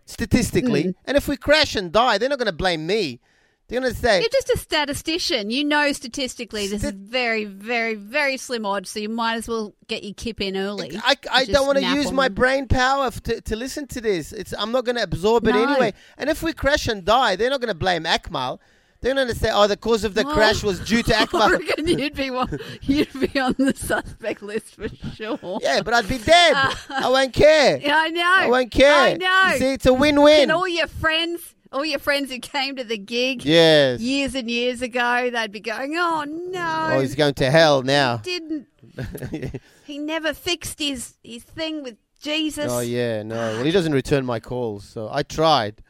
statistically, 0.05 0.83
Mm. 0.85 0.95
and 1.05 1.17
if 1.17 1.27
we 1.27 1.37
crash 1.37 1.75
and 1.75 1.91
die, 1.91 2.17
they're 2.17 2.29
not 2.29 2.39
going 2.39 2.47
to 2.47 2.51
blame 2.53 2.85
me. 2.87 3.19
They're 3.67 3.81
going 3.81 3.93
to 3.93 3.99
say, 3.99 4.21
You're 4.21 4.29
just 4.29 4.49
a 4.49 4.57
statistician. 4.57 5.49
You 5.49 5.65
know 5.65 5.91
statistically 5.91 6.67
this 6.67 6.83
is 6.85 6.91
very, 6.91 7.43
very, 7.45 7.95
very 7.95 8.37
slim 8.37 8.65
odds, 8.65 8.89
so 8.89 8.99
you 8.99 9.09
might 9.09 9.35
as 9.35 9.47
well 9.47 9.75
get 9.87 10.03
your 10.03 10.13
kip 10.13 10.39
in 10.39 10.55
early. 10.55 10.97
I, 11.03 11.15
I 11.31 11.45
don't 11.45 11.67
want 11.67 11.77
to 11.79 11.85
use 11.95 12.11
my 12.11 12.27
them. 12.27 12.35
brain 12.35 12.67
power 12.67 13.11
to, 13.11 13.41
to 13.41 13.55
listen 13.57 13.85
to 13.87 13.99
this. 14.01 14.31
It's 14.31 14.53
I'm 14.57 14.71
not 14.71 14.85
going 14.85 14.95
to 14.95 15.03
absorb 15.03 15.47
it 15.47 15.53
No. 15.53 15.63
anyway. 15.69 15.93
And 16.17 16.29
if 16.29 16.41
we 16.41 16.53
crash 16.53 16.87
and 16.87 17.03
die, 17.03 17.35
they're 17.35 17.49
not 17.49 17.59
going 17.59 17.67
to 17.67 17.75
blame 17.75 18.03
Akmal. 18.05 18.59
They're 18.99 19.13
going 19.13 19.27
to 19.27 19.35
say, 19.35 19.51
"Oh, 19.53 19.67
the 19.67 19.77
cause 19.77 20.03
of 20.03 20.15
the 20.15 20.23
Well, 20.23 20.33
crash 20.33 20.63
was 20.63 20.79
due 20.79 21.03
to 21.03 21.11
Akmal." 21.23 21.59
you'd 21.99 22.15
be 22.15 22.31
one, 22.31 22.57
you'd 22.81 23.13
be 23.31 23.39
on 23.39 23.53
the 23.59 23.75
suspect 23.75 24.41
list 24.41 24.73
for 24.75 24.87
sure. 25.13 25.59
yeah, 25.61 25.81
but 25.83 25.93
I'd 25.93 26.09
be 26.09 26.17
dead. 26.17 26.55
I 26.89 27.07
won't 27.09 27.31
care. 27.31 27.77
Yeah, 27.77 27.95
I 27.95 28.09
know. 28.09 28.33
I 28.37 28.47
won't 28.49 28.71
care. 28.71 28.91
I 28.91 29.13
know. 29.13 29.51
You 29.53 29.59
see, 29.59 29.73
it's 29.73 29.85
a 29.85 29.93
win-win. 29.93 30.41
and 30.43 30.51
all 30.51 30.67
your 30.67 30.87
friends, 30.87 31.53
all 31.71 31.85
your 31.85 31.99
friends 31.99 32.31
who 32.31 32.39
came 32.39 32.75
to 32.75 32.83
the 32.83 32.97
gig 32.97 33.43
yes. 33.45 33.99
years 33.99 34.35
and 34.35 34.49
years 34.49 34.81
ago, 34.81 35.29
they'd 35.31 35.51
be 35.51 35.59
going, 35.59 35.95
"Oh 35.97 36.23
no, 36.23 36.89
Oh, 36.93 36.99
he's 36.99 37.15
going 37.15 37.33
to 37.35 37.49
hell 37.51 37.81
now. 37.83 38.17
didn't 38.17 38.67
he 39.85 39.97
never 39.97 40.33
fixed 40.33 40.79
his 40.79 41.15
his 41.23 41.43
thing 41.43 41.83
with 41.83 41.97
Jesus?" 42.21 42.67
oh 42.71 42.79
yeah, 42.79 43.23
no. 43.23 43.35
Ah. 43.35 43.53
Well, 43.55 43.63
he 43.63 43.71
doesn't 43.71 43.93
return 43.93 44.25
my 44.25 44.39
calls, 44.39 44.87
so 44.87 45.09
I 45.11 45.23
tried. 45.23 45.81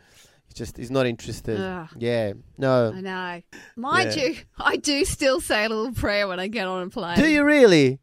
He's 0.47 0.55
just 0.55 0.77
he's 0.77 0.91
not 0.91 1.05
interested. 1.05 1.59
Ugh. 1.59 1.87
Yeah, 1.97 2.33
no. 2.57 2.91
I 2.95 3.01
know. 3.01 3.41
Mind 3.75 4.15
Yeah. 4.15 4.23
you, 4.25 4.35
I 4.57 4.77
do 4.77 5.05
still 5.05 5.39
say 5.41 5.65
a 5.65 5.69
little 5.69 5.93
prayer 5.93 6.27
when 6.27 6.39
I 6.39 6.47
get 6.47 6.67
on 6.67 6.83
a 6.83 6.89
plane. 6.89 7.17
Do 7.17 7.27
you 7.27 7.43
really? 7.43 7.99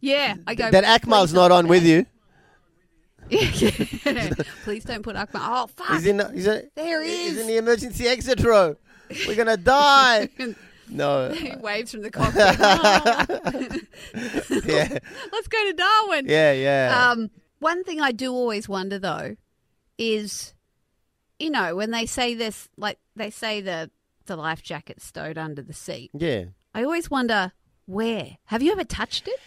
Yeah, 0.00 0.36
I 0.46 0.54
go. 0.54 0.70
that 0.70 0.84
Akmal's 0.84 1.32
not 1.32 1.50
on 1.50 1.68
with 1.68 1.84
you. 1.84 2.06
Please 4.64 4.84
don't 4.84 5.02
put 5.02 5.16
Akmal. 5.16 5.40
Oh 5.40 5.66
fuck! 5.68 5.88
He's 5.88 6.06
in. 6.06 6.22
He's, 6.32 6.46
in, 6.46 6.68
There 6.74 7.02
he 7.02 7.10
he's 7.24 7.32
is. 7.34 7.40
in 7.40 7.46
the 7.48 7.56
emergency 7.56 8.06
exit 8.06 8.40
row. 8.44 8.76
We're 9.26 9.36
gonna 9.36 9.56
die. 9.56 10.28
No. 10.88 11.30
he 11.32 11.52
waves 11.56 11.90
from 11.90 12.02
the 12.02 12.12
cockpit. 12.12 12.44
Oh. 14.14 14.60
Yeah. 14.64 14.98
Let's 15.32 15.48
go 15.48 15.64
to 15.64 15.72
Darwin. 15.72 16.26
Yeah. 16.28 16.52
Yeah. 16.52 17.10
Um, 17.10 17.30
one 17.58 17.82
thing 17.82 18.00
I 18.00 18.12
do 18.12 18.32
always 18.32 18.68
wonder 18.68 18.96
though 19.00 19.34
is, 19.98 20.54
you 21.40 21.50
know, 21.50 21.74
when 21.74 21.90
they 21.90 22.06
say 22.06 22.34
this, 22.34 22.68
like 22.76 23.00
they 23.16 23.30
say 23.30 23.60
the 23.60 23.90
the 24.26 24.36
life 24.36 24.62
jacket 24.62 25.00
stowed 25.02 25.38
under 25.38 25.60
the 25.62 25.72
seat. 25.72 26.10
yeah. 26.14 26.44
I 26.72 26.84
always 26.84 27.10
wonder 27.10 27.50
where. 27.86 28.36
Have 28.44 28.62
you 28.62 28.70
ever 28.70 28.84
touched 28.84 29.26
it? 29.26 29.40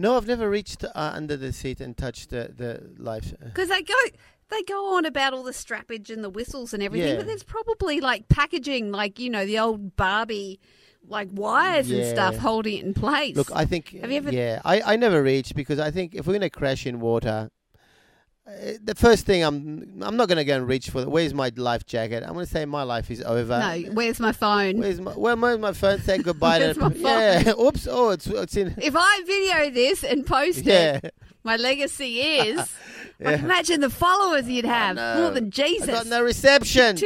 No, 0.00 0.16
I've 0.16 0.26
never 0.28 0.48
reached 0.48 0.84
uh, 0.84 0.90
under 0.94 1.36
the 1.36 1.52
seat 1.52 1.80
and 1.80 1.96
touched 1.96 2.30
the 2.30 2.52
the 2.56 3.02
life. 3.02 3.34
Because 3.44 3.68
they 3.68 3.82
go 3.82 3.94
they 4.50 4.62
go 4.62 4.94
on 4.96 5.04
about 5.04 5.34
all 5.34 5.42
the 5.42 5.50
strappage 5.52 6.08
and 6.08 6.22
the 6.24 6.30
whistles 6.30 6.72
and 6.72 6.82
everything, 6.82 7.10
Yeah. 7.10 7.16
but 7.16 7.26
there's 7.26 7.42
probably 7.42 8.00
like 8.00 8.28
packaging, 8.28 8.92
like 8.92 9.18
you 9.18 9.28
know, 9.28 9.44
the 9.44 9.58
old 9.58 9.96
Barbie, 9.96 10.60
like 11.06 11.28
wires 11.32 11.90
and 11.90 12.06
stuff 12.06 12.36
holding 12.36 12.78
it 12.78 12.84
in 12.84 12.94
place. 12.94 13.36
Look, 13.36 13.50
I 13.54 13.64
think. 13.64 13.90
Have 14.00 14.10
you 14.10 14.16
ever- 14.18 14.32
Yeah, 14.32 14.62
I, 14.64 14.80
I 14.92 14.96
never 14.96 15.22
reached 15.22 15.54
because 15.54 15.78
I 15.78 15.90
think 15.90 16.14
if 16.14 16.26
we're 16.26 16.32
gonna 16.34 16.48
crash 16.48 16.86
in 16.86 17.00
water, 17.00 17.50
Uh, 18.48 18.72
the 18.82 18.94
first 18.94 19.26
thing 19.26 19.42
I'm 19.42 20.00
I'm 20.00 20.16
not 20.16 20.28
gonna 20.28 20.44
go 20.44 20.56
and 20.56 20.66
reach 20.66 20.88
for. 20.90 21.04
Where's 21.08 21.34
my 21.34 21.52
life 21.56 21.84
jacket? 21.84 22.22
I'm 22.26 22.32
gonna 22.32 22.46
say 22.46 22.64
my 22.64 22.82
life 22.82 23.10
is 23.10 23.20
over. 23.22 23.58
no, 23.58 23.90
where's 23.92 24.18
my 24.20 24.32
phone? 24.32 24.78
Where's 24.78 25.00
my 25.00 25.12
where, 25.12 25.36
where's 25.36 25.58
my 25.58 25.72
phone? 25.72 26.00
Say 26.00 26.18
goodbye 26.18 26.58
to 26.72 26.80
my 26.80 26.88
phone? 26.90 27.02
yeah. 27.04 27.52
Oops. 27.60 27.86
Oh, 27.90 28.10
it's 28.10 28.26
it's 28.26 28.56
in. 28.56 28.74
if 28.78 28.94
I 28.96 29.22
video 29.26 29.70
this 29.70 30.02
and 30.02 30.24
post 30.26 30.64
Yeah. 30.64 31.00
it, 31.02 31.14
my 31.44 31.56
legacy 31.56 32.20
is. 32.20 32.56
Yeah. 33.20 33.30
Like, 33.32 33.40
imagine 33.40 33.80
the 33.80 33.90
followers 33.90 34.48
you'd 34.48 34.64
have 34.64 34.96
more 34.96 35.30
than 35.30 35.50
Jesus. 35.50 35.88
I 35.88 35.92
got 35.92 36.06
no 36.06 36.22
reception. 36.22 36.96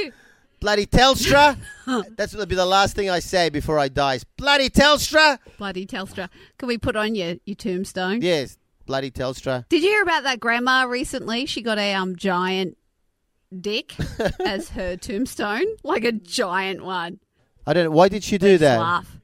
Bloody 0.61 0.87
Telstra. 0.87 1.57
That's 2.17 2.35
gonna 2.35 2.47
be 2.47 2.55
the 2.55 2.65
last 2.67 2.95
thing 2.95 3.11
I 3.11 3.19
say 3.19 3.49
before 3.51 3.81
I 3.81 3.89
die. 3.89 4.21
Bloody 4.37 4.71
Telstra. 4.71 5.39
Bloody 5.59 5.87
Telstra. 5.87 6.29
Can 6.59 6.69
we 6.69 6.79
put 6.79 6.95
on 6.95 7.17
your, 7.17 7.35
your 7.47 7.57
tombstone? 7.57 8.23
Yes. 8.23 8.59
Bloody 8.87 9.11
Telstra. 9.11 9.69
Did 9.69 9.83
you 9.83 9.91
hear 9.91 10.03
about 10.03 10.25
that 10.25 10.41
grandma 10.41 10.85
recently? 10.85 11.47
She 11.47 11.63
got 11.63 11.79
a 11.79 11.95
um 11.95 12.17
giant 12.17 12.77
dick 13.61 13.95
as 14.45 14.71
her 14.71 14.97
tombstone, 14.97 15.67
like 15.83 16.05
a 16.05 16.13
giant 16.13 16.85
one. 16.85 17.21
I 17.67 17.73
don't 17.73 17.85
know. 17.85 17.91
Why 17.91 18.09
did 18.09 18.25
she 18.25 18.39
do 18.39 18.59
that? 18.59 18.79
Laugh, 18.79 19.19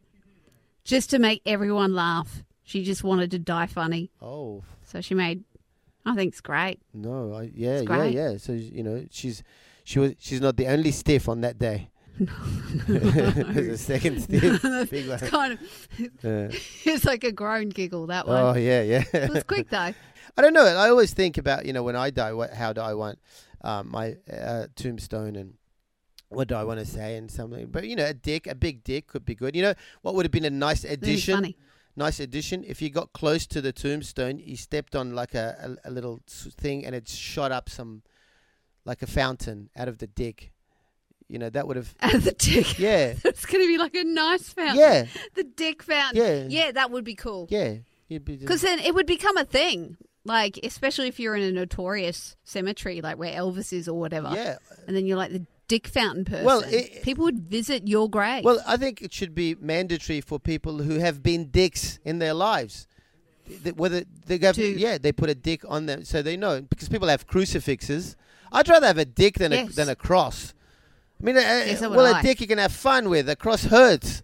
just 0.85 1.11
to 1.11 1.19
make 1.19 1.43
everyone 1.45 1.95
laugh. 1.95 2.43
She 2.63 2.85
just 2.85 3.03
wanted 3.03 3.31
to 3.31 3.39
die 3.39 3.67
funny, 3.67 4.11
Oh 4.21 4.63
so 4.85 5.01
she 5.01 5.15
made. 5.15 5.45
I 6.05 6.15
think 6.15 6.33
it's 6.33 6.41
great. 6.41 6.81
no! 6.95 7.35
I, 7.35 7.51
yeah, 7.55 7.81
yeah, 7.81 8.05
yeah. 8.05 8.37
So 8.39 8.53
you 8.53 8.83
know, 8.83 9.07
she's 9.11 9.43
she 9.85 9.99
was 9.99 10.15
she's 10.19 10.41
not 10.41 10.57
the 10.57 10.67
only 10.67 10.91
stiff 10.91 11.29
on 11.29 11.43
that 11.43 11.59
day. 11.59 11.91
There's 12.19 13.69
a 13.69 13.79
second 13.79 14.23
stiff, 14.23 14.63
big 14.91 15.09
one. 15.09 15.19
It's 15.21 15.31
kind 15.31 15.53
of. 15.55 15.61
Uh, 16.25 16.57
It's 16.85 17.05
like 17.05 17.25
a 17.25 17.33
groan 17.33 17.69
giggle. 17.69 18.07
That 18.07 18.27
one. 18.27 18.41
oh 18.41 18.59
yeah, 18.59 18.83
yeah. 18.83 19.05
It 19.13 19.31
was 19.31 19.45
quick 19.45 19.71
though. 19.71 19.79
I 20.37 20.43
don't 20.43 20.53
know. 20.53 20.65
I 20.65 20.89
always 20.89 21.13
think 21.15 21.39
about 21.39 21.67
you 21.67 21.73
know 21.73 21.83
when 21.83 21.97
I 21.97 22.11
die, 22.11 22.33
what 22.33 22.53
how 22.53 22.73
do 22.73 22.81
I 22.81 22.95
want 22.95 23.19
um, 23.63 23.91
my 23.91 24.17
uh, 24.33 24.67
tombstone 24.77 25.37
and 25.37 25.55
what 26.29 26.49
do 26.49 26.55
I 26.55 26.65
want 26.65 26.79
to 26.81 26.87
say 26.87 27.17
and 27.17 27.31
something. 27.31 27.67
But 27.69 27.87
you 27.89 27.97
know, 27.97 28.07
a 28.07 28.15
dick, 28.15 28.47
a 28.47 28.55
big 28.55 28.85
dick 28.85 29.07
could 29.07 29.25
be 29.25 29.35
good. 29.35 29.57
You 29.57 29.63
know, 29.63 29.75
what 30.03 30.15
would 30.15 30.25
have 30.25 30.33
been 30.33 30.45
a 30.45 30.51
nice 30.51 30.85
addition? 30.85 31.55
Nice 31.97 32.21
addition. 32.21 32.63
If 32.65 32.81
you 32.81 32.91
got 32.91 33.13
close 33.13 33.45
to 33.49 33.61
the 33.61 33.73
tombstone, 33.73 34.39
you 34.39 34.57
stepped 34.57 34.95
on 34.95 35.15
like 35.17 35.35
a, 35.35 35.77
a, 35.85 35.89
a 35.89 35.91
little 35.91 36.21
thing 36.29 36.87
and 36.87 36.95
it 36.95 37.09
shot 37.09 37.51
up 37.51 37.69
some, 37.69 38.03
like 38.85 39.03
a 39.03 39.07
fountain 39.09 39.69
out 39.77 39.89
of 39.89 39.99
the 39.99 40.07
dick. 40.07 40.53
You 41.29 41.39
know, 41.39 41.51
that 41.51 41.67
would 41.67 41.77
have. 41.77 41.95
Out 42.01 42.15
of 42.15 42.25
the 42.25 42.33
dick. 42.33 42.79
Yeah. 42.79 43.15
It's 43.25 43.45
going 43.47 43.63
to 43.63 43.69
be 43.69 43.79
like 43.79 43.95
a 43.95 44.05
nice 44.05 44.49
fountain. 44.49 44.77
Yeah. 44.79 45.07
The 45.35 45.45
dick 45.45 45.83
fountain. 45.83 46.23
Yeah. 46.23 46.65
Yeah, 46.67 46.73
that 46.73 46.91
would 46.91 47.05
be 47.05 47.15
cool. 47.15 47.47
Yeah. 47.51 47.75
You'd 48.09 48.25
be 48.25 48.35
just- 48.37 48.47
Because 48.47 48.63
then 48.63 48.79
it 48.81 48.95
would 48.95 49.07
become 49.07 49.37
a 49.37 49.45
thing. 49.45 49.97
Like, 50.25 50.59
especially 50.63 51.09
if 51.09 51.19
you're 51.21 51.37
in 51.37 51.43
a 51.43 51.53
notorious 51.53 52.37
cemetery, 52.45 53.01
like 53.01 53.17
where 53.19 53.33
Elvis 53.35 53.73
is 53.73 53.89
or 53.89 53.99
whatever. 53.99 54.31
yeah. 54.35 54.57
And 54.87 54.95
then 54.97 55.07
you're 55.07 55.17
like 55.17 55.33
the 55.33 55.47
dick 55.69 55.87
fountain 55.87 56.25
person. 56.25 56.45
Well, 56.45 56.61
it- 56.67 57.03
people 57.03 57.25
would 57.25 57.41
visit 57.49 57.87
your 57.89 58.09
grave. 58.11 58.45
Well, 58.45 58.61
I 58.67 58.77
think 58.79 59.01
it 59.03 59.13
should 59.13 59.35
be 59.35 59.55
mandatory 59.61 60.21
for 60.23 60.39
people 60.39 60.79
who 60.79 60.99
have 60.99 61.23
been 61.23 61.51
dicks 61.51 61.99
in 62.05 62.19
their 62.19 62.35
lives. 62.35 62.87
Th- 63.63 63.75
Whether 63.77 64.05
they 64.27 64.39
go, 64.39 64.53
To- 64.53 64.79
yeah, 64.79 64.99
they 64.99 65.13
put 65.13 65.31
a 65.31 65.35
dick 65.35 65.63
on 65.69 65.87
them 65.87 66.05
so 66.05 66.21
they 66.23 66.37
know 66.37 66.61
because 66.63 66.89
people 66.89 67.09
have 67.09 67.27
crucifixes. 67.27 68.17
I'd 68.53 68.69
rather 68.69 68.87
have 68.87 68.99
a 68.99 69.05
dick 69.07 69.35
than 69.39 69.53
a 69.53 69.65
than 69.67 69.89
a 69.91 69.95
cross. 69.97 70.53
I 71.21 71.25
mean, 71.25 71.37
uh, 71.37 71.75
so 71.77 71.91
well, 71.91 72.15
I. 72.15 72.21
a 72.21 72.23
dick 72.23 72.41
you 72.41 72.47
can 72.47 72.59
have 72.59 72.73
fun 72.73 73.09
with. 73.09 73.29
A 73.29 73.37
cross 73.37 73.65
hurts. 73.65 74.23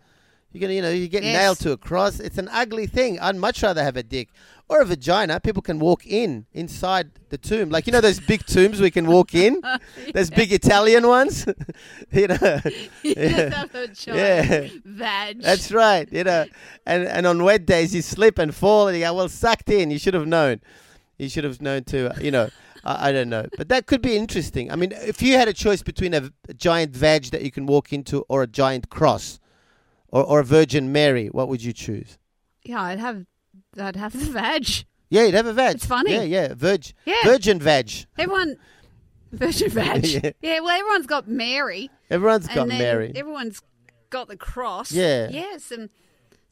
You're 0.53 0.61
gonna, 0.61 0.73
you 0.75 0.83
know, 0.83 0.91
you 0.91 1.09
get 1.09 1.25
Yes. 1.25 1.37
nailed 1.37 1.59
to 1.61 1.73
a 1.73 1.77
cross. 1.77 2.21
It's 2.21 2.39
an 2.39 2.49
ugly 2.53 2.87
thing. 2.87 3.19
I'd 3.19 3.35
much 3.35 3.61
rather 3.65 3.83
have 3.83 3.97
a 3.97 4.05
dick 4.05 4.29
or 4.69 4.81
a 4.81 4.85
vagina. 4.85 5.41
People 5.41 5.63
can 5.63 5.81
walk 5.81 6.07
in 6.07 6.47
inside 6.53 7.11
the 7.31 7.37
tomb, 7.39 7.71
like 7.71 7.89
you 7.89 7.93
know 7.93 8.01
those 8.01 8.21
big 8.21 8.47
tombs 8.47 8.81
we 8.81 8.93
can 8.93 9.07
walk 9.09 9.35
in. 9.35 9.61
Those 10.15 10.31
big 10.31 10.53
Italian 10.53 11.09
ones, 11.09 11.45
you 12.13 12.29
know. 12.29 12.61
You 13.03 13.15
just 13.17 13.55
have 13.57 13.75
a 13.75 13.89
giant 13.89 14.73
Yeah. 14.73 14.81
vag. 14.85 15.43
That's 15.43 15.73
right. 15.73 16.09
You 16.13 16.23
know, 16.23 16.45
and 16.87 17.05
and 17.09 17.27
on 17.27 17.43
wet 17.43 17.67
days 17.67 17.93
you 17.93 18.01
slip 18.03 18.39
and 18.39 18.55
fall, 18.55 18.87
and 18.87 18.97
you 18.97 19.03
go, 19.03 19.13
well, 19.15 19.29
sucked 19.29 19.69
in. 19.71 19.91
You 19.91 19.99
should 19.99 20.15
have 20.15 20.29
known. 20.29 20.61
You 21.19 21.29
should 21.29 21.43
have 21.45 21.61
known 21.61 21.83
to. 21.85 22.13
uh, 22.15 22.21
You 22.21 22.31
know, 22.31 22.49
I, 22.85 23.09
I 23.09 23.13
don't 23.13 23.29
know, 23.29 23.47
but 23.57 23.69
that 23.69 23.87
could 23.87 24.03
be 24.03 24.17
interesting. 24.17 24.71
I 24.71 24.77
mean, 24.77 24.93
if 24.93 25.23
you 25.23 25.37
had 25.37 25.49
a 25.49 25.53
choice 25.53 25.83
between 25.83 26.15
a 26.15 26.31
giant 26.57 26.95
veg 26.95 27.25
that 27.27 27.43
you 27.43 27.51
can 27.51 27.67
walk 27.67 27.93
into 27.93 28.25
or 28.29 28.43
a 28.43 28.47
giant 28.47 28.89
cross, 28.91 29.41
or 30.09 30.23
or 30.25 30.41
a 30.41 30.45
Virgin 30.45 30.93
Mary, 30.93 31.29
what 31.29 31.49
would 31.49 31.63
you 31.63 31.73
choose? 31.73 32.19
yeah, 32.65 32.81
I'd 32.81 32.99
have, 32.99 33.27
I'd 33.79 33.97
have 33.97 34.13
the 34.13 34.31
vag. 34.31 34.67
Yeah, 35.11 35.25
you'd 35.25 35.35
have 35.35 35.47
a 35.47 35.53
veg. 35.53 35.77
It's 35.77 35.87
funny. 35.87 36.13
Yeah, 36.13 36.23
yeah, 36.23 36.55
veg, 36.55 36.93
Yeah. 37.05 37.23
Virgin 37.25 37.61
veg. 37.61 37.91
Everyone, 38.17 38.57
Virgin 39.33 39.71
vag. 39.79 40.07
Yeah. 40.07 40.31
yeah. 40.41 40.61
well, 40.61 40.71
everyone's 40.79 41.07
got 41.07 41.29
Mary. 41.29 41.91
Everyone's 42.11 42.49
got 42.49 42.69
Mary. 42.69 43.13
Everyone's 43.15 43.61
got 44.11 44.29
the 44.29 44.37
cross. 44.37 44.91
Yeah. 44.93 45.29
Yes, 45.31 45.65
some, 45.65 45.91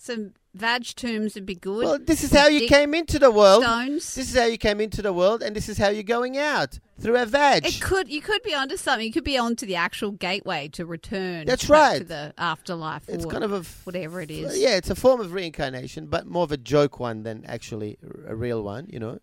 some 0.03 0.33
vag 0.53 0.85
tombs 0.97 1.37
would 1.37 1.47
be 1.47 1.55
good. 1.55 1.85
well, 1.85 1.99
this 1.99 2.25
is 2.25 2.33
how 2.33 2.49
you 2.49 2.61
Dick 2.61 2.69
came 2.69 2.93
into 2.93 3.21
the 3.21 3.31
world. 3.31 3.63
Stones. 3.63 4.15
This 4.17 4.31
is 4.31 4.37
how 4.37 4.47
you 4.47 4.59
came 4.59 4.81
into 4.81 5.01
the 5.01 5.13
world, 5.13 5.43
and 5.45 5.55
this 5.55 5.69
is 5.69 5.79
how 5.79 5.91
you're 5.91 6.03
going 6.03 6.37
out 6.37 6.81
through 6.99 7.17
a 7.17 7.25
veg. 7.25 7.65
It 7.65 7.81
could 7.81 8.09
you 8.09 8.21
could 8.21 8.43
be 8.43 8.53
onto 8.53 8.77
something. 8.77 9.07
You 9.07 9.13
could 9.13 9.23
be 9.23 9.39
onto 9.39 9.65
the 9.65 9.77
actual 9.77 10.11
gateway 10.11 10.69
to 10.73 10.85
return. 10.85 11.47
That's 11.47 11.63
back 11.69 11.71
right. 11.71 11.99
to 11.99 12.05
the 12.05 12.35
afterlife. 12.37 13.09
It's 13.09 13.27
kind 13.27 13.45
of 13.45 13.53
a 13.53 13.59
f- 13.59 13.83
whatever 13.85 14.21
it 14.21 14.31
is. 14.33 14.59
Yeah, 14.59 14.75
it's 14.77 14.91
a 14.91 14.97
form 14.97 15.21
of 15.21 15.33
reincarnation, 15.33 16.07
but 16.07 16.27
more 16.27 16.43
of 16.43 16.51
a 16.51 16.57
joke 16.57 16.99
one 16.99 17.23
than 17.23 17.45
actually 17.47 17.99
a 18.27 18.35
real 18.35 18.63
one. 18.63 18.89
You 18.91 18.99
know. 18.99 19.19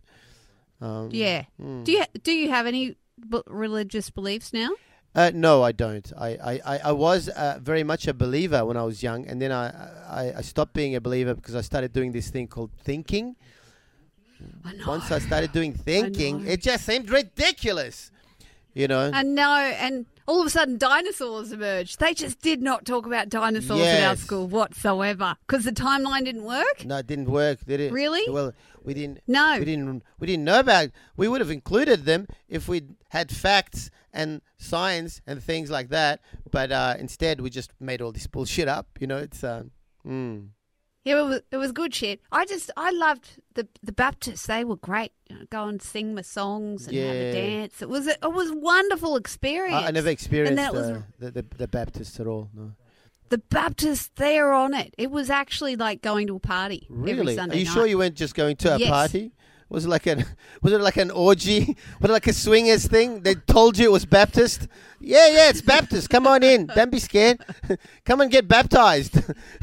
Um, 0.82 1.10
Yeah. 1.12 1.44
mm. 1.62 1.84
Do 1.84 1.92
you 1.92 2.06
do 2.24 2.32
you 2.32 2.50
have 2.50 2.66
any 2.68 2.96
b- 3.30 3.42
religious 3.48 4.10
beliefs 4.10 4.54
now? 4.54 4.70
Uh, 5.16 5.32
no, 5.34 5.64
I 5.64 5.72
don't. 5.72 6.12
I, 6.18 6.60
I, 6.66 6.80
I, 6.86 6.92
was 6.92 7.30
uh, 7.30 7.58
very 7.62 7.84
much 7.84 8.08
a 8.08 8.14
believer 8.14 8.64
when 8.64 8.78
I 8.78 8.84
was 8.84 9.02
young, 9.02 9.26
and 9.26 9.42
then 9.42 9.52
I, 9.52 9.68
I, 10.08 10.34
I 10.38 10.42
stopped 10.42 10.74
being 10.74 10.96
a 10.96 11.02
believer 11.02 11.34
because 11.34 11.56
I 11.56 11.62
started 11.62 11.94
doing 11.94 12.12
this 12.12 12.30
thing 12.30 12.48
called 12.48 12.70
thinking. 12.80 13.36
I. 14.64 14.74
Once 14.86 15.12
I 15.12 15.18
started 15.30 15.52
doing 15.52 15.74
thinking, 15.74 16.46
it 16.46 16.62
just 16.62 16.86
seemed 16.86 17.10
ridiculous. 17.10 18.12
You 18.76 18.88
know. 18.88 19.10
I 19.12 19.24
know, 19.24 19.56
and 19.56 20.06
all 20.30 20.42
of 20.42 20.48
a 20.48 20.50
sudden 20.52 20.78
dinosaurs 20.78 21.52
emerged. 21.52 22.00
They 22.00 22.14
just 22.14 22.40
did 22.40 22.62
not 22.62 22.86
talk 22.86 23.08
about 23.08 23.30
dinosaurs 23.30 23.82
at 23.82 24.08
our 24.08 24.16
school 24.16 24.48
whatsoever 24.48 25.36
because 25.48 25.66
the 25.66 25.72
timeline 25.72 26.26
didn't 26.26 26.44
work. 26.44 26.86
no, 26.86 26.98
it 26.98 27.08
didn't 27.08 27.32
work, 27.32 27.66
did 27.66 27.80
it? 27.80 27.92
Really? 27.92 28.32
Well, 28.32 28.54
we 28.84 28.94
didn't. 28.94 29.20
No. 29.28 29.58
We 29.60 29.66
didn't. 29.66 30.04
We 30.20 30.28
didn't 30.28 30.46
know 30.46 30.60
about. 30.60 30.90
We 31.18 31.28
would 31.28 31.42
have 31.42 31.52
included 31.52 32.06
them 32.06 32.28
if 32.48 32.68
we'd 32.68 32.96
had 33.10 33.32
facts 33.32 33.90
and 34.14 34.42
science 34.58 35.22
and 35.28 35.44
things 35.44 35.70
like 35.70 35.90
that. 35.90 36.22
But 36.52 36.72
uh, 36.72 36.96
instead, 37.00 37.42
we 37.42 37.50
just 37.50 37.72
made 37.80 38.02
all 38.02 38.12
this 38.12 38.28
bullshit 38.28 38.68
up. 38.68 38.88
You 39.00 39.08
know, 39.08 39.18
it's. 39.18 39.44
Uh, 39.44 39.64
mm. 40.06 40.50
Yeah, 41.06 41.22
it 41.22 41.24
was, 41.26 41.42
it 41.52 41.58
was 41.58 41.72
good 41.72 41.96
shit. 41.96 42.20
I 42.32 42.46
just 42.46 42.70
I 42.76 42.92
loved 42.92 43.42
the 43.54 43.68
the 43.82 43.94
Baptists. 43.94 44.46
They 44.48 44.66
were 44.66 44.76
great. 44.76 45.14
You 45.30 45.38
know, 45.38 45.46
go 45.50 45.64
and 45.68 45.82
sing 45.82 46.14
my 46.14 46.22
songs 46.22 46.88
and 46.88 46.96
have 46.98 47.16
a 47.16 47.32
dance. 47.32 47.82
It 47.82 47.90
was 47.90 48.06
a, 48.08 48.12
it 48.22 48.34
was 48.34 48.52
wonderful 48.52 49.16
experience. 49.16 49.82
I, 49.86 49.88
I 49.88 49.92
never 49.92 50.10
experienced 50.10 50.58
then 50.58 50.68
it 50.68 50.74
was- 50.74 50.90
uh, 50.92 51.02
the, 51.20 51.32
the 51.32 51.46
the 51.58 51.68
Baptists 51.70 52.20
at 52.20 52.28
all. 52.28 52.50
No. 52.54 52.74
The 53.30 53.38
Baptists, 53.38 54.12
they're 54.16 54.52
on 54.52 54.74
it. 54.74 54.94
It 54.98 55.12
was 55.12 55.30
actually 55.30 55.76
like 55.76 56.02
going 56.02 56.28
to 56.28 56.36
a 56.36 56.40
party 56.40 56.88
every 56.90 57.14
Really? 57.14 57.38
Are 57.38 57.44
you 57.56 57.66
night. 57.66 57.68
sure 57.68 57.86
you 57.86 57.98
weren't 57.98 58.16
just 58.16 58.36
going 58.36 58.56
to 58.58 58.76
a 58.76 58.78
Yes. 58.78 58.90
party? 58.90 59.32
Was 59.70 59.86
it 59.86 59.90
like 59.90 60.08
an 60.08 60.26
was 60.64 60.74
it 60.74 60.82
like 60.82 60.98
an 60.98 61.12
orgy? 61.12 61.78
Was 62.02 62.10
it 62.10 62.14
like 62.14 62.26
a 62.26 62.34
swingers 62.34 62.88
thing? 62.88 63.22
They 63.22 63.36
told 63.36 63.78
you 63.78 63.86
it 63.86 63.92
was 63.92 64.04
Baptist. 64.04 64.68
Yeah, 65.00 65.28
yeah, 65.28 65.50
it's 65.50 65.62
Baptist. 65.62 66.10
Come 66.10 66.26
on 66.26 66.42
in. 66.42 66.66
Don't 66.66 66.90
be 66.92 66.98
scared. 66.98 67.46
Come 68.04 68.22
and 68.22 68.32
get 68.32 68.48
baptized. 68.48 69.22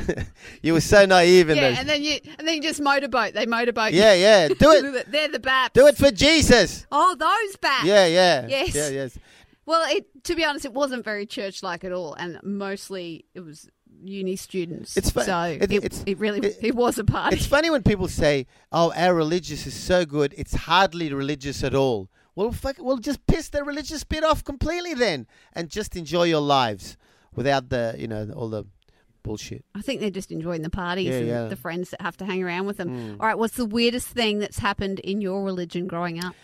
you 0.62 0.74
were 0.74 0.80
so 0.80 1.06
naive 1.06 1.50
in 1.50 1.56
Yeah, 1.56 1.70
those. 1.70 1.78
and 1.80 1.88
then 1.88 2.02
you 2.04 2.20
and 2.38 2.46
then 2.46 2.54
you 2.54 2.62
just 2.62 2.80
motorboat. 2.80 3.34
They 3.34 3.46
motorboat. 3.46 3.92
Yeah, 3.92 4.14
yeah. 4.14 4.46
Do 4.48 4.54
it. 4.70 4.84
it. 4.94 5.10
They're 5.10 5.28
the 5.28 5.40
baps. 5.40 5.72
Do 5.72 5.88
it 5.88 5.96
for 5.96 6.12
Jesus. 6.12 6.86
Oh, 6.92 7.16
those 7.18 7.56
baps. 7.56 7.84
Yeah, 7.84 8.06
yeah. 8.06 8.46
Yes. 8.46 8.74
Yeah, 8.76 8.88
yes. 8.90 9.18
Well, 9.66 9.84
it, 9.88 10.06
to 10.24 10.34
be 10.36 10.44
honest, 10.44 10.64
it 10.64 10.72
wasn't 10.72 11.04
very 11.04 11.26
church-like 11.26 11.82
at 11.84 11.92
all, 11.92 12.14
and 12.14 12.38
mostly 12.42 13.24
it 13.34 13.40
was 13.40 13.68
uni 14.04 14.36
students. 14.36 14.96
It's 14.96 15.10
fu- 15.10 15.22
so 15.22 15.40
it- 15.42 15.62
it, 15.72 15.84
it's- 15.84 16.02
it 16.06 16.18
really 16.18 16.38
it- 16.40 16.58
it, 16.62 16.74
was 16.76 16.98
a 16.98 17.04
party. 17.04 17.36
It's 17.36 17.46
funny 17.46 17.68
when 17.70 17.82
people 17.82 18.08
say, 18.08 18.46
"Oh, 18.70 18.92
our 18.96 19.14
religious 19.14 19.66
is 19.66 19.74
so 19.74 20.04
good; 20.04 20.34
it's 20.38 20.54
hardly 20.54 21.12
religious 21.12 21.64
at 21.64 21.74
all." 21.74 22.08
Well, 22.36 22.52
fuck, 22.52 22.76
well, 22.78 22.98
just 22.98 23.26
piss 23.26 23.48
the 23.48 23.64
religious 23.64 24.04
bit 24.04 24.22
off 24.22 24.44
completely 24.44 24.94
then, 24.94 25.26
and 25.54 25.68
just 25.70 25.96
enjoy 25.96 26.24
your 26.24 26.42
lives 26.42 26.96
without 27.34 27.70
the, 27.70 27.94
you 27.98 28.06
know, 28.06 28.30
all 28.36 28.48
the 28.50 28.64
bullshit. 29.22 29.64
I 29.74 29.80
think 29.82 30.00
they're 30.00 30.10
just 30.10 30.30
enjoying 30.30 30.62
the 30.62 30.70
parties 30.70 31.08
Yeah, 31.08 31.14
and 31.16 31.26
yeah. 31.26 31.44
the 31.48 31.56
friends 31.56 31.90
that 31.90 32.02
have 32.02 32.16
to 32.18 32.24
hang 32.26 32.42
around 32.44 32.66
with 32.66 32.76
them. 32.76 32.90
Mm. 32.90 33.20
All 33.20 33.26
right, 33.26 33.38
what's 33.38 33.56
the 33.56 33.64
weirdest 33.66 34.06
thing 34.08 34.38
that's 34.38 34.58
happened 34.58 35.00
in 35.00 35.20
your 35.22 35.42
religion 35.44 35.86
growing 35.86 36.22
up? 36.22 36.34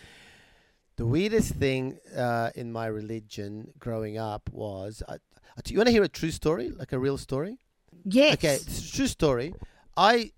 The 1.02 1.08
weirdest 1.08 1.54
thing 1.56 1.98
uh, 2.16 2.50
in 2.54 2.70
my 2.70 2.86
religion 2.86 3.72
growing 3.80 4.18
up 4.18 4.48
was, 4.52 5.02
I, 5.08 5.14
I- 5.14 5.18
you 5.66 5.76
want 5.76 5.88
to 5.88 5.92
hear 5.92 6.04
a 6.04 6.08
true 6.08 6.30
story, 6.30 6.68
like 6.70 6.92
a 6.92 6.98
real 7.00 7.18
story? 7.18 7.58
Yes. 8.04 8.34
Okay, 8.34 8.54
it's 8.54 8.88
a 8.88 8.92
true 8.96 9.08
story. 9.08 9.52
I, 9.96 10.30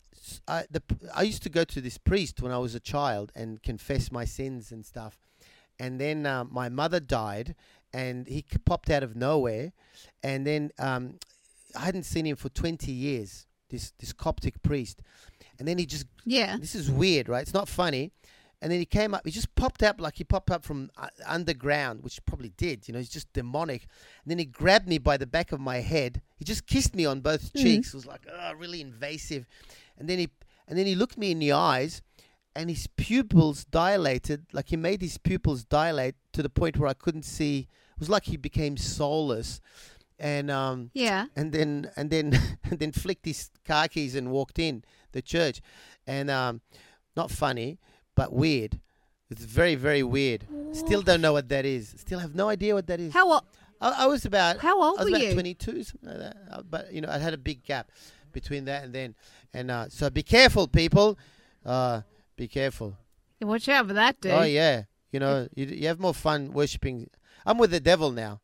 I, 0.49 0.65
the, 0.71 0.83
I 1.15 1.21
used 1.25 1.43
to 1.43 1.51
go 1.51 1.65
to 1.65 1.83
this 1.83 1.99
priest 1.99 2.41
when 2.41 2.51
I 2.51 2.57
was 2.57 2.75
a 2.75 2.81
child 2.81 3.31
and 3.35 3.63
confess 3.63 4.11
my 4.11 4.25
sins 4.25 4.73
and 4.73 4.87
stuff. 4.87 5.19
And 5.79 6.01
then 6.01 6.25
uh, 6.25 6.45
my 6.45 6.71
mother 6.71 6.99
died, 6.99 7.57
and 7.93 8.27
he 8.27 8.43
popped 8.65 8.89
out 8.89 9.03
of 9.03 9.15
nowhere. 9.15 9.73
And 10.23 10.47
then 10.47 10.71
um, 10.79 11.19
I 11.79 11.81
hadn't 11.85 12.05
seen 12.05 12.25
him 12.25 12.37
for 12.37 12.49
20 12.49 12.91
years, 12.91 13.47
this, 13.69 13.93
this 13.99 14.15
Coptic 14.15 14.63
priest. 14.63 15.03
And 15.59 15.69
then 15.69 15.77
he 15.77 15.85
just 15.85 16.07
Yeah. 16.25 16.57
this 16.59 16.75
is 16.75 16.91
weird, 16.91 17.29
right? 17.29 17.43
It's 17.43 17.53
not 17.53 17.69
funny. 17.69 18.13
And 18.65 18.73
then 18.73 18.79
he 18.79 18.87
came 18.87 19.13
up, 19.13 19.27
he 19.27 19.31
just 19.31 19.55
popped 19.57 19.83
up 19.83 20.01
like 20.01 20.17
he 20.17 20.25
popped 20.25 20.51
up 20.51 20.65
from 20.65 20.91
uh, 20.97 21.09
underground, 21.27 22.03
which 22.03 22.15
he 22.15 22.23
probably 22.25 22.49
did, 22.57 22.89
you 22.89 22.95
know, 22.95 22.99
he's 22.99 23.11
just 23.11 23.31
demonic. 23.35 23.83
And 24.25 24.31
then 24.31 24.39
he 24.39 24.47
grabbed 24.47 24.89
me 24.89 24.97
by 24.97 25.19
the 25.19 25.27
back 25.27 25.53
of 25.53 25.61
my 25.61 25.81
head. 25.83 26.23
He 26.39 26.47
just 26.47 26.67
kissed 26.67 26.95
me 26.95 27.05
on 27.05 27.21
both 27.21 27.53
cheeks. 27.53 27.89
It 27.89 27.95
was 27.95 28.07
like, 28.07 28.23
oh, 28.33 28.55
really 28.55 28.81
invasive. 28.81 29.45
And 29.99 30.09
then 30.09 30.19
he 30.19 30.31
and 30.67 30.79
then 30.79 30.87
he 30.87 30.95
looked 30.95 31.19
me 31.19 31.31
in 31.31 31.41
the 31.41 31.53
eyes 31.53 32.01
and 32.57 32.71
his 32.71 32.87
pupils 32.97 33.67
dilated, 33.67 34.47
like 34.55 34.69
he 34.71 34.79
made 34.79 35.03
his 35.03 35.19
pupils 35.19 35.63
dilate 35.65 36.15
to 36.33 36.43
the 36.43 36.49
point 36.49 36.79
where 36.79 36.89
I 36.89 36.95
couldn't 36.95 37.25
see. 37.27 37.69
It 37.93 38.01
was 38.01 38.09
like 38.09 38.25
he 38.25 38.39
became 38.39 38.79
soulless. 38.79 39.61
And 40.19 40.51
um 40.51 40.91
Yeah. 40.95 41.27
and 41.37 41.53
then 41.53 41.91
and 41.97 42.09
then 42.09 42.33
and 42.65 42.79
then 42.79 42.93
flicked 42.93 43.27
his 43.27 43.51
car 43.67 43.89
keys 43.89 44.15
and 44.15 44.31
walked 44.31 44.59
in 44.59 44.85
the 45.13 45.21
church 45.21 45.61
and 46.07 46.31
um 46.31 46.63
not 47.15 47.31
funny 47.31 47.79
but 48.15 48.33
weird. 48.33 48.81
It's 49.31 49.45
very 49.45 49.75
very 49.75 50.03
weird. 50.03 50.45
Still 50.73 51.03
don't 51.03 51.21
know 51.21 51.33
what 51.33 51.49
that 51.49 51.65
is. 51.65 51.95
Still 51.99 52.19
have 52.19 52.35
no 52.35 52.49
idea 52.49 52.75
what 52.75 52.87
that 52.87 53.01
is. 53.01 53.13
How 53.13 53.33
old? 53.33 53.43
I 53.81 54.07
was 54.07 54.25
about 54.25 54.59
how 54.59 54.83
old 54.83 54.99
I 54.99 55.05
was 55.05 55.11
were 55.13 55.17
about 55.19 55.27
you? 55.29 55.33
22 55.35 55.83
something 55.83 56.09
like 56.09 56.19
that. 56.19 56.37
Uh, 56.51 56.63
but 56.63 56.93
you 56.93 57.01
know 57.01 57.09
I 57.11 57.19
had 57.19 57.35
a 57.35 57.39
big 57.39 57.63
gap 57.65 57.91
between 58.33 58.65
that 58.67 58.85
and 58.85 58.95
then. 58.95 59.15
And 59.53 59.71
uh 59.71 59.89
so 59.89 60.11
be 60.11 60.23
careful 60.23 60.69
people. 60.69 61.19
Uh 61.65 62.03
be 62.37 62.49
careful. 62.49 62.97
Watch 63.43 63.69
out 63.69 63.89
for 63.89 63.93
that, 63.95 64.21
dude. 64.21 64.33
oh 64.33 64.43
yeah. 64.43 64.85
You 65.13 65.21
know 65.21 65.49
you, 65.55 65.67
you 65.67 65.87
have 65.89 66.01
more 66.01 66.15
fun 66.15 66.53
worshiping 66.53 67.11
I'm 67.47 67.59
with 67.59 67.71
the 67.73 67.81
devil 67.81 68.11
now. 68.11 68.41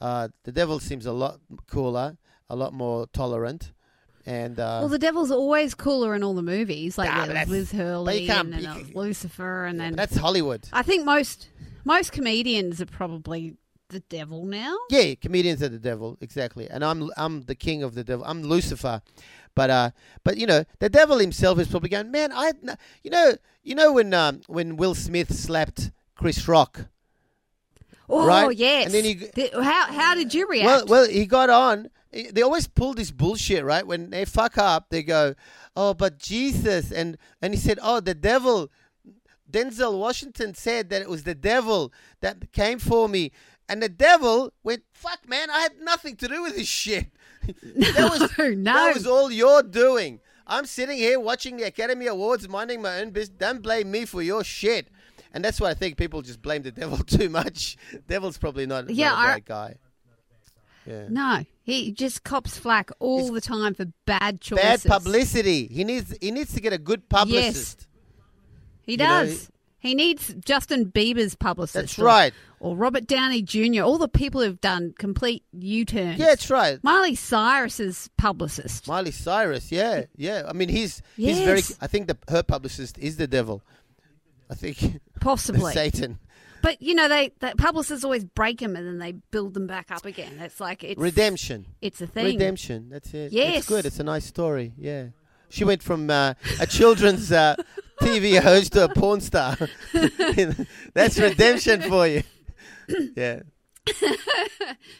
Uh 0.00 0.28
the 0.42 0.52
devil 0.52 0.80
seems 0.80 1.06
a 1.06 1.12
lot 1.12 1.38
cooler 1.66 2.16
a 2.50 2.56
lot 2.56 2.72
more 2.74 3.06
tolerant 3.06 3.72
and 4.26 4.58
uh 4.58 4.78
Well, 4.80 4.88
the 4.88 4.98
devil's 4.98 5.30
always 5.30 5.74
cooler 5.74 6.14
in 6.14 6.22
all 6.24 6.34
the 6.34 6.42
movies, 6.42 6.96
like 6.98 7.10
Nah, 7.10 7.24
yeah, 7.32 7.44
Liz 7.46 7.72
Hurley 7.72 8.28
and, 8.28 8.54
and, 8.54 8.66
uh, 8.66 8.76
Lucifer, 8.94 9.64
and 9.66 9.78
Yeah, 9.78 9.84
then 9.86 9.96
that's 9.96 10.16
Hollywood. 10.16 10.68
I 10.72 10.82
think 10.82 11.04
most 11.04 11.48
most 11.84 12.12
comedians 12.12 12.80
are 12.80 12.86
probably 12.86 13.56
the 13.88 14.00
devil 14.00 14.44
now. 14.46 14.76
Yeah, 14.90 15.14
comedians 15.14 15.62
are 15.62 15.68
the 15.68 15.78
devil, 15.78 16.16
exactly. 16.20 16.68
And 16.70 16.82
I'm 16.84 17.10
I'm 17.16 17.42
the 17.42 17.54
king 17.54 17.82
of 17.82 17.94
the 17.94 18.02
devil. 18.04 18.24
I'm 18.26 18.42
Lucifer. 18.42 19.02
But 19.54 19.70
uh, 19.70 19.90
but 20.24 20.36
you 20.36 20.46
know, 20.46 20.64
the 20.80 20.88
devil 20.88 21.18
himself 21.18 21.58
is 21.60 21.68
probably 21.68 21.90
going, 21.90 22.10
man. 22.10 22.32
I, 22.32 22.52
you 23.04 23.10
know, 23.10 23.34
you 23.62 23.74
know 23.76 23.92
when 23.92 24.12
um 24.14 24.40
when 24.48 24.76
Will 24.76 24.94
Smith 24.96 25.32
slapped 25.32 25.92
Chris 26.16 26.48
Rock. 26.48 26.86
Oh 28.08 28.26
Right? 28.26 28.56
yes. 28.56 28.86
And 28.86 28.94
then 28.94 29.04
you- 29.04 29.30
The- 29.34 29.62
how 29.62 29.92
how 29.92 30.14
did 30.14 30.34
you 30.34 30.48
react? 30.48 30.88
Well, 30.88 31.02
well, 31.02 31.08
he 31.08 31.24
got 31.26 31.50
on. 31.50 31.88
They 32.14 32.42
always 32.42 32.68
pull 32.68 32.94
this 32.94 33.10
bullshit, 33.10 33.64
right? 33.64 33.86
When 33.86 34.10
they 34.10 34.24
fuck 34.24 34.56
up, 34.56 34.88
they 34.90 35.02
go, 35.02 35.34
"Oh, 35.76 35.94
but 35.94 36.18
Jesus," 36.18 36.92
and 36.92 37.18
and 37.42 37.52
he 37.52 37.60
said, 37.60 37.78
"Oh, 37.82 38.00
the 38.00 38.14
devil." 38.14 38.70
Denzel 39.50 39.98
Washington 39.98 40.54
said 40.54 40.90
that 40.90 41.02
it 41.02 41.08
was 41.08 41.22
the 41.24 41.34
devil 41.34 41.92
that 42.20 42.50
came 42.52 42.78
for 42.78 43.08
me, 43.08 43.30
and 43.68 43.82
the 43.82 43.88
devil 43.88 44.52
went, 44.62 44.82
"Fuck, 44.92 45.28
man, 45.28 45.50
I 45.50 45.60
had 45.60 45.80
nothing 45.80 46.16
to 46.16 46.28
do 46.28 46.42
with 46.42 46.56
this 46.56 46.68
shit. 46.68 47.10
that 47.46 48.10
was 48.10 48.38
no, 48.38 48.72
that 48.74 48.94
was 48.94 49.06
all 49.06 49.30
you're 49.30 49.62
doing. 49.62 50.20
I'm 50.46 50.66
sitting 50.66 50.98
here 50.98 51.18
watching 51.20 51.56
the 51.56 51.64
Academy 51.64 52.06
Awards, 52.06 52.48
minding 52.48 52.82
my 52.82 53.00
own 53.00 53.10
business. 53.10 53.36
Don't 53.38 53.62
blame 53.62 53.90
me 53.90 54.04
for 54.04 54.22
your 54.22 54.44
shit." 54.44 54.88
And 55.32 55.44
that's 55.44 55.60
why 55.60 55.70
I 55.70 55.74
think 55.74 55.96
people 55.96 56.22
just 56.22 56.40
blame 56.40 56.62
the 56.62 56.70
devil 56.70 56.96
too 57.04 57.28
much. 57.28 57.76
Devil's 58.06 58.38
probably 58.38 58.66
not, 58.66 58.88
Yeah, 58.88 59.10
not 59.10 59.24
a 59.24 59.34
bad 59.34 59.44
guy. 59.44 59.76
Yeah. 60.86 61.06
No, 61.08 61.44
he 61.62 61.92
just 61.92 62.24
cops 62.24 62.58
flack 62.58 62.90
all 62.98 63.20
It's 63.20 63.30
the 63.30 63.40
time 63.40 63.74
for 63.74 63.86
bad 64.06 64.40
choices. 64.40 64.64
bad 64.64 64.82
publicity. 64.82 65.66
He 65.66 65.84
needs 65.84 66.14
he 66.20 66.30
needs 66.30 66.52
to 66.54 66.60
get 66.60 66.72
a 66.72 66.78
good 66.78 67.08
publicist. 67.08 67.86
He 68.82 68.96
know, 68.96 69.24
does. 69.24 69.50
he 69.78 69.94
needs 69.94 70.34
Justin 70.44 70.86
Bieber's 70.92 71.34
publicist. 71.34 71.74
That's 71.74 71.98
or- 71.98 72.04
right. 72.04 72.34
Or 72.60 72.74
Robert 72.76 73.06
Downey 73.06 73.42
Jr. 73.42 73.82
All 73.82 73.98
the 73.98 74.08
people 74.08 74.40
who've 74.42 74.60
done 74.60 74.94
complete 74.98 75.42
U-turns. 75.52 76.18
Yeah, 76.18 76.26
that's 76.26 76.48
right. 76.48 76.78
Miley 76.82 77.14
Cyrus's 77.14 78.08
publicist. 78.16 78.88
Miley 78.88 79.10
Cyrus. 79.10 79.70
Yeah, 79.70 80.04
yeah. 80.16 80.44
I 80.48 80.54
mean, 80.54 80.70
he's 80.70 81.02
he's 81.16 81.40
very. 81.40 81.58
Yes. 81.58 81.76
I 81.82 81.86
think 81.86 82.08
the 82.08 82.16
her 82.28 82.42
publicist 82.42 82.96
is 82.98 83.16
the 83.18 83.26
devil. 83.26 83.62
I 84.50 84.54
think 84.54 85.00
Possibly. 85.20 85.72
Satan. 85.74 86.18
But 86.64 86.80
you 86.80 86.94
know, 86.94 87.08
they 87.08 87.30
the 87.40 87.52
publicists 87.58 88.04
always 88.04 88.24
break 88.24 88.60
them 88.60 88.74
and 88.74 88.86
then 88.86 88.98
they 88.98 89.12
build 89.12 89.52
them 89.52 89.66
back 89.66 89.90
up 89.90 90.06
again. 90.06 90.38
It's 90.40 90.60
like 90.60 90.82
it's 90.82 90.98
Redemption. 90.98 91.66
It's 91.82 92.00
a 92.00 92.06
thing. 92.06 92.24
Redemption. 92.24 92.88
That's 92.88 93.12
it. 93.12 93.32
Yes. 93.32 93.58
it's 93.58 93.68
good. 93.68 93.84
It's 93.84 94.00
a 94.00 94.04
nice 94.04 94.24
story. 94.24 94.72
Yeah. 94.78 95.08
She 95.50 95.64
went 95.64 95.82
from 95.82 96.08
uh, 96.08 96.32
a 96.60 96.66
children's 96.66 97.30
uh, 97.30 97.56
TV 98.00 98.40
host 98.40 98.72
to 98.72 98.84
a 98.84 98.88
porn 98.88 99.20
star. 99.20 99.56
That's 100.94 101.18
redemption 101.18 101.82
for 101.82 102.06
you. 102.06 102.22
Yeah. 103.16 103.40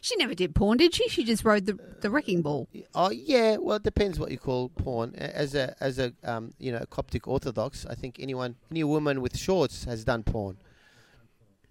She 0.00 0.16
never 0.16 0.34
did 0.34 0.54
porn, 0.54 0.78
did 0.78 0.94
she? 0.94 1.08
She 1.08 1.24
just 1.24 1.44
rode 1.44 1.66
the 1.66 1.78
the 2.00 2.10
wrecking 2.10 2.42
ball. 2.42 2.68
Oh 2.94 3.10
yeah, 3.10 3.56
well 3.58 3.76
it 3.76 3.82
depends 3.82 4.18
what 4.18 4.30
you 4.30 4.38
call 4.38 4.68
porn. 4.68 5.14
As 5.16 5.54
a 5.54 5.74
as 5.80 5.98
a 5.98 6.12
um, 6.22 6.52
you 6.58 6.72
know 6.72 6.84
Coptic 6.90 7.26
Orthodox, 7.26 7.84
I 7.86 7.94
think 7.94 8.16
anyone 8.18 8.56
any 8.70 8.84
woman 8.84 9.20
with 9.20 9.36
shorts 9.36 9.84
has 9.84 10.04
done 10.04 10.22
porn. 10.22 10.58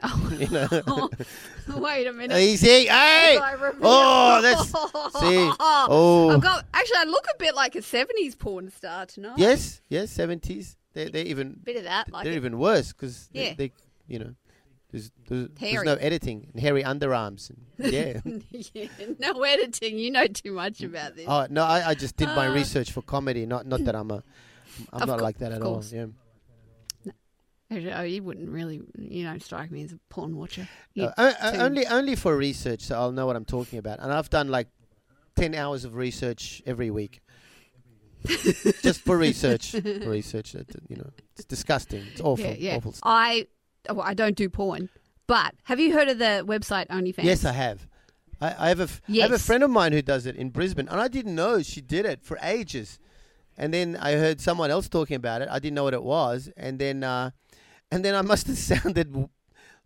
Oh, 0.04 0.32
You 0.38 0.48
know, 0.50 1.10
wait 1.80 2.08
a 2.08 2.14
minute. 2.14 2.38
easy. 2.38 2.86
Hey, 2.88 3.38
oh 3.82 4.42
that's 4.42 4.70
see. 5.22 5.52
Oh 5.60 6.32
I've 6.34 6.42
got 6.42 6.66
actually. 6.74 6.98
I 6.98 7.04
look 7.06 7.26
a 7.34 7.38
bit 7.38 7.56
like 7.56 7.76
a 7.76 7.80
'70s 7.80 8.38
porn 8.38 8.70
star 8.70 9.06
tonight. 9.06 9.38
yes, 9.38 9.82
yes, 9.90 10.12
seventies. 10.12 10.76
They're, 10.94 11.10
they're 11.10 11.26
even 11.26 11.60
bit 11.64 11.78
of 11.78 11.84
that. 11.86 12.12
Like 12.12 12.24
they're 12.26 12.34
it. 12.34 12.38
even 12.38 12.60
worse 12.60 12.92
because 12.94 13.30
Yeah. 13.34 13.54
they, 13.58 13.72
you 14.08 14.20
know 14.20 14.36
there's 14.92 15.10
there's, 15.28 15.48
there's 15.60 15.84
no 15.84 15.96
editing 15.96 16.50
and 16.54 16.62
hairy 16.62 16.84
underarms. 16.84 17.50
And, 17.50 17.64
yeah. 17.94 18.20
yeah, 18.74 18.88
no 19.20 19.42
editing. 19.42 19.98
You 19.98 20.12
know 20.12 20.28
too 20.28 20.52
much 20.52 20.82
about 20.84 21.16
this. 21.16 21.26
oh 21.28 21.48
no, 21.50 21.64
I, 21.64 21.90
I 21.90 21.94
just 21.96 22.16
did 22.18 22.28
my 22.28 22.48
Ah. 22.48 22.54
research 22.54 22.92
for 22.92 23.02
comedy. 23.02 23.46
Not 23.46 23.66
not 23.66 23.84
that 23.86 23.96
I'm 23.96 24.12
a 24.12 24.22
I'm 24.92 25.02
Of 25.04 25.08
not 25.08 25.18
cour- 25.20 25.24
like 25.24 25.38
that 25.40 25.52
at 25.52 25.62
all. 25.62 25.84
Yeah. 25.92 26.08
Oh, 27.96 28.02
you 28.04 28.24
wouldn't 28.24 28.50
really, 28.50 28.82
you 28.98 29.24
know, 29.26 29.38
strike 29.40 29.72
me 29.72 29.84
as 29.84 29.92
a 29.94 30.00
porn 30.10 30.36
watcher. 30.36 30.68
You 30.94 31.06
Uh, 31.06 31.14
o- 31.18 31.34
o- 31.42 31.60
only 31.66 31.86
only 31.88 32.16
for 32.16 32.36
research, 32.38 32.82
so 32.82 32.96
I'll 32.96 33.12
know 33.12 33.26
what 33.26 33.36
I'm 33.36 33.46
talking 33.46 33.80
about. 33.80 34.00
And 34.00 34.12
I've 34.14 34.30
done 34.30 34.50
like 34.50 34.68
ten 35.36 35.56
hours 35.56 35.86
of 35.86 35.96
research 35.96 36.62
every 36.66 36.90
week, 36.92 37.22
just 38.82 39.02
for 39.02 39.18
research. 39.18 39.72
for 39.72 39.82
research, 40.10 40.54
you 40.88 40.96
know, 40.96 41.10
it's 41.36 41.46
disgusting. 41.46 42.04
It's 42.12 42.22
awful. 42.22 42.46
yeah, 42.46 42.56
yeah. 42.58 42.76
Awful. 42.78 42.96
I, 43.04 43.48
oh, 43.90 44.00
I 44.00 44.14
don't 44.14 44.36
do 44.36 44.50
porn, 44.50 44.90
but 45.28 45.54
have 45.64 45.80
you 45.80 45.94
heard 45.94 46.08
of 46.10 46.20
the 46.20 46.44
website 46.48 46.88
OnlyFans? 46.88 47.24
Yes, 47.24 47.46
I 47.46 47.52
have. 47.54 47.88
I, 48.42 48.56
I 48.66 48.70
have 48.70 48.80
a 48.80 48.84
f- 48.84 49.02
I 49.10 49.18
have 49.18 49.32
a 49.32 49.40
friend 49.40 49.64
of 49.64 49.70
mine 49.70 49.92
who 49.94 50.02
does 50.02 50.26
it 50.26 50.36
in 50.36 50.50
Brisbane, 50.50 50.88
and 50.88 51.00
I 51.00 51.08
didn't 51.08 51.36
know 51.36 51.62
she 51.62 51.82
did 51.82 52.06
it 52.06 52.24
for 52.24 52.38
ages. 52.42 53.00
And 53.58 53.74
then 53.74 53.98
I 54.00 54.14
heard 54.14 54.42
someone 54.42 54.72
else 54.72 54.90
talking 54.90 55.16
about 55.16 55.42
it. 55.42 55.50
I 55.52 55.60
didn't 55.60 55.76
know 55.76 55.84
what 55.84 55.94
it 55.94 56.04
was, 56.04 56.50
and 56.58 56.80
then 56.80 57.04
uh, 57.04 57.32
and 57.92 58.04
then 58.04 58.16
I 58.16 58.22
must 58.22 58.48
have 58.48 58.58
sounded 58.84 59.30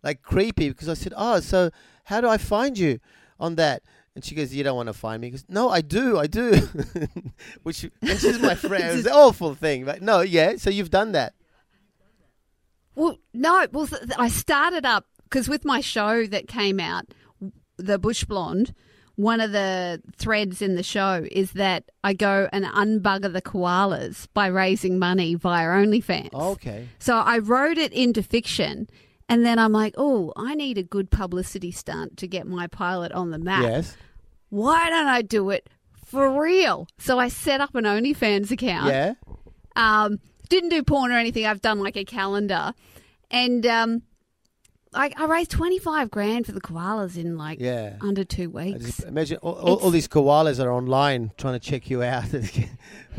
like 0.02 0.22
creepy 0.22 0.68
because 0.68 0.88
I 0.88 0.94
said, 0.94 1.12
"Oh, 1.16 1.40
so 1.40 1.70
how 2.04 2.20
do 2.20 2.28
I 2.28 2.38
find 2.38 2.78
you 2.78 3.00
on 3.38 3.56
that?" 3.56 3.82
And 4.14 4.24
she 4.24 4.34
goes, 4.34 4.54
"You 4.54 4.64
don't 4.64 4.76
want 4.76 4.88
to 4.88 4.92
find 4.94 5.20
me." 5.20 5.28
Because 5.28 5.44
no, 5.48 5.68
I 5.68 5.80
do, 5.80 6.18
I 6.18 6.26
do. 6.26 6.52
Which 7.62 7.84
and 7.84 8.18
she's 8.18 8.40
my 8.40 8.54
friend. 8.54 8.84
It 8.84 8.96
was 8.96 9.06
an 9.06 9.12
awful 9.12 9.54
thing. 9.54 9.84
But 9.84 10.02
no, 10.02 10.20
yeah. 10.20 10.56
So 10.56 10.70
you've 10.70 10.90
done 10.90 11.12
that. 11.12 11.34
Well, 12.94 13.18
no. 13.32 13.66
Well, 13.70 13.86
th- 13.86 14.02
I 14.18 14.28
started 14.28 14.84
up 14.84 15.06
because 15.24 15.48
with 15.48 15.64
my 15.64 15.80
show 15.80 16.26
that 16.26 16.48
came 16.48 16.80
out, 16.80 17.06
the 17.76 17.98
Bush 17.98 18.24
Blonde. 18.24 18.74
One 19.18 19.40
of 19.40 19.50
the 19.50 20.00
threads 20.16 20.62
in 20.62 20.76
the 20.76 20.84
show 20.84 21.26
is 21.28 21.50
that 21.54 21.90
I 22.04 22.12
go 22.12 22.48
and 22.52 22.64
unbugger 22.64 23.32
the 23.32 23.42
koalas 23.42 24.28
by 24.32 24.46
raising 24.46 25.00
money 25.00 25.34
via 25.34 25.66
OnlyFans. 25.66 26.32
Okay. 26.32 26.86
So 27.00 27.16
I 27.16 27.38
wrote 27.38 27.78
it 27.78 27.92
into 27.92 28.22
fiction, 28.22 28.88
and 29.28 29.44
then 29.44 29.58
I'm 29.58 29.72
like, 29.72 29.94
oh, 29.96 30.32
I 30.36 30.54
need 30.54 30.78
a 30.78 30.84
good 30.84 31.10
publicity 31.10 31.72
stunt 31.72 32.16
to 32.18 32.28
get 32.28 32.46
my 32.46 32.68
pilot 32.68 33.10
on 33.10 33.32
the 33.32 33.40
map. 33.40 33.64
Yes. 33.64 33.96
Why 34.50 34.88
don't 34.88 35.08
I 35.08 35.22
do 35.22 35.50
it 35.50 35.68
for 36.06 36.40
real? 36.40 36.86
So 36.98 37.18
I 37.18 37.26
set 37.26 37.60
up 37.60 37.74
an 37.74 37.86
OnlyFans 37.86 38.52
account. 38.52 38.86
Yeah. 38.86 39.14
Um, 39.74 40.20
didn't 40.48 40.68
do 40.68 40.84
porn 40.84 41.10
or 41.10 41.18
anything. 41.18 41.44
I've 41.44 41.60
done 41.60 41.80
like 41.80 41.96
a 41.96 42.04
calendar, 42.04 42.72
and 43.32 43.66
um, 43.66 44.02
I, 44.94 45.12
I 45.16 45.26
raised 45.26 45.50
twenty 45.50 45.78
five 45.78 46.10
grand 46.10 46.46
for 46.46 46.52
the 46.52 46.60
koalas 46.60 47.16
in 47.16 47.36
like 47.36 47.60
Yeah. 47.60 47.96
under 48.00 48.24
two 48.24 48.48
weeks. 48.50 48.84
just 48.86 49.04
imagine 49.04 49.36
all, 49.42 49.52
all, 49.54 49.76
all 49.76 49.90
these 49.90 50.08
koalas 50.08 50.62
are 50.64 50.72
online 50.72 51.30
trying 51.36 51.54
to 51.54 51.60
check 51.60 51.90
you 51.90 52.02
out. 52.02 52.24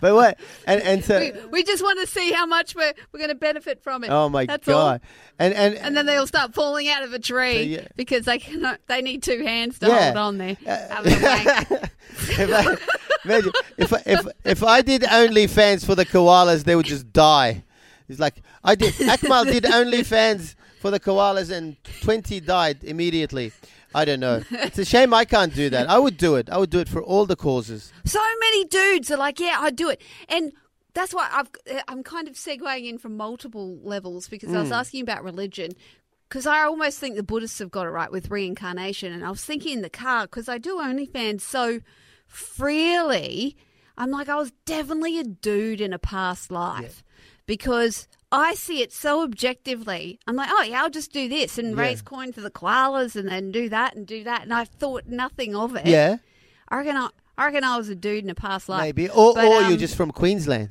But 0.00 0.14
what? 0.14 0.38
And 0.66 0.80
and 0.82 1.04
so 1.04 1.18
we, 1.18 1.32
we 1.50 1.64
just 1.64 1.82
want 1.82 1.98
to 2.00 2.06
see 2.06 2.30
how 2.32 2.46
much 2.46 2.74
we're 2.74 2.92
we're 3.12 3.18
going 3.18 3.30
to 3.30 3.34
benefit 3.34 3.82
from 3.82 4.04
it. 4.04 4.10
oh 4.10 4.28
my 4.28 4.46
That's 4.46 4.68
all. 4.68 4.74
god! 4.74 5.00
And 5.38 5.52
and 5.54 5.74
And 5.74 5.96
then 5.96 6.06
they'll 6.06 6.26
start 6.26 6.54
falling 6.54 6.88
out 6.88 7.02
of 7.02 7.12
a 7.12 7.18
tree 7.18 7.54
So, 7.74 7.80
yeah. 7.82 7.88
because 7.96 8.24
they 8.26 8.38
cannot. 8.38 8.80
They 8.86 9.02
need 9.02 9.22
two 9.22 9.42
hands 9.44 9.78
to 9.80 9.88
Yeah. 9.88 9.94
Uh, 9.94 10.04
hold 10.04 10.16
on 10.16 10.38
there. 10.38 10.56
wank. 10.64 11.90
if 12.30 12.52
I, 12.52 12.76
imagine 13.24 13.52
if 13.76 13.92
I- 13.92 14.02
if 14.06 14.26
if 14.44 14.62
I 14.62 14.82
did 14.82 15.02
OnlyFans 15.02 15.84
for 15.84 15.94
the 15.96 16.06
koalas, 16.06 16.64
they 16.64 16.76
would 16.76 16.86
just 16.86 17.12
die. 17.12 17.64
It's 18.08 18.20
like 18.20 18.42
I 18.64 18.74
did. 18.74 18.94
Akmal 19.14 19.44
did 19.44 19.64
OnlyFans 19.64 20.54
for 20.80 20.90
the 20.90 21.00
koalas, 21.00 21.50
and 21.50 21.76
twenty 22.02 22.40
died 22.40 22.82
immediately. 22.84 23.52
I 23.94 24.04
don't 24.04 24.20
know. 24.20 24.42
It's 24.50 24.78
a 24.78 24.84
shame 24.84 25.14
I 25.14 25.24
can't 25.24 25.54
do 25.54 25.70
that. 25.70 25.88
I 25.88 25.98
would 25.98 26.18
do 26.18 26.34
it. 26.36 26.50
I 26.50 26.58
would 26.58 26.70
do 26.70 26.78
it 26.78 26.88
for 26.88 27.02
all 27.02 27.24
the 27.26 27.36
causes. 27.36 27.90
so 28.04 28.20
many 28.40 28.64
dudes 28.66 29.10
are 29.10 29.16
like, 29.16 29.40
yeah, 29.40 29.56
I'd 29.60 29.76
do 29.76 29.88
it. 29.88 30.02
And 30.28 30.52
that's 30.92 31.14
why 31.14 31.26
I've, 31.32 31.48
uh, 31.74 31.80
I'm 31.88 32.02
kind 32.02 32.28
of 32.28 32.34
segueing 32.34 32.86
in 32.86 32.98
from 32.98 33.16
multiple 33.16 33.78
levels 33.82 34.28
because 34.28 34.52
I 34.54 34.60
was 34.60 34.72
asking 34.72 35.00
about 35.02 35.24
religion. 35.24 35.72
Because 36.28 36.46
I 36.46 36.64
almost 36.64 36.98
think 36.98 37.16
the 37.16 37.22
Buddhists 37.22 37.58
have 37.60 37.70
got 37.70 37.86
it 37.86 37.90
right 37.90 38.12
with 38.12 38.30
reincarnation. 38.30 39.10
And 39.14 39.24
I 39.24 39.30
was 39.30 39.42
thinking 39.42 39.72
in 39.72 39.82
the 39.82 39.88
car, 39.88 40.24
because 40.24 40.50
I 40.50 40.58
do 40.58 40.76
OnlyFans 40.76 41.40
so 41.40 41.80
freely, 42.26 43.56
I'm 43.96 44.10
like, 44.10 44.28
I 44.28 44.36
was 44.36 44.52
definitely 44.66 45.18
a 45.18 45.24
dude 45.24 45.80
in 45.80 45.94
a 45.94 45.98
past 45.98 46.50
life. 46.50 47.02
Because 47.48 48.06
I 48.30 48.52
see 48.54 48.82
it 48.82 48.92
so 48.92 49.22
objectively. 49.24 50.20
I'm 50.26 50.36
like, 50.36 50.50
oh, 50.52 50.62
yeah, 50.62 50.82
I'll 50.82 50.90
just 50.90 51.12
do 51.12 51.28
this 51.30 51.56
and 51.58 51.74
Yeah. 51.74 51.82
raise 51.82 52.02
coin 52.02 52.30
for 52.32 52.42
the 52.42 52.50
koalas 52.50 53.16
and 53.16 53.26
then 53.28 53.50
do 53.50 53.68
that 53.70 53.96
and 53.96 54.06
do 54.06 54.22
that. 54.24 54.42
And 54.42 54.52
I 54.52 54.64
thought 54.66 55.06
nothing 55.06 55.56
of 55.56 55.74
it. 55.74 55.86
Yeah, 55.86 56.18
I 56.68 56.76
reckon 56.76 56.96
I, 56.96 57.08
I 57.38 57.46
reckon 57.46 57.64
I 57.64 57.78
was 57.78 57.88
a 57.88 57.94
dude 57.94 58.22
in 58.24 58.28
a 58.30 58.34
past 58.34 58.68
life. 58.68 58.82
maybe. 58.82 59.08
Or 59.08 59.32
But, 59.32 59.46
or 59.46 59.62
um, 59.62 59.68
you're 59.70 59.78
just 59.78 59.96
from 59.96 60.10
Queensland. 60.12 60.68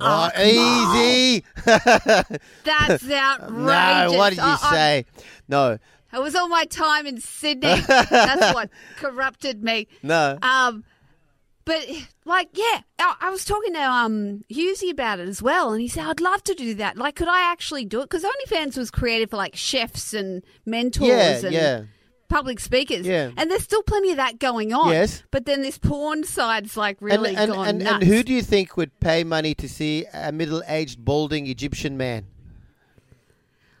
Oh, 0.00 0.30
Oh, 0.34 0.42
easy. 0.42 1.44
That's 1.64 1.84
outrageous. 3.10 3.50
no, 3.50 4.12
what 4.16 4.30
did 4.30 4.36
you 4.38 4.42
I- 4.44 4.58
I- 4.62 4.72
say? 4.72 5.04
No, 5.48 5.78
It 6.12 6.22
was 6.22 6.34
all 6.34 6.48
my 6.48 6.64
time 6.66 7.06
in 7.06 7.20
Sydney. 7.20 7.80
That's 7.86 8.54
what 8.54 8.70
corrupted 8.96 9.62
me. 9.62 9.88
no. 10.02 10.38
Um, 10.40 10.84
but 11.68 11.86
like, 12.24 12.48
yeah, 12.54 12.80
I, 12.98 13.16
I 13.20 13.30
was 13.30 13.44
talking 13.44 13.74
to 13.74 13.80
um 13.80 14.42
Hughesy 14.50 14.90
about 14.90 15.20
it 15.20 15.28
as 15.28 15.42
well, 15.42 15.70
and 15.70 15.82
he 15.82 15.86
said 15.86 16.06
I'd 16.06 16.18
love 16.18 16.42
to 16.44 16.54
do 16.54 16.72
that. 16.76 16.96
Like, 16.96 17.14
could 17.14 17.28
I 17.28 17.42
actually 17.52 17.84
do 17.84 18.00
it? 18.00 18.04
Because 18.08 18.24
OnlyFans 18.24 18.78
was 18.78 18.90
created 18.90 19.28
for 19.28 19.36
like 19.36 19.54
chefs 19.54 20.14
and 20.14 20.42
mentors 20.64 21.08
yeah, 21.08 21.40
and 21.44 21.52
yeah. 21.52 21.82
public 22.30 22.58
speakers. 22.58 23.06
Yeah. 23.06 23.32
and 23.36 23.50
there's 23.50 23.64
still 23.64 23.82
plenty 23.82 24.12
of 24.12 24.16
that 24.16 24.38
going 24.38 24.72
on. 24.72 24.92
Yes. 24.92 25.22
but 25.30 25.44
then 25.44 25.60
this 25.60 25.76
porn 25.76 26.24
side's 26.24 26.74
like 26.74 26.96
really 27.02 27.36
and, 27.36 27.38
and, 27.38 27.52
gone 27.52 27.68
and, 27.68 27.78
nuts. 27.80 27.94
and 27.96 28.04
who 28.04 28.22
do 28.22 28.32
you 28.32 28.40
think 28.40 28.78
would 28.78 28.98
pay 28.98 29.22
money 29.22 29.54
to 29.56 29.68
see 29.68 30.06
a 30.14 30.32
middle-aged, 30.32 31.04
balding 31.04 31.46
Egyptian 31.48 31.98
man? 31.98 32.24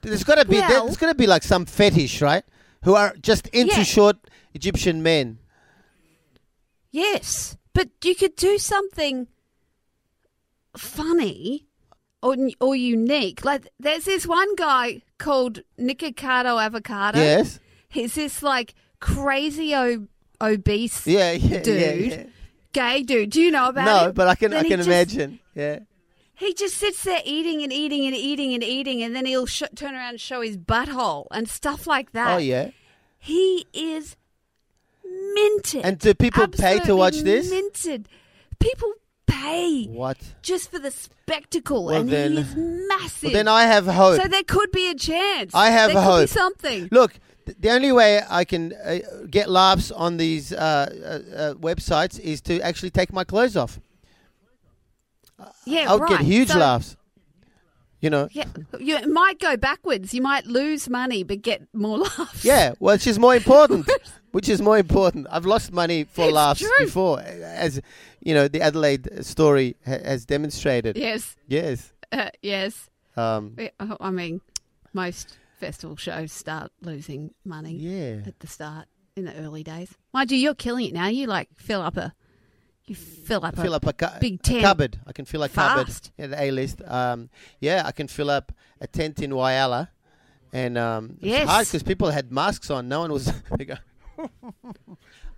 There's 0.02 0.24
got 0.24 0.34
to 0.34 0.44
be 0.44 0.58
Well- 0.58 0.84
there's 0.84 0.98
got 0.98 1.08
to 1.08 1.14
be 1.14 1.26
like 1.26 1.42
some 1.42 1.64
fetish, 1.64 2.20
right? 2.20 2.44
Who 2.84 2.94
are 2.94 3.14
just 3.18 3.46
into 3.48 3.78
Yeah. 3.78 3.82
short 3.82 4.16
Egyptian 4.52 5.02
men. 5.02 5.38
Yes, 6.90 7.56
but 7.78 7.88
you 8.02 8.14
could 8.16 8.34
do 8.34 8.58
something 8.58 9.28
funny 10.76 11.66
or 12.22 12.34
or 12.60 12.74
unique. 12.74 13.44
Like 13.44 13.68
there's 13.78 14.04
this 14.04 14.26
one 14.26 14.54
guy 14.56 15.02
called 15.18 15.60
Nikocado 15.78 16.60
Avocado. 16.62 17.18
Yes. 17.20 17.60
he's 17.88 18.14
this 18.14 18.42
like 18.42 18.74
crazy 19.00 19.74
o- 19.74 20.06
obese 20.40 21.06
Yeah, 21.06 21.32
yeah, 21.32 21.60
dude, 21.62 21.80
yeah, 21.80 21.92
yeah. 22.16 22.24
gay 22.72 23.02
dude. 23.02 23.30
Do 23.30 23.40
you 23.40 23.50
know 23.50 23.68
about 23.68 23.84
No, 23.86 23.98
him? 23.98 24.06
No, 24.06 24.12
but 24.12 24.28
I 24.28 24.34
can 24.34 24.50
Then 24.50 24.64
I 24.64 24.68
can 24.68 24.78
just- 24.78 24.88
imagine. 24.88 25.38
Yeah. 25.54 25.78
He 26.34 26.54
just 26.54 26.76
sits 26.76 27.02
there 27.02 27.20
eating 27.24 27.62
and 27.64 27.72
eating 27.72 28.06
and 28.06 28.14
eating 28.14 28.54
and 28.54 28.62
eating, 28.62 29.02
and 29.02 29.14
then 29.14 29.26
he'll 29.26 29.46
sh- 29.46 29.62
turn 29.74 29.94
around 29.94 30.10
and 30.10 30.20
show 30.20 30.40
his 30.40 30.56
butthole 30.56 31.26
and 31.32 31.48
stuff 31.48 31.84
like 31.86 32.12
that. 32.12 32.34
Oh 32.34 32.38
yeah. 32.38 32.70
He 33.18 33.66
is 33.72 34.16
minted. 35.34 35.84
And 35.84 35.98
do 35.98 36.14
people 36.14 36.48
pay 36.48 36.78
to 36.80 36.94
watch 36.96 37.18
this? 37.20 37.50
Minted. 37.50 38.08
People 38.58 38.92
pay 39.26 39.84
What? 39.86 40.16
just 40.42 40.70
for 40.70 40.78
the 40.78 40.90
spectacle, 40.90 41.84
Well, 41.84 42.00
and 42.00 42.08
then- 42.08 42.32
he 42.32 42.38
is 42.38 42.56
massive. 42.56 43.22
Well, 43.24 43.32
then 43.32 43.48
I 43.48 43.64
have 43.64 43.86
hope. 43.86 44.20
so 44.20 44.28
there 44.28 44.42
could 44.42 44.70
be 44.72 44.90
a 44.90 44.94
chance. 44.94 45.54
I 45.54 45.70
have 45.70 45.92
there 45.92 46.02
hope. 46.02 46.28
Something. 46.28 46.88
Look, 46.90 47.12
the 47.58 47.70
only 47.70 47.92
way 47.92 48.22
I 48.28 48.44
can 48.44 48.72
uh, 48.72 48.98
get 49.30 49.48
laughs 49.48 49.90
on 49.90 50.16
these 50.16 50.52
uh, 50.52 50.58
uh, 50.58 51.36
uh, 51.36 51.54
websites 51.54 52.18
is 52.20 52.40
to 52.42 52.60
actually 52.60 52.90
take 52.90 53.12
my 53.12 53.24
clothes 53.24 53.56
off. 53.56 53.80
yeah, 55.64 55.86
I'll 55.88 55.98
right. 55.98 56.10
get 56.10 56.20
huge 56.22 56.48
So- 56.48 56.58
laughs. 56.58 56.96
You 58.00 58.10
know. 58.10 58.28
Yeah, 58.30 58.44
you 58.78 58.96
it 58.96 59.08
might 59.08 59.40
go 59.40 59.56
backwards. 59.56 60.14
You 60.14 60.22
might 60.22 60.46
lose 60.46 60.88
money, 60.88 61.24
but 61.24 61.42
get 61.42 61.62
more 61.72 61.98
laughs. 61.98 62.44
Yeah, 62.44 62.74
which 62.78 63.06
is 63.06 63.18
more 63.18 63.34
important. 63.34 63.90
which 64.32 64.48
is 64.48 64.60
more 64.60 64.78
important. 64.78 65.26
I've 65.30 65.46
lost 65.46 65.72
money 65.72 66.04
for 66.04 66.26
It's 66.26 66.34
laughs 66.34 66.60
true. 66.60 66.70
before, 66.78 67.20
as 67.20 67.80
you 68.20 68.34
know, 68.34 68.46
the 68.46 68.60
Adelaide 68.60 69.24
story 69.24 69.76
ha- 69.84 69.98
has 70.04 70.24
demonstrated. 70.24 70.96
Yes. 70.96 71.36
Yes. 71.46 71.92
Uh, 72.12 72.30
yes. 72.42 72.88
Um, 73.16 73.56
I 74.00 74.10
mean, 74.10 74.40
most 74.92 75.36
festival 75.58 75.96
shows 75.96 76.32
start 76.32 76.70
losing 76.82 77.34
money 77.44 77.74
yeah. 77.74 78.22
at 78.26 78.38
the 78.38 78.46
start 78.46 78.86
in 79.16 79.24
the 79.24 79.34
early 79.34 79.64
days. 79.64 79.92
Mind 80.12 80.30
you, 80.30 80.38
you're 80.38 80.54
killing 80.54 80.86
it 80.86 80.94
now. 80.94 81.08
You 81.08 81.26
like 81.26 81.48
fill 81.56 81.80
up 81.80 81.96
a, 81.96 82.14
you 82.88 82.94
fill 82.96 83.44
up 83.44 83.56
fill 83.56 83.72
a 83.74 83.76
up 83.76 83.86
a, 83.86 83.92
cu- 83.92 84.18
big 84.20 84.34
a 84.34 84.38
tent 84.38 84.62
cupboard. 84.62 84.98
I 85.06 85.12
can 85.12 85.24
fill 85.24 85.42
a 85.42 85.48
cupboard. 85.48 85.88
Yeah, 86.16 86.26
the 86.28 86.42
A 86.42 86.50
list. 86.50 86.82
Um, 86.86 87.28
yeah, 87.60 87.82
I 87.84 87.92
can 87.92 88.08
fill 88.08 88.30
up 88.30 88.52
a 88.80 88.86
tent 88.86 89.20
in 89.20 89.30
Whyalla, 89.32 89.88
and 90.52 90.78
um, 90.78 91.16
Yes. 91.20 91.42
it's 91.42 91.50
hard 91.50 91.66
because 91.66 91.82
people 91.82 92.10
had 92.10 92.32
masks 92.32 92.70
on. 92.70 92.88
No 92.88 93.00
one 93.00 93.12
was. 93.12 93.32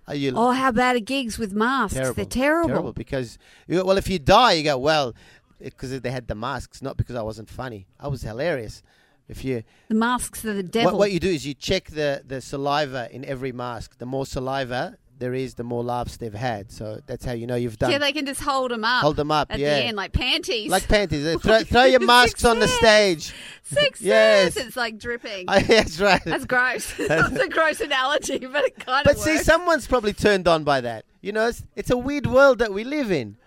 Are 0.07 0.15
you 0.15 0.33
Oh, 0.35 0.51
how 0.51 0.71
bad 0.71 0.95
are 0.95 0.99
gigs 0.99 1.37
with 1.37 1.53
masks? 1.53 1.93
terrible? 1.95 2.15
They're 2.15 2.25
terrible. 2.25 2.69
Terrible 2.69 2.93
because 2.93 3.37
you- 3.67 3.85
well, 3.85 3.97
if 3.97 4.09
you 4.09 4.19
die, 4.19 4.53
you 4.53 4.63
go 4.63 4.77
well 4.77 5.13
because 5.59 5.99
they 6.01 6.11
had 6.11 6.27
the 6.27 6.35
masks, 6.35 6.81
not 6.81 6.97
because 6.97 7.15
I 7.15 7.21
wasn't 7.21 7.49
funny. 7.49 7.87
I 7.99 8.07
was 8.07 8.23
hilarious. 8.23 8.81
If 9.27 9.45
you 9.45 9.63
The 9.87 9.95
masks 9.95 10.43
are 10.43 10.53
the 10.53 10.63
devil. 10.63 10.91
what, 10.93 10.97
what 10.99 11.11
you 11.11 11.19
do 11.19 11.29
is 11.29 11.45
you 11.45 11.53
check 11.53 11.85
the 11.91 12.21
the 12.25 12.41
saliva 12.41 13.07
in 13.11 13.23
every 13.23 13.51
mask. 13.53 13.97
The 13.99 14.05
more 14.05 14.25
saliva 14.25 14.97
there 15.21 15.33
is, 15.35 15.53
the 15.53 15.63
more 15.63 15.83
laughs 15.83 16.17
they've 16.17 16.33
had. 16.33 16.71
So 16.71 16.99
that's 17.05 17.23
how 17.23 17.31
you 17.31 17.47
know 17.47 17.55
you've 17.55 17.77
done. 17.77 17.91
yeah, 17.91 17.99
they 17.99 18.11
can 18.11 18.25
just 18.25 18.41
hold 18.41 18.71
them 18.71 18.83
up. 18.83 19.03
Hold 19.03 19.15
them 19.15 19.31
up, 19.31 19.49
at 19.51 19.59
yeah. 19.59 19.75
the 19.75 19.85
end, 19.85 19.95
like 19.95 20.11
panties. 20.11 20.69
like 20.69 20.87
panties. 20.87 21.25
Uh, 21.25 21.37
throw, 21.41 21.59
throw 21.59 21.83
your 21.83 22.01
masks 22.01 22.43
on 22.43 22.59
the 22.59 22.67
stage. 22.67 23.33
Success. 23.63 24.01
Yes. 24.01 24.57
It's 24.57 24.75
like 24.75 24.97
dripping. 24.97 25.45
I, 25.47 25.61
that's 25.61 25.99
right. 25.99 26.21
That's 26.25 26.45
gross. 26.45 26.93
That's 26.97 27.37
a 27.37 27.47
gross 27.47 27.79
analogy, 27.79 28.39
but 28.39 28.65
it 28.65 28.75
kind 28.79 29.05
but 29.05 29.11
of 29.11 29.17
But 29.17 29.23
see, 29.23 29.35
works. 29.35 29.45
someone's 29.45 29.87
probably 29.87 30.13
turned 30.13 30.47
on 30.47 30.63
by 30.63 30.81
that. 30.81 31.05
You 31.21 31.31
know, 31.31 31.47
it's, 31.47 31.63
it's 31.75 31.91
a 31.91 31.97
weird 31.97 32.25
world 32.25 32.59
that 32.59 32.73
we 32.73 32.83
live 32.83 33.11
in. 33.11 33.37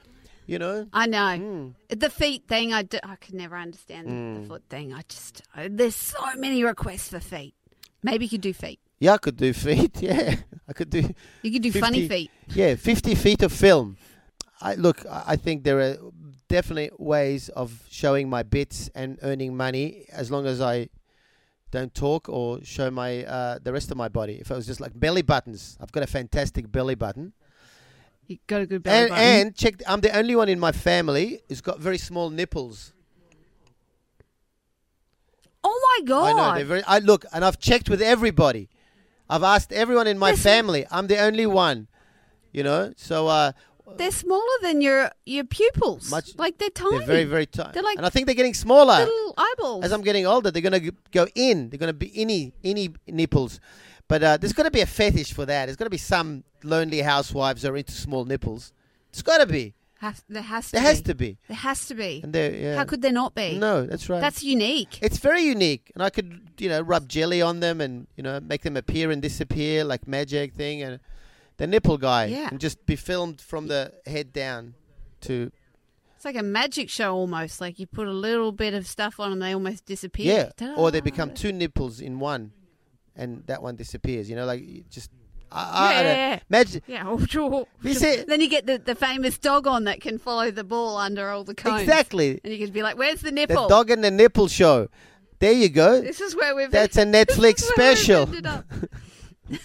You 0.47 0.59
know. 0.59 0.87
I 0.93 1.07
know. 1.07 1.19
Mm. 1.19 1.75
The 1.89 2.09
feet 2.09 2.47
thing, 2.47 2.73
I, 2.73 2.83
do, 2.83 2.99
I 3.03 3.17
could 3.17 3.35
never 3.35 3.57
understand 3.57 4.45
the 4.45 4.47
foot 4.47 4.63
thing. 4.71 4.95
I 4.95 5.03
just, 5.09 5.43
I, 5.57 5.69
there's 5.69 5.97
so 5.97 6.19
many 6.37 6.63
requests 6.63 7.09
for 7.09 7.21
feet. 7.21 7.55
Maybe 8.03 8.27
you 8.27 8.31
could 8.31 8.43
do 8.43 8.53
feet. 8.53 8.79
Yeah, 8.99 9.15
I 9.15 9.19
could 9.19 9.37
do 9.37 9.53
feet. 9.53 9.97
Yeah, 10.03 10.37
I 10.69 10.73
could 10.73 10.91
do. 10.91 11.03
You 11.43 11.51
could 11.53 11.63
do 11.63 11.73
funny 11.73 12.09
feet. 12.09 12.31
Yeah, 12.49 12.75
50 12.77 13.15
feet 13.15 13.43
of 13.43 13.53
film. 13.53 13.97
I 14.61 14.75
look. 14.77 15.05
I 15.07 15.23
I 15.35 15.37
think 15.37 15.65
there 15.65 15.79
are 15.81 15.97
definitely 16.49 16.91
ways 16.99 17.49
of 17.51 17.83
showing 17.91 18.29
my 18.31 18.43
bits 18.43 18.89
and 18.95 19.19
earning 19.23 19.57
money 19.57 20.07
as 20.13 20.31
long 20.31 20.47
as 20.47 20.61
I 20.61 20.89
don't 21.71 21.93
talk 21.95 22.29
or 22.29 22.61
show 22.63 22.91
my 22.91 23.25
uh, 23.25 23.59
the 23.63 23.73
rest 23.73 23.91
of 23.91 23.97
my 23.97 24.09
body. 24.09 24.35
If 24.41 24.51
I 24.53 24.55
was 24.55 24.67
just 24.67 24.81
like 24.81 24.93
belly 24.99 25.23
buttons, 25.23 25.77
I've 25.81 25.91
got 25.93 26.03
a 26.03 26.07
fantastic 26.07 26.71
belly 26.71 26.95
button. 26.95 27.33
You 28.27 28.39
got 28.47 28.63
a 28.63 28.67
good 28.67 28.83
belly 28.83 28.99
And, 29.03 29.09
button. 29.11 29.25
and 29.25 29.55
check, 29.57 29.75
I'm 29.87 30.01
the 30.01 30.17
only 30.17 30.35
one 30.37 30.49
in 30.49 30.59
my 30.59 30.73
family 30.73 31.41
who's 31.49 31.61
got 31.61 31.79
very 31.81 31.99
small 31.99 32.31
nipples. 32.31 32.93
oh 35.63 35.79
my 36.01 36.07
god! 36.07 36.27
I 36.27 36.33
know 36.33 36.55
they're 36.57 36.65
very. 36.65 36.83
I 36.87 36.99
look, 37.01 37.25
and 37.33 37.45
I've 37.45 37.59
checked 37.59 37.89
with 37.91 38.01
everybody. 38.01 38.69
I've 39.29 39.43
asked 39.43 39.73
everyone 39.73 40.07
in 40.07 40.19
my 40.19 40.35
family. 40.37 40.87
I'm 40.91 41.07
the 41.07 41.19
only 41.19 41.47
one. 41.47 41.89
You 42.53 42.63
know, 42.63 42.93
so 42.97 43.27
uh, 43.27 43.53
they're 43.97 44.13
smaller 44.13 44.57
than 44.63 44.81
your 44.81 45.11
your 45.27 45.45
pupils. 45.45 46.11
Much- 46.11 46.37
like 46.39 46.59
they're 46.59 46.71
tiny. 46.71 46.99
they're 46.99 47.07
very, 47.07 47.25
very 47.25 47.47
tiny. 47.47 47.73
They're 47.73 47.83
like 47.83 47.97
and 47.97 48.07
I 48.07 48.11
think 48.11 48.27
they're 48.27 48.35
getting 48.37 48.55
smaller 48.55 48.99
little 48.99 49.35
eyeballs. 49.37 49.85
as 49.85 49.93
I'm 49.93 50.03
getting 50.03 50.27
older. 50.27 50.51
They're 50.51 50.63
gonna 50.63 50.93
go 51.11 51.27
in. 51.35 51.71
They're 51.71 51.79
gonna 51.79 51.93
be 51.93 52.07
inny, 52.07 52.53
inny 52.63 52.91
nipples. 53.09 53.59
But 54.07 54.23
uh, 54.23 54.37
there's 54.37 54.53
got 54.53 54.65
to 54.65 54.71
be 54.71 54.83
a 54.83 54.87
fetish 54.87 55.33
for 55.33 55.47
that. 55.47 55.67
There's 55.67 55.77
got 55.77 55.85
to 55.87 55.91
be 55.91 55.97
some 55.97 56.45
lonely 56.63 57.01
housewives 57.01 57.63
who 57.63 57.71
are 57.71 57.77
into 57.77 57.93
small 57.93 58.27
nipples. 58.27 58.73
It's 59.09 59.23
got 59.23 59.39
to 59.39 59.47
be. 59.47 59.73
Has- 60.01 60.23
there 60.29 60.43
has 60.43 60.67
to 60.67 60.73
There 60.73 60.83
be. 60.83 60.87
has 60.87 61.01
to 61.03 61.15
be. 61.15 61.39
There 61.49 61.57
has 61.57 61.87
to 61.87 61.95
be. 61.95 62.21
And 62.23 62.33
there, 62.33 62.53
yeah. 62.55 62.77
How 62.77 62.85
could 62.85 63.01
there 63.01 63.13
not 63.13 63.35
be? 63.35 63.59
No, 63.59 63.87
that's 63.87 64.09
right. 64.11 64.21
That's 64.21 64.43
unique. 64.43 64.99
It's 65.01 65.19
very 65.19 65.43
unique, 65.43 65.91
and 65.95 66.03
I 66.03 66.11
could, 66.11 66.41
you 66.59 66.69
know, 66.69 66.81
rub 66.81 67.09
jelly 67.09 67.41
on 67.41 67.61
them 67.61 67.81
and 67.81 68.07
you 68.17 68.23
know 68.23 68.41
make 68.41 68.63
them 68.63 68.77
appear 68.77 69.11
and 69.11 69.23
disappear 69.23 69.85
like 69.85 70.07
magic 70.07 70.53
thing, 70.55 70.83
and 70.83 71.01
the 71.57 71.67
nipple 71.67 71.97
guy, 71.99 72.27
Yeah. 72.27 72.49
and 72.51 72.61
just 72.61 72.85
be 72.87 72.97
filmed 72.97 73.41
from 73.41 73.69
the 73.69 73.93
head 74.07 74.33
down 74.33 74.75
to 75.23 75.51
It's 76.17 76.25
like 76.25 76.37
a 76.37 76.43
magic 76.43 76.91
show 76.91 77.15
almost. 77.15 77.61
Like 77.61 77.79
you 77.79 77.87
put 77.87 78.07
a 78.09 78.13
little 78.13 78.51
bit 78.53 78.75
of 78.75 78.87
stuff 78.87 79.21
on 79.21 79.33
and 79.33 79.41
they 79.41 79.55
almost 79.55 79.87
disappear. 79.87 80.53
yeah, 80.61 80.75
or 80.77 80.91
they 80.91 81.01
become 81.01 81.33
two 81.33 81.53
nipples 81.53 82.01
in 82.01 82.19
one, 82.19 82.53
and 83.17 83.45
that 83.47 83.63
one 83.63 83.77
disappears. 83.77 84.29
You 84.29 84.37
know, 84.37 84.45
like 84.45 84.61
you 84.63 84.85
just 84.91 85.11
I, 85.53 85.91
I 85.91 86.03
Yeah. 86.03 86.39
Magic. 86.49 86.83
Yeah, 86.87 87.05
oh, 87.07 87.25
sure. 87.27 87.67
You 87.83 87.95
see- 87.95 88.25
then 88.27 88.41
you 88.41 88.49
get 88.49 88.67
the, 88.67 88.79
the 88.79 88.95
famous 88.95 89.39
dog 89.39 89.67
on 89.67 89.85
that 89.85 90.01
can 90.01 90.19
follow 90.19 90.51
the 90.51 90.65
ball 90.65 90.97
under 90.97 91.29
all 91.31 91.45
the 91.45 91.55
cones. 91.55 91.83
Exactly. 91.83 92.41
And 92.43 92.53
you 92.53 92.59
can 92.59 92.73
be 92.73 92.83
like, 92.83 92.97
"Where's 92.99 93.21
the 93.21 93.27
The 93.27 93.33
nipple?" 93.33 93.69
dog 93.69 93.91
and 93.91 94.03
the 94.03 94.11
nipple 94.11 94.49
show. 94.49 94.89
There 95.39 95.53
you 95.53 95.69
go. 95.69 96.01
This 96.01 96.21
is 96.21 96.35
where 96.35 96.55
we've. 96.57 96.71
That's 96.71 96.97
a 96.97 97.05
Netflix 97.05 97.63
is 97.63 97.73
where 97.77 97.91
we've 97.91 97.99
special. 97.99 98.29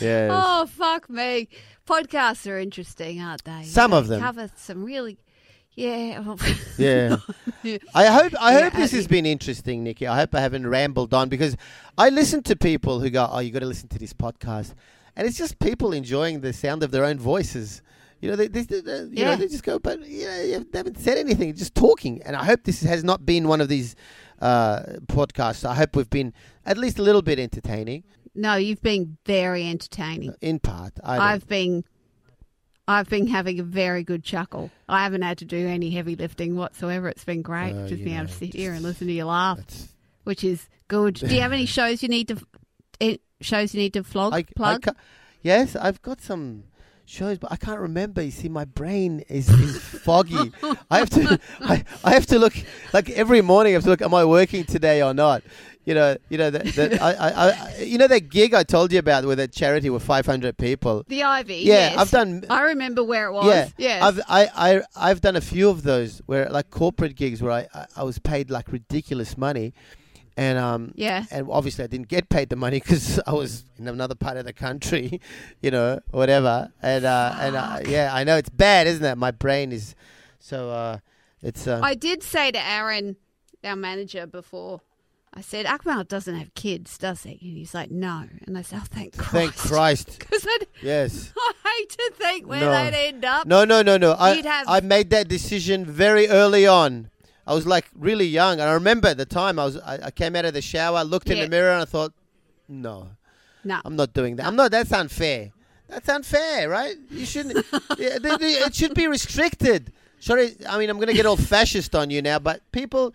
Yeah. 0.00 0.28
Oh 0.32 0.66
fuck 0.66 1.08
me! 1.08 1.48
Podcasts 1.86 2.50
are 2.50 2.58
interesting, 2.58 3.20
aren't 3.20 3.44
they? 3.44 3.62
Some 3.64 3.92
of 3.92 4.08
them. 4.08 4.20
cover 4.20 4.50
some 4.56 4.84
really. 4.84 5.18
Yeah. 5.74 6.34
Yeah. 6.78 7.16
I 7.94 8.06
hope 8.06 8.32
I 8.40 8.52
Yeah, 8.58 8.62
hope 8.64 8.72
this 8.74 8.92
uh, 8.92 8.96
has 8.96 9.06
been 9.06 9.24
interesting, 9.26 9.82
Nikki. 9.84 10.06
I 10.06 10.16
hope 10.16 10.34
I 10.34 10.40
haven't 10.40 10.66
rambled 10.66 11.14
on 11.14 11.28
because 11.28 11.56
I 11.96 12.10
listen 12.10 12.42
to 12.44 12.56
people 12.56 13.00
who 13.00 13.10
go, 13.10 13.28
"Oh, 13.30 13.38
you 13.38 13.50
got 13.50 13.60
to 13.60 13.66
listen 13.66 13.88
to 13.88 13.98
this 13.98 14.12
podcast," 14.12 14.74
and 15.16 15.26
it's 15.26 15.38
just 15.38 15.58
people 15.60 15.92
enjoying 15.92 16.40
the 16.40 16.52
sound 16.52 16.82
of 16.82 16.90
their 16.90 17.04
own 17.04 17.18
voices. 17.18 17.80
You 18.20 18.30
know, 18.30 18.36
they, 18.36 18.48
they, 18.48 18.62
they- 18.62 18.80
they- 18.80 18.98
you 19.04 19.08
Yeah. 19.12 19.30
know, 19.30 19.36
they 19.36 19.48
just 19.48 19.62
go, 19.64 19.78
but 19.78 20.00
you 20.06 20.24
know, 20.26 20.40
you 20.42 20.66
haven't 20.74 20.98
said 20.98 21.16
anything, 21.18 21.54
just 21.54 21.74
talking. 21.74 22.22
And 22.24 22.34
I 22.36 22.44
hope 22.44 22.64
this 22.64 22.82
has 22.82 23.02
not 23.04 23.24
been 23.24 23.48
one 23.48 23.60
of 23.60 23.68
these 23.68 23.96
uh, 24.40 24.80
podcasts. 25.06 25.64
I 25.64 25.74
hope 25.74 25.94
we've 25.96 26.10
been 26.10 26.32
at 26.66 26.76
least 26.78 26.98
a 26.98 27.02
little 27.02 27.22
bit 27.22 27.38
entertaining, 27.38 28.04
no, 28.34 28.56
you've 28.56 28.82
been 28.82 29.16
very 29.26 29.66
entertaining. 29.68 30.34
in 30.40 30.58
part. 30.58 30.94
I 31.04 31.32
I've 31.34 31.46
been. 31.46 31.84
I've 32.86 33.08
been 33.08 33.26
having 33.28 33.60
a 33.60 33.62
very 33.62 34.04
good 34.04 34.22
chuckle. 34.22 34.70
I 34.88 35.04
haven't 35.04 35.22
had 35.22 35.38
to 35.38 35.44
do 35.44 35.66
any 35.66 35.90
heavy 35.90 36.16
lifting 36.16 36.54
whatsoever. 36.56 37.08
It's 37.08 37.24
been 37.24 37.42
great 37.42 37.72
Oh, 37.72 37.86
just 37.88 38.04
being 38.04 38.16
able 38.16 38.26
to 38.28 38.32
sit 38.34 38.54
here 38.54 38.72
and 38.72 38.82
listen 38.82 39.06
to 39.06 39.12
you 39.12 39.24
laugh, 39.24 39.60
which 40.24 40.44
is 40.44 40.68
good. 40.88 41.14
Do 41.14 41.34
you 41.34 41.40
have 41.40 41.52
any 41.52 41.66
shows 41.78 42.02
you 42.02 42.08
need 42.08 42.28
to 42.28 42.38
eh, 43.00 43.16
shows 43.40 43.74
you 43.74 43.80
need 43.80 43.94
to 43.94 44.04
flog 44.04 44.34
I, 44.34 44.38
I 44.38 44.42
plug? 44.54 44.82
ca- 44.82 44.94
yes, 45.42 45.74
I've 45.76 46.02
got 46.02 46.20
some 46.20 46.64
shows, 47.06 47.38
but 47.38 47.52
I 47.52 47.56
can't 47.56 47.80
remember. 47.80 48.22
You 48.22 48.30
see, 48.30 48.48
my 48.48 48.64
brain 48.64 49.24
is, 49.28 49.48
is 49.48 49.78
foggy. 49.78 50.52
I 50.90 50.98
have 50.98 51.10
to, 51.10 51.38
I, 51.60 51.84
I 52.02 52.12
have 52.14 52.26
to 52.26 52.38
look 52.38 52.54
like 52.92 53.10
every 53.10 53.40
morning. 53.42 53.72
I 53.72 53.74
have 53.74 53.84
to 53.84 53.90
look. 53.90 54.02
Am 54.02 54.14
I 54.14 54.24
working 54.24 54.64
today 54.64 55.02
or 55.02 55.14
not? 55.14 55.42
You 55.84 55.92
know, 55.94 56.16
you 56.30 56.38
know 56.38 56.48
that, 56.48 56.64
that 56.76 57.02
I, 57.02 57.12
I, 57.12 57.28
I, 57.50 57.78
you 57.82 57.98
know 57.98 58.06
that 58.08 58.30
gig 58.30 58.54
I 58.54 58.62
told 58.62 58.90
you 58.90 58.98
about 58.98 59.26
with 59.26 59.36
that 59.36 59.52
charity 59.52 59.90
with 59.90 60.02
500 60.02 60.56
people. 60.56 61.04
the 61.08 61.22
Ivy. 61.24 61.56
Yeah, 61.56 61.90
yes. 61.90 61.98
I've 61.98 62.10
done. 62.10 62.44
I 62.48 62.62
remember 62.62 63.04
where 63.04 63.26
it 63.26 63.32
was. 63.32 63.46
Yeah, 63.46 63.68
Yes. 63.76 64.02
I've 64.02 64.20
I, 64.26 64.48
I 64.76 64.82
I've 64.96 65.20
done 65.20 65.36
a 65.36 65.42
few 65.42 65.68
of 65.68 65.82
those 65.82 66.22
where 66.24 66.48
like 66.48 66.70
corporate 66.70 67.16
gigs 67.16 67.42
where 67.42 67.52
I, 67.52 67.68
I, 67.74 67.86
I 67.98 68.02
was 68.02 68.18
paid 68.18 68.48
like 68.50 68.72
ridiculous 68.72 69.36
money, 69.36 69.74
and 70.36 70.58
um 70.58 70.92
yeah. 70.96 71.24
and 71.30 71.46
obviously 71.50 71.84
I 71.84 71.86
didn't 71.86 72.08
get 72.08 72.28
paid 72.28 72.48
the 72.48 72.56
money 72.56 72.80
because 72.80 73.20
I 73.26 73.32
was 73.32 73.64
in 73.78 73.86
another 73.88 74.14
part 74.14 74.36
of 74.36 74.44
the 74.44 74.52
country, 74.52 75.20
you 75.62 75.70
know, 75.70 76.00
whatever. 76.10 76.72
And 76.82 77.04
uh, 77.04 77.36
and 77.38 77.56
uh, 77.56 77.80
yeah, 77.86 78.10
I 78.12 78.24
know 78.24 78.36
it's 78.36 78.48
bad, 78.50 78.86
isn't 78.86 79.04
it? 79.04 79.16
My 79.16 79.30
brain 79.30 79.72
is 79.72 79.94
so 80.38 80.70
uh, 80.70 80.98
it's 81.42 81.66
uh, 81.66 81.80
I 81.82 81.94
did 81.94 82.22
say 82.22 82.50
to 82.50 82.58
Aaron, 82.66 83.16
our 83.62 83.76
manager, 83.76 84.26
before. 84.26 84.80
I 85.36 85.40
said, 85.40 85.66
Akmal 85.66 86.06
doesn't 86.06 86.36
have 86.36 86.54
kids, 86.54 86.96
does 86.96 87.24
he? 87.24 87.30
And 87.32 87.58
he's 87.58 87.74
like, 87.74 87.90
no. 87.90 88.22
And 88.46 88.56
I 88.56 88.62
said, 88.62 88.78
oh, 88.82 88.86
thank 88.88 89.16
Christ. 89.16 89.32
thank 89.32 89.56
Christ. 89.56 90.18
Because 90.20 90.46
I, 90.48 90.58
Yes. 90.80 91.32
I 91.36 91.52
hate 91.76 91.90
to 91.90 92.12
think 92.16 92.46
where 92.46 92.60
No. 92.60 92.70
they'd 92.70 93.08
end 93.08 93.24
up. 93.24 93.44
No, 93.44 93.64
no, 93.64 93.82
no, 93.82 93.96
no. 93.96 94.14
I 94.16 94.36
have- 94.36 94.68
I 94.68 94.78
made 94.78 95.10
that 95.10 95.26
decision 95.26 95.86
very 95.86 96.28
early 96.28 96.68
on. 96.68 97.10
I 97.46 97.54
was 97.54 97.66
like 97.66 97.86
really 97.94 98.26
young, 98.26 98.60
and 98.60 98.68
I 98.68 98.72
remember 98.74 99.08
at 99.08 99.16
the 99.18 99.26
time 99.26 99.58
I 99.58 99.64
was 99.64 99.76
I, 99.78 99.98
I 100.04 100.10
came 100.10 100.34
out 100.36 100.44
of 100.44 100.54
the 100.54 100.62
shower, 100.62 101.04
looked 101.04 101.30
in 101.30 101.38
the 101.38 101.48
mirror, 101.48 101.72
and 101.72 101.82
I 101.82 101.84
thought, 101.84 102.12
no, 102.68 103.08
No. 103.64 103.80
I'm 103.84 103.96
not 103.96 104.12
doing 104.14 104.36
that. 104.36 104.46
I'm 104.46 104.56
not. 104.56 104.70
That's 104.70 104.92
unfair. 104.92 105.52
That's 105.88 106.08
unfair, 106.08 106.68
right? 106.68 106.96
You 107.10 107.26
shouldn't. 107.26 107.56
yeah, 107.98 108.18
it 108.20 108.74
should 108.74 108.94
be 108.94 109.06
restricted. 109.06 109.92
Sorry, 110.20 110.56
I 110.66 110.78
mean 110.78 110.88
I'm 110.88 110.96
going 110.96 111.08
to 111.08 111.14
get 111.14 111.26
all 111.26 111.36
fascist 111.54 111.94
on 111.94 112.08
you 112.10 112.22
now, 112.22 112.38
but 112.38 112.60
people, 112.72 113.12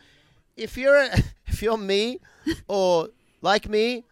if 0.56 0.78
you're 0.78 0.96
a, 0.96 1.10
if 1.48 1.62
you're 1.64 1.78
me, 1.78 2.20
or 2.68 3.10
like 3.42 3.68
me, 3.68 4.04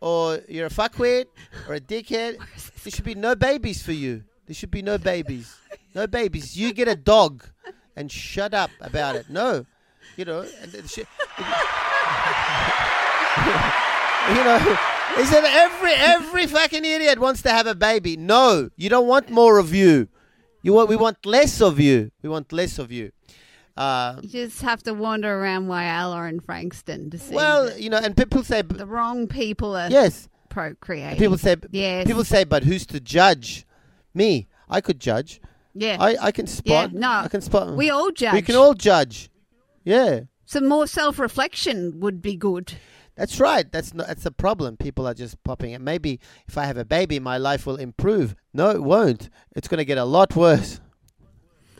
or 0.00 0.40
you're 0.48 0.66
a 0.66 0.70
fuckwit 0.70 1.26
or 1.68 1.74
a 1.74 1.80
dickhead, 1.80 2.38
there 2.82 2.90
should 2.90 3.04
be 3.04 3.14
no 3.14 3.34
babies 3.34 3.82
for 3.82 3.92
you. 3.92 4.24
There 4.46 4.54
should 4.54 4.70
be 4.70 4.80
no 4.80 4.96
babies. 4.96 5.54
No 5.94 6.06
babies. 6.06 6.56
You 6.56 6.72
get 6.72 6.88
a 6.88 6.96
dog, 6.96 7.44
and 7.98 8.10
shut 8.12 8.54
up 8.54 8.70
about 8.80 9.16
it. 9.16 9.28
No, 9.28 9.66
you 10.16 10.24
know. 10.24 10.40
And 10.62 10.72
should, 10.88 11.06
you 14.28 14.44
know, 14.44 14.78
is 15.18 15.30
that 15.30 15.44
every 15.44 15.92
every 15.92 16.46
fucking 16.46 16.84
idiot 16.84 17.18
wants 17.18 17.42
to 17.42 17.50
have 17.50 17.66
a 17.66 17.74
baby? 17.74 18.16
No, 18.16 18.70
you 18.76 18.88
don't 18.88 19.08
want 19.08 19.30
more 19.30 19.58
of 19.58 19.74
you. 19.74 20.08
You 20.62 20.72
want 20.72 20.88
we 20.88 20.96
want 20.96 21.26
less 21.26 21.60
of 21.60 21.80
you. 21.80 22.12
We 22.22 22.28
want 22.28 22.52
less 22.52 22.78
of 22.78 22.92
you. 22.92 23.10
Uh, 23.76 24.20
You 24.22 24.28
just 24.28 24.62
have 24.62 24.82
to 24.84 24.94
wander 24.94 25.40
around 25.40 25.68
Whyalla 25.68 26.28
and 26.28 26.44
Frankston 26.44 27.10
to 27.10 27.18
see 27.18 27.34
well, 27.34 27.76
you 27.78 27.90
know, 27.90 27.98
and 27.98 28.16
people 28.16 28.42
say, 28.42 28.62
the 28.62 28.86
wrong 28.86 29.28
people 29.28 29.76
are 29.76 29.88
yes. 29.88 30.28
procreating. 30.48 31.16
People 31.16 31.38
say, 31.38 31.54
yes. 31.70 32.04
people 32.04 32.24
say, 32.24 32.42
but 32.42 32.64
who's 32.64 32.84
to 32.86 32.98
judge? 32.98 33.64
Me, 34.12 34.48
I 34.68 34.80
could 34.80 34.98
judge. 34.98 35.40
Yeah. 35.78 35.96
I, 36.00 36.16
I 36.20 36.32
can 36.32 36.46
spot. 36.46 36.92
Yeah, 36.92 36.98
no. 36.98 37.08
I 37.10 37.28
can 37.28 37.40
spot. 37.40 37.74
we 37.76 37.90
all 37.90 38.10
judge. 38.10 38.34
We 38.34 38.42
can 38.42 38.56
all 38.56 38.74
judge. 38.74 39.30
Yeah, 39.84 40.20
Some 40.44 40.68
more 40.68 40.86
self 40.86 41.18
reflection 41.18 42.00
would 42.00 42.20
be 42.20 42.36
good. 42.36 42.74
that's 43.16 43.40
right. 43.40 43.70
That's 43.72 43.94
not, 43.94 44.06
that's 44.08 44.26
a 44.26 44.30
problem. 44.30 44.76
People 44.76 45.06
are 45.06 45.14
just 45.14 45.42
popping. 45.44 45.74
And 45.74 45.84
maybe 45.84 46.20
if 46.46 46.58
I 46.58 46.66
have 46.66 46.76
a 46.76 46.84
baby, 46.84 47.18
my 47.18 47.38
life 47.38 47.64
will 47.66 47.76
improve. 47.76 48.34
No, 48.52 48.70
it 48.70 48.82
won't. 48.82 49.30
It's 49.56 49.66
going 49.68 49.78
to 49.78 49.84
get 49.86 49.96
a 49.98 50.04
lot 50.04 50.36
worse. 50.36 50.80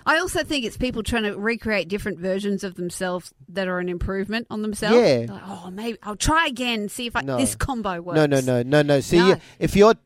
I 0.07 0.16
also 0.20 0.42
think 0.42 0.64
it's 0.64 0.78
people 0.78 1.03
trying 1.03 1.24
to 1.24 1.36
recreate 1.36 1.88
different 1.88 2.18
versions 2.18 2.64
of 2.64 2.76
themselves 2.76 3.34
that 3.51 3.68
are 3.68 3.78
an 3.78 3.90
improvement 3.90 4.46
on 4.49 4.62
themselves. 4.62 4.96
Yeah. 4.96 5.26
Like, 5.28 5.42
oh, 5.46 5.70
maybe 5.70 5.99
I'll 6.03 6.16
try 6.16 6.46
again 6.46 6.88
see 6.88 7.07
if 7.09 7.14
I, 7.14 7.20
No. 7.20 7.36
this 7.36 7.55
combo 7.55 8.01
works. 8.01 8.16
No, 8.16 8.24
no, 8.24 8.40
no, 8.40 8.62
no, 8.62 8.80
no. 8.80 9.01
See, 9.01 9.18
No. 9.18 9.36
If 9.59 9.76
you're 9.76 9.96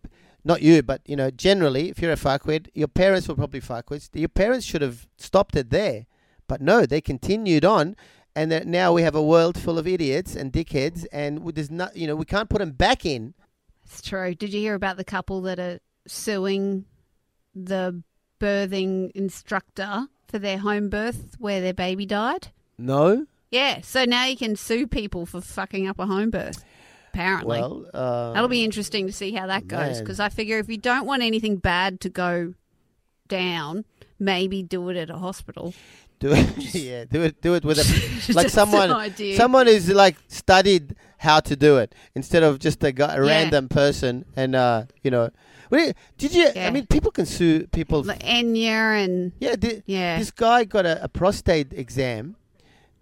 not 0.45 0.63
you, 0.63 0.83
but 0.83 1.01
you 1.07 1.17
know, 1.17 1.31
generally, 1.31 1.89
if 1.91 2.01
you're 2.01 2.13
a 2.13 2.17
fuckwit, 2.17 2.69
your 2.75 2.89
parents 2.89 3.29
were 3.29 3.35
probably 3.35 3.61
fuckwits. 3.61 4.09
Your 4.13 4.29
parents 4.29 4.67
should 4.67 4.83
have 4.83 5.07
stopped 5.17 5.57
it 5.57 5.71
there, 5.71 6.07
but 6.49 6.61
no, 6.61 6.87
they 6.87 7.01
continued 7.01 7.65
on, 7.65 7.97
and 8.35 8.65
now 8.67 8.93
we 8.93 9.03
have 9.03 9.15
a 9.15 9.23
world 9.23 9.59
full 9.59 9.79
of 9.79 9.87
idiots 9.87 10.35
and 10.35 10.53
dickheads, 10.53 11.07
and 11.13 11.47
there's 11.55 11.71
not, 11.71 11.97
you 11.97 12.07
know, 12.07 12.17
we 12.17 12.25
can't 12.25 12.49
put 12.49 12.59
them 12.59 12.73
back 12.73 13.05
in. 13.05 13.35
It's 13.85 14.03
true. 14.03 14.35
Did 14.35 14.53
you 14.53 14.61
hear 14.61 14.75
about 14.75 14.97
the 14.97 15.05
couple 15.05 15.43
that 15.43 15.59
are 15.59 15.81
suing 16.07 16.87
the 17.55 18.03
birthing 18.41 19.11
instructor 19.13 20.07
for 20.29 20.39
their 20.39 20.59
home 20.59 20.89
birth 20.89 21.37
where 21.39 21.61
their 21.61 21.75
baby 21.75 22.07
died? 22.07 22.49
No, 22.79 23.27
Yeah, 23.51 23.83
so 23.83 24.05
now 24.07 24.25
you 24.25 24.37
can 24.37 24.57
sue 24.57 24.87
people 24.87 25.27
for 25.27 25.43
fucking 25.43 25.87
up 25.87 25.99
a 25.99 26.07
home 26.07 26.31
birth. 26.31 26.65
Apparently, 27.13 27.61
Well, 27.61 27.87
uh, 27.93 28.33
that'll 28.33 28.49
be 28.49 28.65
interesting 28.65 29.07
to 29.07 29.13
see 29.13 29.33
how 29.33 29.47
that 29.47 29.69
goes. 29.69 30.01
Because 30.01 30.19
I 30.19 30.31
figure 30.31 30.59
if 30.59 30.69
you 30.71 30.79
don't 30.79 31.05
want 31.05 31.23
anything 31.23 31.57
bad 31.57 32.01
to 32.01 32.09
go 32.09 32.55
down, 33.29 33.85
maybe 34.19 34.63
do 34.63 34.89
it 34.89 34.97
at 34.97 35.11
a 35.11 35.19
hospital. 35.19 35.75
do 36.21 36.33
it. 36.33 36.57
yeah, 36.75 37.05
do 37.05 37.23
it. 37.23 37.43
Do 37.43 37.55
it 37.55 37.65
with 37.65 37.79
a 37.79 38.33
like 38.33 38.49
someone. 38.49 39.13
Someone 39.37 39.67
who's 39.67 39.91
like 39.91 40.17
studied 40.29 40.97
how 41.19 41.41
to 41.41 41.55
do 41.55 41.77
it 41.77 41.95
instead 42.15 42.43
of 42.43 42.59
just 42.59 42.83
a, 42.83 42.93
guy, 42.93 43.15
a 43.15 43.25
Yeah. 43.25 43.31
random 43.31 43.69
person. 43.69 44.25
And 44.35 44.55
uh, 44.57 44.85
you 45.03 45.11
know, 45.11 45.31
did 46.17 46.35
you? 46.35 46.49
I 46.57 46.71
mean, 46.71 46.87
people 46.87 47.11
can 47.11 47.27
sue 47.27 47.67
people. 47.67 48.03
Like 48.03 48.21
Enya 48.23 49.05
and 49.05 49.33
yeah, 49.39 49.57
yeah. 49.87 50.19
this 50.19 50.31
guy 50.31 50.65
got 50.65 50.87
a, 50.87 51.05
a 51.05 51.09
prostate 51.09 51.73
exam, 51.73 52.37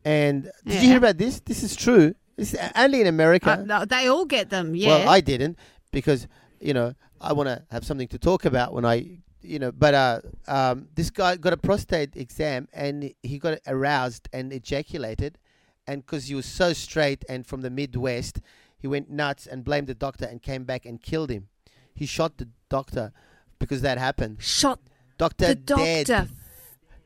and 0.04 0.50
did 0.66 0.82
you 0.82 0.88
hear 0.88 0.98
about 0.98 1.18
this? 1.18 1.40
This 1.40 1.62
is 1.62 1.76
true. 1.76 2.14
It's 2.40 2.54
only 2.76 3.00
in 3.00 3.06
America. 3.06 3.64
Uh, 3.68 3.84
they 3.84 4.08
all 4.08 4.24
get 4.24 4.50
them. 4.50 4.74
Yeah. 4.74 4.88
Well, 4.88 5.08
I 5.08 5.20
didn't 5.20 5.58
because 5.92 6.26
you 6.60 6.74
know 6.74 6.94
I 7.20 7.32
want 7.32 7.48
to 7.48 7.62
have 7.70 7.84
something 7.84 8.08
to 8.08 8.18
talk 8.18 8.44
about 8.44 8.72
when 8.72 8.84
I 8.84 9.18
you 9.42 9.58
know. 9.58 9.72
But 9.72 9.94
uh, 9.94 10.20
um, 10.48 10.88
this 10.94 11.10
guy 11.10 11.36
got 11.36 11.52
a 11.52 11.56
prostate 11.56 12.16
exam 12.16 12.68
and 12.72 13.12
he 13.22 13.38
got 13.38 13.58
aroused 13.66 14.28
and 14.32 14.52
ejaculated, 14.52 15.38
and 15.86 16.04
because 16.04 16.26
he 16.28 16.34
was 16.34 16.46
so 16.46 16.72
straight 16.72 17.24
and 17.28 17.46
from 17.46 17.60
the 17.60 17.70
Midwest, 17.70 18.40
he 18.78 18.86
went 18.86 19.10
nuts 19.10 19.46
and 19.46 19.64
blamed 19.64 19.86
the 19.88 19.94
doctor 19.94 20.24
and 20.24 20.42
came 20.42 20.64
back 20.64 20.86
and 20.86 21.02
killed 21.02 21.30
him. 21.30 21.48
He 21.94 22.06
shot 22.06 22.38
the 22.38 22.48
doctor 22.68 23.12
because 23.58 23.82
that 23.82 23.98
happened. 23.98 24.38
Shot 24.40 24.80
Doctor 25.18 25.48
the 25.48 25.54
dead. 25.54 26.06
doctor. 26.06 26.32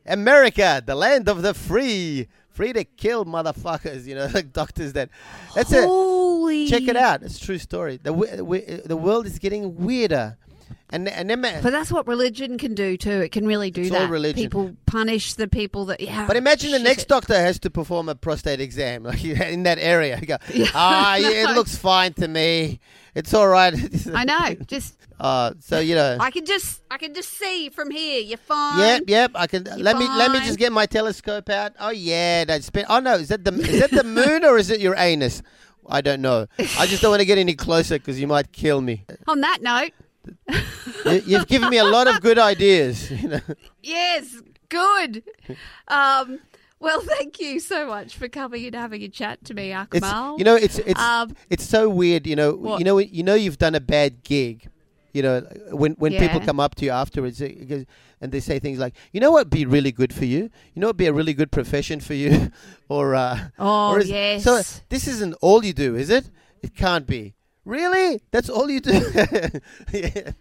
America, 0.05 0.81
the 0.85 0.95
land 0.95 1.27
of 1.27 1.41
the 1.41 1.53
free, 1.53 2.27
free 2.55 2.73
to 2.73 2.83
kill 2.83 3.25
motherfuckers. 3.25 4.05
You 4.05 4.15
know, 4.15 4.27
like 4.33 4.53
doctors 4.53 4.93
that. 4.93 5.09
That's 5.53 5.71
it. 5.71 5.83
Holy. 5.85 6.67
Check 6.67 6.83
it 6.87 6.95
out. 6.95 7.21
It's 7.23 7.37
a 7.37 7.45
true 7.45 7.57
story. 7.59 7.97
The 8.01 8.11
w- 8.11 8.37
w- 8.37 8.81
the 8.85 8.97
world 8.97 9.25
is 9.27 9.37
getting 9.39 9.75
weirder, 9.75 10.37
and 10.89 11.07
and 11.09 11.29
then, 11.29 11.41
But 11.41 11.71
that's 11.71 11.91
what 11.91 12.07
religion 12.07 12.57
can 12.57 12.73
do 12.75 12.95
too. 12.97 13.21
It 13.21 13.31
can 13.31 13.45
really 13.47 13.71
do 13.71 13.81
It's 13.81 13.91
all 13.91 13.99
that. 14.01 14.09
religion. 14.09 14.43
People 14.43 14.75
punish 14.85 15.33
the 15.33 15.47
people 15.47 15.85
that 15.85 15.99
yeah. 16.01 16.25
but 16.27 16.35
imagine 16.37 16.71
the 16.71 16.79
next 16.79 17.03
it. 17.03 17.07
doctor 17.09 17.33
has 17.35 17.59
to 17.59 17.69
perform 17.69 18.07
a 18.09 18.15
prostate 18.15 18.59
exam 18.61 19.03
like 19.09 19.23
in 19.23 19.63
that 19.63 19.77
area. 19.79 20.17
You 20.19 20.27
go, 20.27 20.37
Yeah, 20.53 20.67
ah, 20.73 21.15
yeah, 21.15 21.49
it 21.49 21.55
looks 21.55 21.75
fine 21.77 22.13
to 22.13 22.27
me. 22.27 22.79
It's 23.15 23.33
all 23.33 23.47
right. 23.47 23.73
I 24.13 24.25
know. 24.25 24.55
Just 24.67 24.95
Uh, 25.19 25.53
so 25.59 25.79
you 25.79 25.95
know. 25.95 26.17
I 26.19 26.29
can 26.31 26.45
just 26.45 26.81
I 26.91 26.97
can 26.97 27.13
just 27.13 27.29
see 27.37 27.69
from 27.69 27.89
here. 27.89 28.19
You're 28.21 28.37
fine. 28.37 28.79
Yep, 28.79 29.03
yep. 29.07 29.31
I 29.35 29.47
can. 29.47 29.63
let 29.63 29.97
me 29.97 30.05
let 30.07 30.31
me 30.31 30.39
just 30.41 30.59
get 30.59 30.71
my 30.73 30.85
telescope 30.85 31.49
out. 31.49 31.71
Oh 31.79 31.91
yeah, 31.91 32.43
that's 32.45 32.69
been. 32.69 32.85
Oh 32.89 32.99
no, 32.99 33.15
is 33.15 33.29
that 33.29 33.43
the 33.45 33.53
is 33.53 33.79
that 33.79 33.91
the 33.91 34.03
moon 34.19 34.43
or 34.43 34.57
is 34.57 34.69
it 34.69 34.79
your 34.81 34.95
anus? 34.97 35.41
I 35.87 36.01
don't 36.01 36.21
know. 36.21 36.47
I 36.59 36.87
just 36.87 37.01
don't 37.03 37.11
want 37.11 37.21
to 37.21 37.25
get 37.25 37.37
any 37.37 37.53
closer 37.53 37.97
because 37.99 38.19
you 38.19 38.27
might 38.27 38.51
kill 38.51 38.81
me. 38.81 39.05
On 39.27 39.41
that 39.41 39.61
note, 39.61 39.91
you've 41.25 41.47
given 41.47 41.69
me 41.69 41.77
a 41.77 41.83
lot 41.85 42.07
of 42.07 42.21
good 42.21 42.39
ideas. 42.39 43.09
You 43.21 43.27
know. 43.29 43.39
yes, 43.81 44.41
good. 44.69 45.23
Um, 45.87 46.39
well, 46.79 47.01
thank 47.01 47.39
you 47.39 47.59
so 47.59 47.87
much 47.87 48.15
for 48.17 48.27
coming 48.27 48.65
and 48.65 48.75
having 48.75 49.01
a 49.03 49.07
chat 49.07 49.43
to 49.45 49.53
me, 49.53 49.71
It's 49.71 49.91
Akmal. 50.05 50.37
you 50.37 50.43
know 50.45 50.55
it's 50.55 50.77
it's 50.79 50.99
Um, 50.99 51.35
it's 51.49 51.63
so 51.65 51.89
weird. 51.89 52.27
You 52.27 52.35
know 52.35 52.51
What? 52.55 52.79
you 52.79 52.85
know 52.85 52.97
you 52.99 53.23
know 53.23 53.35
you've 53.35 53.57
done 53.57 53.75
a 53.75 53.79
bad 53.79 54.23
gig. 54.23 54.67
You 55.13 55.21
know 55.21 55.41
when 55.71 55.93
when 55.93 56.11
people 56.11 56.41
come 56.41 56.59
up 56.59 56.75
to 56.75 56.85
you 56.85 56.91
afterwards 56.91 57.41
uh, 57.41 57.49
and 58.21 58.31
they 58.33 58.41
say 58.41 58.59
things 58.59 58.79
like, 58.79 58.95
you 59.13 59.19
know 59.21 59.31
what, 59.31 59.45
would 59.45 59.49
be 59.49 59.65
really 59.65 59.91
good 59.93 60.13
for 60.13 60.25
you. 60.25 60.49
You 60.73 60.79
know, 60.81 60.87
what 60.87 60.95
would 60.95 60.97
be 60.97 61.07
a 61.07 61.13
really 61.13 61.33
good 61.33 61.51
profession 61.51 61.99
for 62.01 62.13
you, 62.15 62.51
or 62.89 63.15
uh, 63.15 63.39
oh 63.57 63.91
or 63.91 63.99
is- 64.01 64.09
yes. 64.09 64.43
So 64.43 64.61
this 64.89 65.07
isn't 65.07 65.33
all 65.41 65.63
you 65.63 65.71
do, 65.73 65.95
is 65.95 66.09
it? 66.09 66.29
It 66.61 66.75
can't 66.75 67.07
be. 67.07 67.34
Really? 67.65 68.21
That's 68.31 68.49
all 68.49 68.69
you 68.69 68.79
do? 68.79 68.91
yeah. 69.91 70.31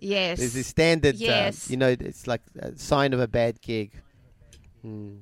yes. 0.00 0.38
There's 0.38 0.54
this 0.54 0.66
standard. 0.68 1.16
uh, 1.16 1.18
Yes. 1.18 1.68
you 1.70 1.76
know, 1.76 1.88
it's 1.88 2.26
like 2.26 2.42
a 2.58 2.76
sign 2.78 3.12
of 3.12 3.20
a 3.20 3.26
bad 3.28 3.60
gig. 3.60 3.92
Hmm. 4.82 5.18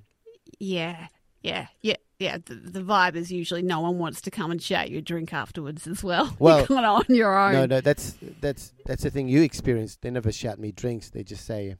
Yeah, 0.58 1.06
yeah, 1.42 1.68
yeah, 1.82 1.96
yeah. 2.18 2.38
The, 2.44 2.54
the 2.54 2.80
vibe 2.80 3.14
is 3.16 3.30
usually 3.32 3.62
no 3.62 3.80
one 3.80 3.98
wants 3.98 4.20
to 4.22 4.30
come 4.30 4.50
and 4.50 4.60
shout 4.60 4.90
you 4.90 4.98
a 4.98 5.00
drink 5.02 5.32
afterwards 5.32 5.86
as 5.86 6.02
well. 6.04 6.36
Well, 6.38 6.66
You're 6.68 6.84
on 6.84 7.04
your 7.08 7.36
own. 7.38 7.52
No, 7.52 7.66
no, 7.66 7.80
that's 7.80 8.16
that's 8.40 8.72
that's 8.86 9.02
the 9.04 9.10
thing 9.10 9.28
you 9.28 9.42
experienced. 9.42 10.02
They 10.02 10.10
never 10.10 10.32
shout 10.32 10.58
me 10.58 10.72
drinks. 10.72 11.10
They 11.10 11.22
just 11.22 11.44
say, 11.46 11.76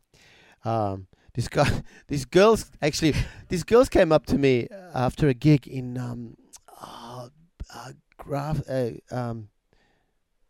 um, 0.65 1.09
"This 1.35 1.49
guy, 1.49 1.83
these 2.09 2.25
girls 2.25 2.71
actually, 2.81 3.15
these 3.49 3.65
girls 3.65 3.89
came 3.89 4.13
up 4.13 4.27
to 4.27 4.39
me 4.39 4.69
after 4.95 5.29
a 5.29 5.35
gig 5.35 5.67
in 5.67 5.99
um, 5.99 6.37
uh, 6.81 7.29
uh, 7.75 7.93
Graf, 8.17 8.61
uh, 8.69 8.91
um, 9.11 9.49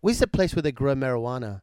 where's 0.01 0.19
the 0.19 0.27
place 0.27 0.55
where 0.55 0.63
they 0.63 0.73
grow 0.73 0.95
marijuana? 0.95 1.63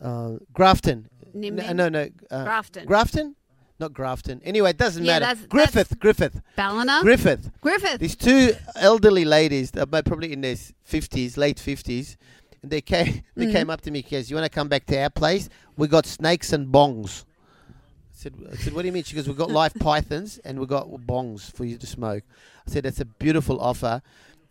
Uh, 0.00 0.34
Grafton. 0.52 1.08
No, 1.34 1.88
no. 1.88 2.08
Uh, 2.30 2.44
Grafton. 2.44 2.86
Grafton? 2.86 3.36
Not 3.80 3.92
Grafton. 3.92 4.40
Anyway, 4.44 4.70
it 4.70 4.76
doesn't 4.76 5.04
Yeah, 5.04 5.20
matter. 5.20 5.24
that's- 5.26 5.46
Griffith, 5.46 5.98
Griffith, 6.00 6.40
Ballina, 6.56 6.98
Griffith. 7.02 7.50
Griffith. 7.60 8.00
These 8.00 8.16
two 8.16 8.52
elderly 8.74 9.24
ladies, 9.24 9.70
they're 9.70 9.86
probably 9.86 10.32
in 10.32 10.40
their 10.40 10.56
fifties, 10.82 11.36
late 11.36 11.60
fifties, 11.60 12.16
and 12.62 12.72
they 12.72 12.80
came. 12.80 13.22
They 13.36 13.46
Mm. 13.46 13.52
came 13.52 13.70
up 13.70 13.80
to 13.82 13.90
me, 13.92 14.02
"Kez, 14.02 14.30
you 14.30 14.36
want 14.36 14.46
to 14.46 14.54
come 14.54 14.68
back 14.68 14.84
to 14.86 15.00
our 15.00 15.10
place? 15.10 15.48
We 15.76 15.86
got 15.86 16.06
snakes 16.06 16.52
and 16.52 16.66
bongs." 16.72 17.24
I 17.70 17.74
said, 18.20 18.34
"I 18.52 18.56
said, 18.56 18.72
what 18.72 18.82
do 18.82 18.86
you 18.88 18.92
mean?" 18.92 19.04
She 19.04 19.14
goes, 19.14 19.28
we've 19.28 19.36
got 19.36 19.50
live 19.52 19.74
pythons 19.74 20.38
and 20.44 20.58
we've 20.58 20.68
got 20.68 20.88
bongs 20.88 21.52
for 21.52 21.64
you 21.64 21.76
to 21.78 21.86
smoke." 21.86 22.24
I 22.66 22.70
said, 22.72 22.82
"That's 22.82 22.98
a 22.98 23.04
beautiful 23.04 23.60
offer." 23.60 24.02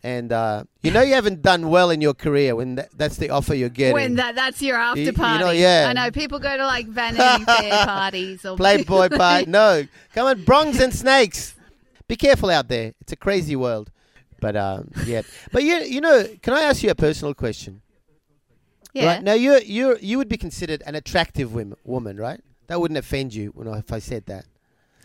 And 0.02 0.32
uh, 0.32 0.64
you 0.82 0.92
know 0.92 1.02
you 1.02 1.14
haven't 1.14 1.42
done 1.42 1.70
well 1.70 1.90
in 1.90 2.00
your 2.00 2.14
career 2.14 2.54
when 2.54 2.76
that, 2.76 2.90
that's 2.96 3.16
the 3.16 3.30
offer 3.30 3.54
you're 3.54 3.68
getting. 3.68 3.94
when 3.94 4.14
that 4.14 4.36
that's 4.36 4.62
your 4.62 4.76
after 4.76 5.00
you 5.00 5.12
party. 5.12 5.44
know, 5.44 5.50
yeah. 5.50 5.86
I 5.88 5.92
know 5.92 6.10
people 6.12 6.38
go 6.38 6.56
to 6.56 6.64
like 6.64 6.86
Vanity 6.86 7.44
Fair 7.44 7.70
parties 7.84 8.44
or 8.44 8.56
Playboy 8.56 9.08
party. 9.16 9.50
No, 9.50 9.84
come 10.14 10.28
on, 10.28 10.44
brongs 10.44 10.80
and 10.80 10.94
snakes. 10.94 11.56
Be 12.06 12.14
careful 12.16 12.48
out 12.48 12.68
there. 12.68 12.94
It's 13.00 13.12
a 13.12 13.16
crazy 13.16 13.56
world. 13.56 13.90
But 14.40 14.56
um, 14.56 14.90
yeah. 15.04 15.22
But 15.50 15.64
you, 15.64 15.78
you 15.78 16.00
know, 16.00 16.26
can 16.42 16.54
I 16.54 16.62
ask 16.62 16.82
you 16.82 16.90
a 16.90 16.94
personal 16.94 17.34
question? 17.34 17.82
yeah. 18.94 19.06
Right 19.06 19.22
now, 19.22 19.34
you 19.34 19.58
you 19.60 19.98
you 20.00 20.18
would 20.18 20.28
be 20.28 20.36
considered 20.36 20.82
an 20.86 20.94
attractive 20.94 21.52
women, 21.52 21.76
woman, 21.84 22.16
right? 22.16 22.40
That 22.68 22.80
wouldn't 22.80 22.98
offend 22.98 23.34
you 23.34 23.50
when 23.50 23.66
I, 23.68 23.78
if 23.78 23.92
I 23.92 23.98
said 23.98 24.26
that. 24.26 24.44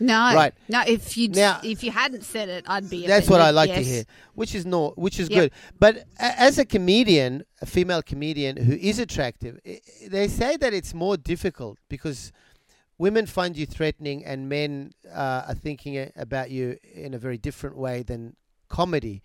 No, 0.00 0.34
Right. 0.34 0.52
No, 0.68 0.82
if 0.86 1.16
you 1.16 1.28
Now- 1.28 1.60
if 1.62 1.82
you 1.84 1.90
hadn't 1.92 2.24
said 2.24 2.48
it, 2.48 2.64
I'd 2.66 2.90
be. 2.90 3.06
That's 3.06 3.28
what 3.28 3.40
I 3.40 3.50
like 3.50 3.68
yes. 3.68 3.78
to 3.78 3.84
hear, 3.84 4.04
which 4.34 4.54
is 4.54 4.66
not, 4.66 4.98
which 4.98 5.20
is 5.20 5.30
Yep. 5.30 5.40
good. 5.40 5.52
But 5.78 5.96
a- 6.18 6.40
as 6.40 6.58
a 6.58 6.64
comedian, 6.64 7.44
a 7.62 7.66
female 7.66 8.02
comedian 8.02 8.56
who 8.56 8.74
is 8.74 8.98
attractive, 8.98 9.60
i- 9.66 9.80
they 10.08 10.26
say 10.28 10.56
that 10.56 10.74
it's 10.74 10.94
more 10.94 11.16
difficult 11.16 11.78
because 11.88 12.32
women 12.98 13.26
find 13.26 13.56
you 13.56 13.66
threatening, 13.66 14.24
and 14.24 14.48
men 14.48 14.92
uh, 15.12 15.44
are 15.48 15.54
thinking 15.54 16.10
about 16.16 16.50
you 16.50 16.76
in 16.92 17.14
a 17.14 17.18
very 17.18 17.38
different 17.38 17.76
way 17.76 18.02
than 18.02 18.34
comedy. 18.68 19.22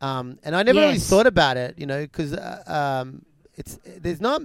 Um, 0.00 0.38
and 0.42 0.54
I 0.56 0.62
never 0.62 0.80
really 0.80 0.98
thought 0.98 1.26
about 1.26 1.56
it, 1.56 1.78
you 1.78 1.86
know, 1.86 2.02
because 2.02 2.32
uh, 2.34 2.62
um, 2.66 3.24
it's 3.54 3.78
there's 3.84 4.20
not. 4.20 4.42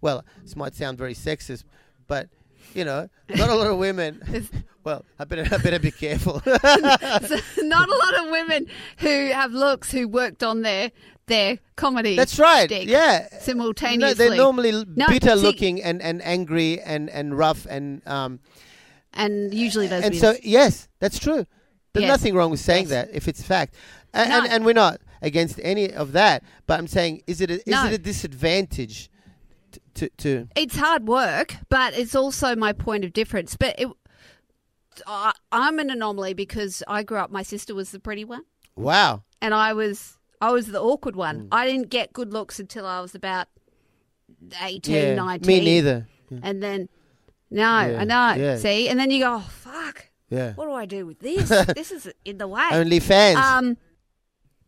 Well, 0.00 0.24
this 0.42 0.54
might 0.56 0.74
sound 0.74 0.98
very 0.98 1.14
sexist, 1.14 1.64
but 2.06 2.28
you 2.74 2.84
know, 2.84 3.08
not 3.28 3.48
a 3.50 3.54
lot 3.54 3.66
of 3.66 3.78
women. 3.78 4.22
well, 4.84 5.04
I 5.18 5.24
better 5.24 5.46
I 5.54 5.58
better 5.58 5.78
be 5.78 5.90
careful. 5.90 6.40
Not 6.46 7.88
a 7.88 7.96
lot 7.96 8.24
of 8.24 8.30
women 8.30 8.66
who 8.98 9.26
have 9.32 9.52
looks 9.52 9.90
who 9.92 10.08
worked 10.08 10.42
on 10.42 10.62
their 10.62 10.90
their 11.26 11.58
comedy. 11.76 12.16
That's 12.16 12.38
right. 12.38 12.70
Yeah. 12.70 13.28
simultaneously. 13.40 14.08
No, 14.08 14.14
they're 14.14 14.36
normally 14.36 14.72
No, 14.96 15.06
bitter 15.08 15.36
see- 15.36 15.42
looking 15.42 15.82
and, 15.82 16.02
and 16.02 16.22
angry 16.24 16.80
and, 16.80 17.08
and 17.10 17.36
rough 17.36 17.66
and 17.66 18.06
um 18.06 18.40
and 19.14 19.52
usually 19.54 19.86
those. 19.86 20.04
and 20.04 20.16
so 20.16 20.34
yes, 20.42 20.88
that's 20.98 21.18
true. 21.18 21.44
There's 21.92 22.04
Yes. 22.04 22.08
nothing 22.08 22.34
wrong 22.34 22.50
with 22.50 22.60
saying 22.60 22.88
Yes. 22.88 22.90
that 22.90 23.08
if 23.14 23.28
it's 23.28 23.42
fact. 23.42 23.74
And, 24.14 24.30
No. 24.30 24.38
and 24.42 24.52
and 24.52 24.64
we're 24.64 24.72
not 24.74 25.00
against 25.22 25.60
any 25.62 25.92
of 25.92 26.12
that, 26.12 26.42
but 26.66 26.78
I'm 26.78 26.86
saying 26.88 27.22
is 27.26 27.40
it 27.40 27.50
a, 27.50 27.54
is 27.54 27.66
No. 27.66 27.86
it 27.86 27.92
a 27.92 27.98
disadvantage 27.98 29.10
to 29.94 30.08
to 30.18 30.48
it's 30.56 30.76
hard 30.76 31.06
work, 31.08 31.56
but 31.68 31.96
it's 31.96 32.14
also 32.14 32.54
my 32.56 32.72
point 32.72 33.04
of 33.04 33.12
difference. 33.12 33.56
But 33.56 33.78
it, 33.78 33.88
I, 35.06 35.32
I'm 35.52 35.78
an 35.78 35.90
anomaly 35.90 36.34
because 36.34 36.82
I 36.88 37.02
grew 37.02 37.18
up. 37.18 37.30
My 37.30 37.42
sister 37.42 37.74
was 37.74 37.90
the 37.90 38.00
pretty 38.00 38.24
one, 38.24 38.42
wow. 38.76 39.22
and 39.40 39.54
I 39.54 39.72
was 39.72 40.18
I 40.40 40.52
was 40.52 40.68
the 40.68 40.80
awkward 40.80 41.16
one. 41.16 41.42
Mm. 41.42 41.48
I 41.52 41.66
didn't 41.66 41.90
get 41.90 42.12
good 42.12 42.32
looks 42.32 42.58
until 42.58 42.86
I 42.86 43.00
was 43.00 43.14
about 43.14 43.48
18, 44.62 44.94
Yeah, 44.94 45.14
19. 45.14 45.46
me 45.46 45.60
neither. 45.64 46.06
And 46.42 46.62
then, 46.62 46.88
no, 47.50 47.62
Yeah, 47.62 47.98
I 48.00 48.04
know. 48.04 48.42
yeah. 48.42 48.56
See, 48.56 48.88
and 48.88 48.98
then 48.98 49.10
you 49.10 49.24
go, 49.24 49.34
oh 49.36 49.48
fuck, 49.50 50.08
Yeah. 50.30 50.54
what 50.54 50.66
do 50.66 50.72
I 50.72 50.86
do 50.86 51.04
with 51.06 51.18
this? 51.18 51.48
this 51.74 51.90
is 51.90 52.10
in 52.24 52.38
the 52.38 52.48
way. 52.48 52.62
Only 52.72 53.00
fans. 53.00 53.38
Um, 53.38 53.76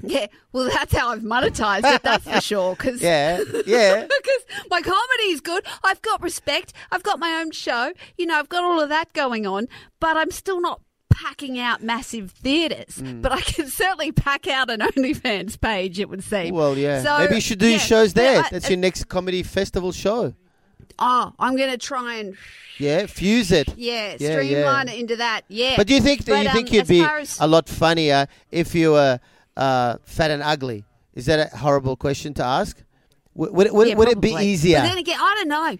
yeah, 0.06 0.26
well, 0.52 0.68
that's 0.68 0.94
how 0.96 1.10
I've 1.10 1.20
monetized 1.22 1.84
it. 1.94 2.02
That's 2.02 2.24
for 2.24 2.40
sure. 2.40 2.76
Cause, 2.76 3.00
yeah. 3.02 3.38
Yeah. 3.66 4.02
because 4.06 4.66
my 4.70 4.80
comedy 4.82 5.24
is 5.30 5.40
good. 5.40 5.64
I've 5.84 6.02
got 6.02 6.22
respect. 6.22 6.72
I've 6.90 7.02
got 7.02 7.18
my 7.18 7.32
own 7.40 7.50
show. 7.52 7.92
You 8.18 8.26
know, 8.26 8.38
I've 8.38 8.48
got 8.48 8.64
all 8.64 8.80
of 8.80 8.88
that 8.88 9.12
going 9.12 9.46
on, 9.46 9.68
but 10.00 10.16
I'm 10.16 10.30
still 10.30 10.60
not 10.60 10.80
packing 11.10 11.58
out 11.58 11.82
massive 11.82 12.30
theatres, 12.30 12.96
Mm. 12.98 13.20
but 13.22 13.32
I 13.32 13.40
can 13.42 13.68
certainly 13.68 14.12
pack 14.12 14.48
out 14.48 14.70
an 14.70 14.80
OnlyFans 14.80 15.60
page. 15.60 16.00
It 16.00 16.08
would 16.08 16.24
seem. 16.24 16.54
Well, 16.54 16.76
yeah. 16.76 17.02
So, 17.02 17.18
Maybe 17.18 17.34
you 17.36 17.40
should 17.40 17.58
do 17.58 17.68
yeah, 17.70 17.78
shows 17.78 18.14
there. 18.14 18.42
I- 18.42 18.48
That's 18.50 18.68
your 18.70 18.78
next 18.78 19.08
comedy 19.08 19.42
festival 19.42 19.92
show. 19.92 20.34
Oh, 20.98 21.32
I'm 21.38 21.56
going 21.56 21.70
to 21.70 21.78
try 21.78 22.16
and 22.16 22.36
Yeah, 22.78 23.06
fuse 23.06 23.50
it. 23.52 23.68
yeah, 23.76 24.16
Yeah, 24.18 24.32
streamline 24.32 24.88
yeah. 24.88 24.92
it 24.94 25.00
into 25.00 25.16
that. 25.16 25.42
Yeah. 25.48 25.74
But 25.76 25.86
do 25.86 25.94
you 25.94 26.00
think 26.00 26.24
do 26.24 26.32
But, 26.32 26.44
you 26.44 26.50
think 26.50 26.68
um, 26.70 26.74
you'd 26.74 26.86
be 26.86 27.02
as- 27.02 27.38
a 27.40 27.46
lot 27.46 27.68
funnier 27.68 28.26
if 28.50 28.74
you 28.74 28.92
were 28.92 29.20
uh, 29.56 29.96
fat 30.04 30.30
and 30.30 30.42
ugly? 30.42 30.84
Is 31.14 31.26
that 31.26 31.52
a 31.52 31.56
horrible 31.56 31.96
question 31.96 32.34
to 32.34 32.44
ask? 32.44 32.82
Would, 33.34 33.52
would, 33.52 33.66
it- 33.66 33.74
would, 33.74 33.88
Yeah, 33.88 33.94
would 33.94 34.08
it 34.08 34.20
be 34.20 34.32
easier? 34.34 34.80
But 34.80 34.88
then 34.88 34.98
again, 34.98 35.18
I 35.20 35.34
don't 35.36 35.48
know. 35.48 35.78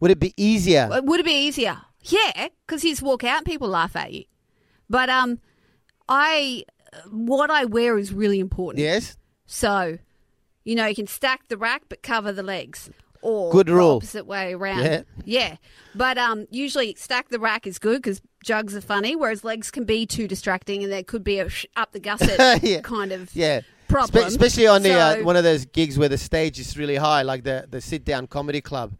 would 0.00 0.10
it 0.10 0.20
be 0.20 0.32
easier? 0.36 0.88
Would 1.02 1.20
it 1.20 1.26
be 1.26 1.46
easier? 1.46 1.78
Yeah, 2.02 2.48
because 2.66 2.84
you 2.84 2.90
just 2.90 3.02
walk 3.02 3.24
out 3.24 3.38
and 3.38 3.46
people 3.46 3.68
laugh 3.68 3.96
at 3.96 4.12
you. 4.12 4.24
But 4.90 5.08
um, 5.08 5.40
I 6.08 6.64
what 7.10 7.50
I 7.50 7.64
wear 7.64 7.98
is 7.98 8.12
really 8.12 8.38
important. 8.38 8.82
yes. 8.82 9.16
So, 9.46 9.98
you 10.64 10.74
know, 10.74 10.86
you 10.86 10.94
can 10.94 11.06
stack 11.06 11.48
the 11.48 11.56
rack 11.56 11.82
but 11.88 12.02
cover 12.02 12.32
the 12.32 12.42
legs. 12.42 12.90
Or 13.24 13.50
Good 13.50 13.66
the 13.68 13.74
rule. 13.74 13.96
opposite 13.96 14.26
way 14.26 14.52
around. 14.52 14.84
Yeah. 14.84 15.02
Yeah. 15.24 15.56
But 15.94 16.18
um, 16.18 16.46
usually 16.50 16.94
stack 16.98 17.30
the 17.30 17.38
rack 17.38 17.66
is 17.66 17.78
good 17.78 18.02
because 18.02 18.20
jugs 18.44 18.76
are 18.76 18.80
funny, 18.82 19.16
whereas 19.16 19.42
legs 19.44 19.70
can 19.70 19.84
be 19.84 20.04
too 20.06 20.28
distracting 20.28 20.82
and 20.82 20.92
there 20.92 21.02
could 21.02 21.24
be 21.24 21.38
a 21.38 21.48
sh- 21.48 21.66
up 21.76 21.92
the 21.92 22.00
gusset 22.00 22.38
Yeah. 22.62 22.80
kind 22.82 23.12
of 23.12 23.34
Yeah. 23.34 23.62
problem. 23.88 24.22
Spe- 24.24 24.28
especially 24.28 24.66
on 24.66 24.82
the 24.82 24.92
uh, 24.92 25.16
one 25.22 25.36
of 25.36 25.44
those 25.44 25.64
gigs 25.64 25.98
where 25.98 26.08
the 26.10 26.18
stage 26.18 26.58
is 26.60 26.76
really 26.76 26.96
high, 26.96 27.22
like 27.22 27.44
the 27.44 27.66
the 27.70 27.80
sit 27.80 28.04
down 28.04 28.26
comedy 28.26 28.60
club. 28.60 28.92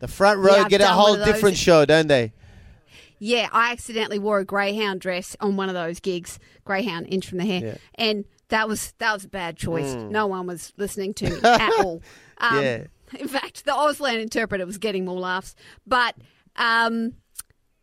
The 0.00 0.08
front 0.08 0.40
row 0.40 0.56
Yeah, 0.56 0.68
get 0.68 0.80
a 0.80 0.88
whole 0.88 1.12
one 1.12 1.20
of 1.20 1.26
those. 1.26 1.34
different 1.34 1.56
show, 1.56 1.84
don't 1.86 2.08
they? 2.08 2.32
Yeah, 3.18 3.48
I 3.52 3.70
accidentally 3.72 4.18
wore 4.18 4.40
a 4.40 4.44
greyhound 4.44 5.00
dress 5.00 5.36
on 5.40 5.56
one 5.56 5.68
of 5.68 5.74
those 5.74 6.00
gigs, 6.00 6.40
greyhound 6.64 7.06
inch 7.08 7.28
from 7.28 7.38
the 7.38 7.44
hair, 7.46 7.60
Yeah. 7.64 7.74
and 7.94 8.24
that 8.48 8.68
was 8.68 8.92
that 8.98 9.14
was 9.14 9.24
a 9.24 9.28
bad 9.28 9.56
choice. 9.56 9.94
No 9.94 10.26
one 10.26 10.46
was 10.46 10.72
listening 10.76 11.14
to 11.14 11.30
me 11.30 11.38
at 11.44 11.72
all. 11.78 12.02
Um, 12.38 12.62
Yeah. 12.62 12.84
In 13.18 13.28
fact, 13.28 13.64
the 13.64 13.72
Auslan 13.72 14.20
interpreter 14.20 14.64
was 14.66 14.78
getting 14.78 15.04
more 15.04 15.18
laughs, 15.18 15.54
but 15.86 16.14
um, 16.56 17.14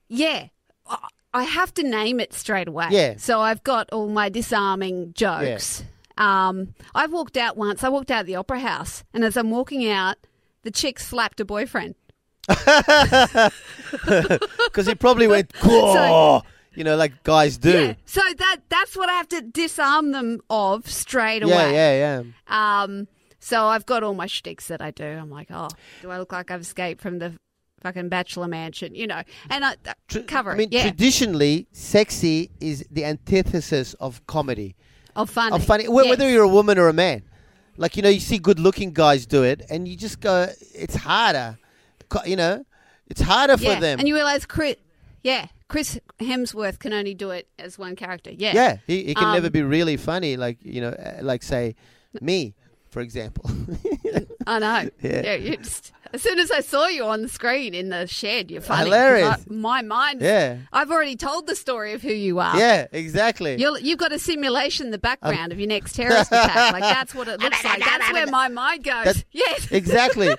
yeah. 0.07 0.47
I- 0.85 1.43
have 1.43 1.71
to 1.75 1.83
name 1.83 2.19
it 2.19 2.33
straight 2.33 2.67
away. 2.67 2.87
Yeah. 2.89 3.13
So 3.17 3.39
I've 3.39 3.61
got 3.63 3.89
all 3.91 4.09
my 4.09 4.29
disarming 4.29 5.13
jokes. 5.13 5.83
Um, 6.17 6.73
I've 6.95 7.13
walked 7.13 7.37
out 7.37 7.55
once. 7.55 7.83
I 7.83 7.89
walked 7.89 8.09
out 8.11 8.21
of 8.21 8.25
the 8.27 8.35
opera 8.35 8.59
house, 8.59 9.03
and 9.13 9.23
as 9.23 9.37
I'm 9.37 9.51
walking 9.51 9.87
out, 9.87 10.17
the 10.63 10.71
chick 10.71 10.99
slapped 10.99 11.39
a 11.39 11.45
boyfriend. 11.45 11.95
Because 14.01 14.85
he 14.87 14.95
probably 14.95 15.27
went, 15.27 15.53
"Cool," 15.61 16.45
you 16.75 16.83
know, 16.83 16.95
like 16.95 17.23
guys 17.23 17.57
do. 17.57 17.71
Yeah. 17.87 17.93
So 18.05 18.21
that 18.37 18.57
that's 18.69 18.95
what 18.97 19.09
I 19.09 19.13
have 19.13 19.27
to 19.29 19.41
disarm 19.41 20.11
them 20.11 20.41
of 20.49 20.89
straight 20.89 21.43
away. 21.43 21.53
yeah, 21.53 21.71
yeah, 21.71 22.23
yeah. 22.23 22.81
Um. 22.83 23.07
So 23.39 23.65
I've 23.65 23.85
got 23.85 24.03
all 24.03 24.13
my 24.13 24.25
shticks 24.27 24.67
that 24.67 24.81
I 24.81 24.91
do. 24.91 25.05
I'm 25.05 25.29
like, 25.29 25.47
oh, 25.51 25.69
do 26.01 26.11
I 26.11 26.17
look 26.19 26.31
like 26.31 26.51
I've 26.51 26.61
escaped 26.61 27.01
from 27.01 27.19
the 27.19 27.33
fucking 27.81 28.09
bachelor 28.09 28.47
mansion? 28.47 28.95
You 28.95 29.07
know, 29.07 29.21
and 29.49 29.63
I 29.65 29.71
uh, 29.87 29.93
Tr- 30.07 30.19
cover 30.21 30.51
I 30.51 30.55
mean. 30.55 30.69
Yeah. 30.71 30.83
traditionally, 30.83 31.67
sexy 31.71 32.51
is 32.59 32.85
the 32.91 33.05
antithesis 33.05 33.93
of 33.95 34.25
comedy. 34.27 34.75
oh, 35.15 35.25
funny. 35.25 35.55
Of 35.55 35.63
funny, 35.63 35.83
Yes. 35.85 35.91
whether 35.91 36.29
you're 36.29 36.43
a 36.43 36.47
woman 36.49 36.77
or 36.77 36.87
a 36.89 36.93
man. 36.93 37.23
Like 37.77 37.95
you 37.95 38.03
know, 38.03 38.09
you 38.09 38.19
see 38.19 38.39
good-looking 38.39 38.91
guys 38.91 39.25
do 39.25 39.43
it, 39.43 39.61
and 39.69 39.87
you 39.87 39.95
just 39.95 40.19
go, 40.19 40.49
it's 40.75 40.95
harder. 40.95 41.57
You 42.25 42.35
know, 42.35 42.65
it's 43.07 43.21
harder 43.21 43.55
for 43.55 43.63
yeah. 43.63 43.79
them. 43.79 43.99
And 43.99 44.07
you 44.07 44.15
realize 44.15 44.45
Chris, 44.45 44.75
yeah, 45.23 45.45
Chris 45.69 45.97
Hemsworth 46.19 46.79
can 46.79 46.91
only 46.91 47.13
do 47.13 47.29
it 47.29 47.47
as 47.57 47.79
one 47.79 47.95
character. 47.95 48.31
Yeah. 48.31 48.51
yeah, 48.53 48.77
he, 48.85 49.05
he 49.05 49.15
can 49.15 49.25
Um, 49.27 49.33
never 49.33 49.49
be 49.49 49.61
really 49.61 49.95
funny. 49.95 50.35
Like 50.35 50.57
you 50.61 50.81
know, 50.81 50.89
uh, 50.89 51.19
like 51.21 51.41
say 51.41 51.75
me, 52.19 52.53
for 52.89 53.01
example. 53.01 53.49
I 54.47 54.59
know. 54.59 54.89
Yeah. 55.01 55.21
Yeah. 55.23 55.33
you 55.35 55.57
just, 55.57 55.91
as 56.13 56.21
soon 56.23 56.39
as 56.39 56.49
I 56.51 56.61
saw 56.61 56.87
you 56.87 57.03
on 57.05 57.21
the 57.21 57.27
screen 57.29 57.73
in 57.75 57.89
the 57.89 58.07
shed, 58.07 58.49
you're 58.49 58.61
funny. 58.61 58.85
Hilarious. 58.85 59.27
I- 59.27 59.53
my 59.53 59.81
mind. 59.81 60.21
yeah, 60.21 60.57
I've 60.73 60.89
already 60.91 61.15
told 61.15 61.45
the 61.47 61.55
story 61.55 61.93
of 61.93 62.01
who 62.01 62.11
you 62.11 62.39
are. 62.39 62.57
yeah, 62.57 62.87
exactly. 62.91 63.55
You're, 63.59 63.77
you've 63.79 63.99
got 63.99 64.11
a 64.11 64.17
simulation 64.19 64.87
in 64.87 64.91
the 64.91 64.97
background 64.97 65.51
of 65.51 65.59
your 65.59 65.67
next 65.67 65.93
terrorist 65.95 66.31
attack. 66.31 66.73
Like 66.73 66.81
that's 66.83 67.13
what 67.13 67.27
it 67.27 67.39
looks 67.43 67.63
like. 67.63 67.79
That's 67.83 68.11
where 68.11 68.27
my 68.27 68.47
mind 68.47 68.83
goes. 68.83 69.05
That's- 69.05 69.25
yes. 69.31 69.71
exactly. 69.71 70.29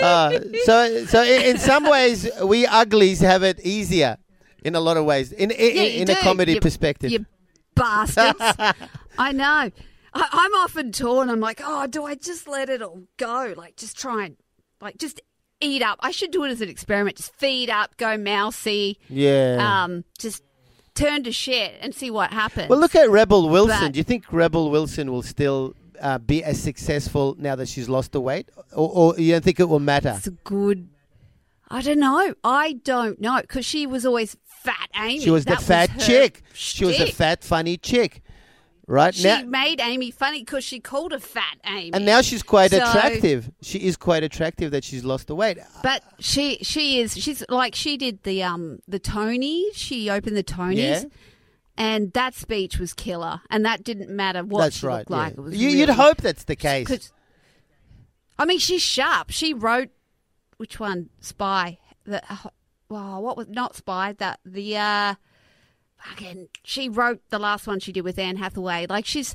uh, 0.00 0.38
so, 0.64 1.04
so 1.06 1.22
in, 1.22 1.42
in 1.42 1.58
some 1.58 1.84
ways, 1.88 2.28
we 2.42 2.66
uglies 2.66 3.20
have 3.20 3.42
it 3.42 3.60
easier. 3.60 4.16
In 4.64 4.74
a 4.74 4.80
lot 4.80 4.96
of 4.96 5.04
ways, 5.04 5.30
in 5.32 5.50
in, 5.50 5.76
Yeah, 5.76 5.82
you 5.82 6.02
in 6.02 6.10
a 6.10 6.16
comedy 6.16 6.54
You- 6.54 6.60
perspective. 6.60 7.10
You 7.10 7.26
bastards. 7.74 8.38
I 9.18 9.32
know. 9.32 9.70
I, 10.14 10.28
I'm 10.32 10.54
often 10.54 10.92
torn. 10.92 11.28
I'm 11.30 11.40
like, 11.40 11.60
oh, 11.62 11.86
do 11.86 12.04
I 12.04 12.14
just 12.14 12.46
let 12.48 12.68
it 12.68 12.82
all 12.82 13.02
go? 13.16 13.54
Like, 13.56 13.76
just 13.76 13.98
try 13.98 14.26
and, 14.26 14.36
like, 14.80 14.98
just 14.98 15.20
eat 15.60 15.82
up. 15.82 15.98
I 16.00 16.10
should 16.10 16.30
do 16.30 16.44
it 16.44 16.50
as 16.50 16.60
an 16.60 16.68
experiment. 16.68 17.16
Just 17.16 17.34
feed 17.34 17.70
up, 17.70 17.96
go 17.96 18.16
mousy, 18.16 18.98
yeah. 19.08 19.82
um, 19.84 20.04
just 20.18 20.42
turn 20.94 21.24
to 21.24 21.32
shit 21.32 21.74
and 21.80 21.94
see 21.94 22.10
what 22.10 22.32
happens. 22.32 22.68
Well, 22.68 22.78
look 22.78 22.94
at 22.94 23.10
Rebel 23.10 23.48
Wilson. 23.48 23.78
But- 23.80 23.92
Do 23.92 23.98
you 23.98 24.04
think 24.04 24.32
Rebel 24.32 24.70
Wilson 24.70 25.10
will 25.10 25.22
still 25.22 25.74
uh, 26.00 26.18
be 26.18 26.44
as 26.44 26.60
successful 26.62 27.34
now 27.38 27.56
that 27.56 27.68
she's 27.68 27.88
lost 27.88 28.12
the 28.12 28.20
weight, 28.20 28.48
or, 28.72 28.90
or 29.14 29.18
you 29.18 29.32
don't 29.32 29.44
think 29.44 29.58
it 29.60 29.68
will 29.68 29.80
matter? 29.80 30.14
It's 30.16 30.26
a 30.26 30.32
good. 30.32 30.88
I 31.68 31.80
don't 31.82 31.98
know. 31.98 32.34
I 32.44 32.74
don't 32.84 33.20
know 33.20 33.40
because 33.40 33.64
she 33.64 33.86
was 33.86 34.04
always 34.06 34.36
fat 34.44 34.88
Amy. 34.96 35.20
She 35.20 35.30
was 35.30 35.44
the 35.44 35.56
fat 35.56 35.90
her 35.90 35.98
chick. 35.98 36.42
She 36.52 36.84
was 36.84 37.00
a 37.00 37.10
fat, 37.10 37.42
funny 37.42 37.76
chick, 37.76 38.22
right? 38.86 39.14
Now. 39.22 39.38
She 39.38 39.42
now, 39.44 39.48
made 39.48 39.80
Amy 39.80 40.10
funny 40.10 40.40
because 40.40 40.64
she 40.64 40.80
called 40.80 41.12
her 41.12 41.18
fat 41.18 41.56
Amy. 41.66 41.92
and 41.92 42.04
now 42.04 42.20
she's 42.20 42.42
quite 42.42 42.70
So- 42.70 42.78
attractive. 42.78 43.50
She 43.62 43.78
is 43.78 43.96
quite 43.96 44.22
attractive 44.22 44.70
that 44.72 44.84
she's 44.84 45.04
lost 45.04 45.26
the 45.26 45.34
weight. 45.34 45.58
but 45.82 46.02
she 46.20 46.58
she 46.62 47.00
is 47.00 47.14
she's 47.14 47.44
like 47.48 47.74
she 47.74 47.96
did 47.96 48.22
the 48.24 48.42
um 48.42 48.80
the 48.88 48.98
Tony. 48.98 49.66
She 49.74 50.10
opened 50.10 50.36
the 50.36 50.44
Tonys. 50.44 50.76
Yeah. 50.76 51.04
And 51.76 52.12
that 52.12 52.34
speech 52.34 52.78
was 52.78 52.92
killer, 52.94 53.40
and 53.50 53.64
that 53.64 53.82
didn't 53.82 54.08
matter 54.08 54.44
what 54.44 54.60
That's 54.60 54.76
she 54.76 54.86
right. 54.86 54.98
looked 54.98 55.10
like. 55.10 55.32
yeah. 55.34 55.40
It 55.40 55.42
was 55.42 55.56
you, 55.56 55.68
You'd 55.70 55.88
hope 55.88 56.18
that's 56.18 56.44
the 56.44 56.54
case. 56.54 57.10
I 58.38 58.44
mean, 58.44 58.60
she's 58.60 58.80
sharp. 58.82 59.30
She 59.30 59.52
wrote 59.54 59.88
which 60.56 60.78
one? 60.78 61.10
Spy. 61.20 61.78
The 62.04 62.22
well, 62.88 63.20
what 63.22 63.36
was 63.36 63.48
not 63.48 63.74
Spy? 63.74 64.12
That 64.18 64.38
the 64.44 64.76
uh, 64.76 65.14
fucking. 66.04 66.48
She 66.64 66.88
wrote 66.88 67.20
the 67.30 67.38
last 67.38 67.66
one 67.66 67.80
she 67.80 67.92
did 67.92 68.02
with 68.02 68.18
Anne 68.18 68.36
Hathaway. 68.36 68.86
Like 68.88 69.06
she's 69.06 69.34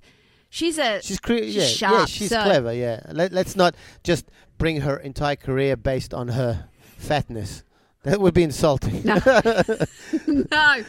she's 0.50 0.78
a 0.78 1.02
She's 1.02 1.20
cre- 1.20 1.34
yeah, 1.36 1.68
yeah, 1.80 2.06
she's 2.06 2.30
so- 2.30 2.44
clever. 2.44 2.74
Yeah, 2.74 3.02
Let, 3.12 3.32
let's 3.32 3.56
not 3.56 3.76
just 4.04 4.26
bring 4.58 4.82
her 4.82 4.98
entire 4.98 5.36
career 5.36 5.76
based 5.76 6.14
on 6.14 6.30
her 6.30 6.70
fatness. 6.98 7.64
That 8.04 8.22
would 8.22 8.34
be 8.34 8.44
insulting. 8.44 9.04
No. 9.04 9.16
no. 10.28 10.84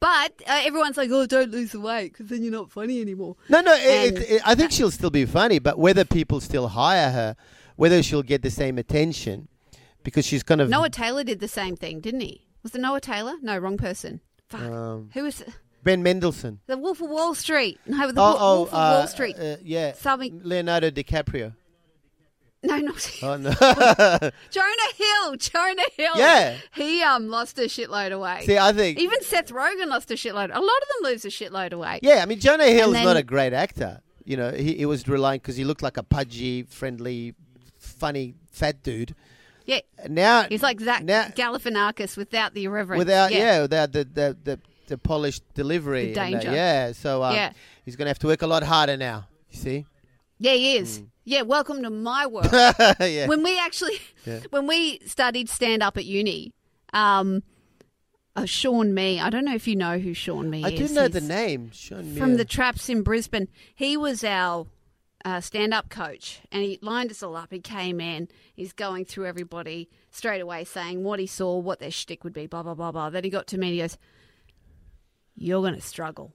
But 0.00 0.32
uh, 0.46 0.62
everyone's 0.64 0.96
like, 0.96 1.10
oh, 1.12 1.26
don't 1.26 1.50
lose 1.50 1.72
the 1.72 1.80
weight 1.80 2.12
because 2.12 2.28
then 2.28 2.42
you're 2.42 2.52
not 2.52 2.70
funny 2.70 3.00
anymore. 3.00 3.36
No, 3.48 3.60
no. 3.60 3.74
It, 3.74 4.16
it, 4.18 4.30
it- 4.30 4.42
I 4.46 4.54
think 4.54 4.70
she'll 4.72 4.90
still 4.90 5.10
be 5.10 5.26
funny, 5.26 5.58
but 5.58 5.78
whether 5.78 6.04
people 6.04 6.40
still 6.40 6.68
hire 6.68 7.10
her, 7.10 7.36
whether 7.76 8.02
she'll 8.02 8.22
get 8.22 8.42
the 8.42 8.50
same 8.50 8.78
attention, 8.78 9.48
because 10.04 10.24
she's 10.24 10.42
kind 10.42 10.60
of 10.60 10.68
Noah 10.70 10.88
Taylor 10.90 11.22
did 11.24 11.40
the 11.40 11.48
same 11.48 11.76
thing, 11.76 12.00
didn't 12.00 12.20
he? 12.20 12.46
Was 12.62 12.74
it 12.74 12.80
Noah 12.80 13.00
Taylor? 13.00 13.34
No, 13.42 13.58
wrong 13.58 13.76
person. 13.76 14.20
Fuck. 14.48 14.60
um, 14.62 15.10
Who 15.14 15.24
was 15.24 15.42
Ben 15.82 16.02
Mendelsohn. 16.02 16.60
the 16.66 16.76
Wolf 16.78 17.00
of 17.00 17.10
Wall 17.10 17.34
Street? 17.34 17.78
No, 17.86 18.10
the 18.10 18.20
Oh, 18.20 18.24
Wo- 18.32 18.36
oh, 18.40 18.56
Wolf 18.58 18.68
of 18.70 18.74
uh, 18.74 18.98
Wall 18.98 19.06
Street. 19.06 19.36
uh, 19.38 19.56
yeah, 19.62 19.92
Something. 19.92 20.40
Leonardo 20.42 20.90
DiCaprio. 20.90 21.54
No, 22.62 22.76
not 22.78 23.18
Oh 23.22 23.36
no. 23.36 23.50
Jonah 24.50 24.92
Hill. 24.96 25.36
Jonah 25.36 25.82
Hill. 25.96 26.12
Yeah. 26.16 26.56
He 26.74 27.02
um 27.02 27.28
lost 27.28 27.56
a 27.58 27.62
shitload 27.62 28.12
of 28.12 28.18
weight. 28.20 28.46
See, 28.46 28.58
I 28.58 28.72
think. 28.72 28.98
Even 28.98 29.22
Seth 29.22 29.52
Rogen 29.52 29.86
lost 29.86 30.10
a 30.10 30.14
shitload. 30.14 30.50
A 30.52 30.58
lot 30.60 30.82
of 30.82 30.88
them 30.88 31.12
lose 31.12 31.24
a 31.24 31.28
shitload 31.28 31.72
of 31.72 31.78
weight. 31.78 32.00
Yeah, 32.02 32.20
I 32.20 32.26
mean, 32.26 32.40
Jonah 32.40 32.66
Hill 32.66 32.94
is 32.94 33.04
not 33.04 33.16
a 33.16 33.22
great 33.22 33.52
actor. 33.52 34.00
You 34.24 34.36
know, 34.36 34.50
he, 34.50 34.74
he 34.74 34.86
was 34.86 35.06
relying 35.06 35.38
because 35.38 35.56
he 35.56 35.64
looked 35.64 35.82
like 35.82 35.96
a 35.98 36.02
pudgy, 36.02 36.64
friendly, 36.64 37.34
funny, 37.78 38.34
fat 38.50 38.82
dude. 38.82 39.14
Yeah. 39.68 39.80
Now 40.08 40.44
He's 40.48 40.62
like 40.62 40.80
Zach 40.80 41.04
now, 41.04 41.24
Galifianakis 41.26 42.16
without 42.16 42.54
the 42.54 42.64
irreverence. 42.64 42.98
without 42.98 43.32
yeah, 43.32 43.60
without 43.62 43.92
the 43.92 44.04
the, 44.04 44.36
the, 44.42 44.60
the 44.86 44.96
polished 44.98 45.42
delivery. 45.54 46.06
The 46.08 46.14
that, 46.14 46.30
danger. 46.30 46.52
yeah, 46.52 46.92
so 46.92 47.22
um, 47.22 47.34
Yeah. 47.34 47.52
he's 47.84 47.94
going 47.94 48.06
to 48.06 48.10
have 48.10 48.18
to 48.20 48.26
work 48.28 48.40
a 48.42 48.46
lot 48.46 48.62
harder 48.62 48.96
now. 48.96 49.28
You 49.50 49.58
see? 49.58 49.86
Yeah, 50.38 50.52
he 50.54 50.76
is. 50.78 51.00
Mm. 51.00 51.06
Yeah, 51.24 51.42
welcome 51.42 51.82
to 51.82 51.90
my 51.90 52.26
world. 52.34 52.48
yeah. 52.50 53.26
when 53.26 53.42
we 53.42 53.58
actually 53.60 54.00
Yeah. 54.24 54.40
when 54.50 54.66
we 54.66 55.00
studied 55.06 55.50
stand 55.50 55.82
up 55.82 55.96
at 55.98 56.06
uni 56.06 56.54
um 56.94 57.42
uh, 58.36 58.46
Sean 58.46 58.94
Mee, 58.94 59.20
I 59.20 59.28
don't 59.30 59.44
know 59.44 59.54
if 59.54 59.66
you 59.68 59.76
know 59.76 59.98
who 59.98 60.14
Sean 60.14 60.48
Mee 60.48 60.64
I 60.64 60.68
is. 60.68 60.80
I 60.80 60.86
do 60.86 60.94
know 60.94 61.08
the 61.08 61.20
name. 61.20 61.70
Sean 61.74 62.14
Mee. 62.14 62.18
From 62.20 62.36
the 62.38 62.44
Traps 62.46 62.88
in 62.88 63.02
Brisbane. 63.02 63.48
He 63.74 63.96
was 63.98 64.24
our 64.24 64.66
uh, 65.24 65.40
stand 65.40 65.74
up 65.74 65.88
coach 65.88 66.40
and 66.52 66.62
he 66.62 66.78
lined 66.82 67.10
us 67.10 67.22
all 67.22 67.36
up. 67.36 67.52
He 67.52 67.60
came 67.60 68.00
in, 68.00 68.28
he's 68.54 68.72
going 68.72 69.04
through 69.04 69.26
everybody 69.26 69.88
straight 70.10 70.40
away 70.40 70.64
saying 70.64 71.02
what 71.02 71.20
he 71.20 71.26
saw, 71.26 71.58
what 71.58 71.80
their 71.80 71.90
shtick 71.90 72.24
would 72.24 72.32
be, 72.32 72.46
blah, 72.46 72.62
blah, 72.62 72.74
blah, 72.74 72.92
blah. 72.92 73.10
Then 73.10 73.24
he 73.24 73.30
got 73.30 73.46
to 73.48 73.58
me 73.58 73.68
and 73.68 73.74
he 73.74 73.80
goes, 73.80 73.98
you're 75.36 75.62
going 75.62 75.74
to 75.74 75.80
struggle. 75.80 76.34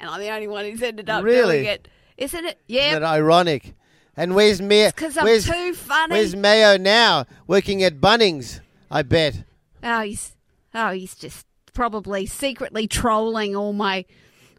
And 0.00 0.10
I'm 0.10 0.20
the 0.20 0.30
only 0.30 0.48
one 0.48 0.64
who's 0.64 0.82
ended 0.82 1.08
up. 1.08 1.22
Really? 1.22 1.58
doing 1.58 1.66
it. 1.66 1.88
Isn't 2.16 2.44
it? 2.44 2.58
Yeah. 2.66 2.88
Isn't 2.88 3.02
that 3.02 3.08
ironic? 3.08 3.74
And 4.16 4.34
where's 4.34 4.62
Mayo? 4.62 4.88
Because 4.88 5.16
I'm 5.18 5.26
too 5.26 5.74
funny. 5.74 6.14
where's 6.14 6.34
Mayo 6.34 6.78
now? 6.78 7.26
Working 7.46 7.82
at 7.82 8.00
Bunnings, 8.00 8.60
I 8.90 9.02
bet. 9.02 9.44
Oh, 9.82 10.00
he's 10.00 10.34
oh, 10.74 10.92
he's 10.92 11.14
just 11.14 11.46
probably 11.74 12.24
secretly 12.24 12.88
trolling 12.88 13.54
all 13.54 13.74
my 13.74 14.06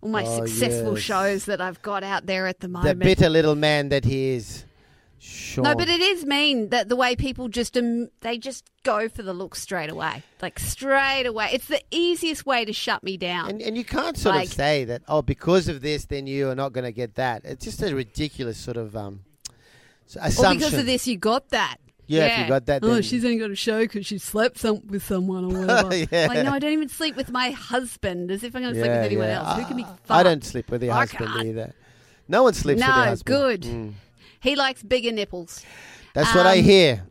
all 0.02 0.10
my 0.10 0.24
Oh, 0.26 0.46
successful 0.46 0.94
yes. 0.96 1.04
shows 1.04 1.46
that 1.46 1.60
I've 1.62 1.82
got 1.82 2.04
out 2.04 2.26
there 2.26 2.48
at 2.48 2.60
the 2.60 2.68
moment. 2.68 3.00
The 3.00 3.06
bitter 3.06 3.30
little 3.30 3.56
man 3.56 3.90
that 3.90 4.06
he 4.06 4.30
is. 4.30 4.64
Sure. 5.20 5.64
no, 5.64 5.74
but 5.74 5.90
it 5.90 6.00
is 6.00 6.26
mean 6.26 6.70
that 6.70 6.90
the 6.90 6.96
way 6.96 7.16
people 7.16 7.48
just 7.50 7.76
um, 7.76 8.10
they 8.22 8.38
just 8.38 8.66
go 8.84 9.10
for 9.10 9.24
the 9.24 9.34
look 9.34 9.56
straight 9.56 9.90
away, 9.90 10.22
like 10.44 10.60
straight 10.60 11.26
away. 11.26 11.50
It's 11.54 11.68
the 11.68 11.82
easiest 11.90 12.46
way 12.46 12.66
to 12.66 12.72
shut 12.72 13.02
me 13.04 13.18
down. 13.18 13.50
And, 13.50 13.62
and 13.64 13.76
you 13.76 13.84
can't 13.84 14.16
sort 14.16 14.36
Like- 14.36 14.48
of 14.50 14.54
say 14.54 14.86
that, 14.86 15.02
oh, 15.08 15.24
because 15.24 15.68
of 15.70 15.82
this, 15.82 16.06
then 16.06 16.28
you 16.28 16.50
are 16.50 16.56
not 16.56 16.72
going 16.72 16.84
to 16.86 16.92
get 16.92 17.16
that. 17.16 17.42
It's 17.46 17.66
just 17.66 17.82
a 17.82 17.96
ridiculous 17.96 18.60
sort 18.60 18.78
of 18.78 18.96
um, 18.96 19.22
s- 20.08 20.18
or 20.18 20.22
assumption. 20.28 20.58
because 20.60 20.74
of 20.80 20.86
this, 20.86 21.08
you 21.08 21.18
got 21.18 21.50
that. 21.50 21.78
Yeah, 22.08 22.26
if 22.28 22.40
you 22.40 22.48
got 22.48 22.66
that, 22.68 22.84
Oh, 22.84 23.02
she's 23.02 23.24
only 23.26 23.38
got 23.38 23.52
a 23.52 23.56
show 23.56 23.80
because 23.82 24.06
she 24.06 24.18
slept 24.18 24.58
some, 24.60 24.82
with 24.88 25.04
someone 25.04 25.44
or 25.46 25.60
whatever. 25.66 25.96
Yeah. 25.96 26.28
Like, 26.28 26.44
no, 26.46 26.54
I 26.54 26.60
don't 26.60 26.72
even 26.72 26.88
sleep 26.90 27.16
with 27.18 27.30
my 27.30 27.52
husband. 27.52 28.32
As 28.32 28.44
if 28.44 28.56
I'm 28.56 28.62
going 28.62 28.74
to 28.74 28.80
sleep 28.80 28.92
with 28.92 29.04
anyone 29.06 29.28
else. 29.30 29.60
Who 29.60 29.66
can 29.66 29.78
be? 29.78 29.84
I, 30.10 30.20
I 30.20 30.24
don't 30.24 30.44
sleep 30.44 30.70
with 30.72 30.84
your 30.84 30.94
I 30.94 31.00
husband 31.00 31.30
can't. 31.30 31.48
either. 31.48 31.74
No 32.30 32.44
one 32.44 32.54
sleeps 32.54 32.78
with 32.80 32.86
their 32.88 32.96
No, 32.96 33.04
husband. 33.04 33.26
good. 33.38 33.62
Mm. 33.62 33.94
He 34.40 34.56
likes 34.56 34.84
bigger 34.84 35.12
nipples. 35.12 35.64
That's 36.14 36.34
what 36.34 36.46
I 36.46 36.60
Um, 36.60 36.64
hear. 36.64 37.04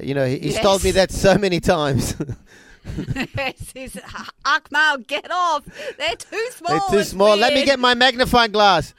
You 0.00 0.14
know, 0.14 0.26
he, 0.26 0.38
he's 0.38 0.58
told 0.58 0.82
me 0.82 0.90
yes. 0.90 0.94
that 0.96 1.10
so 1.12 1.36
many 1.38 1.60
times. 1.60 2.16
Yes, 3.36 3.70
he's 3.74 3.94
Akmal, 4.44 5.06
get 5.06 5.30
off! 5.30 5.64
They're 5.98 6.16
too 6.16 6.48
small. 6.50 6.70
They're 6.72 6.90
too 6.90 6.98
it's 6.98 7.10
small. 7.10 7.36
Let 7.36 7.52
me 7.52 7.58
weird. 7.60 7.66
get 7.66 7.78
my 7.78 7.94
magnifying 7.94 8.50
glass. 8.50 8.92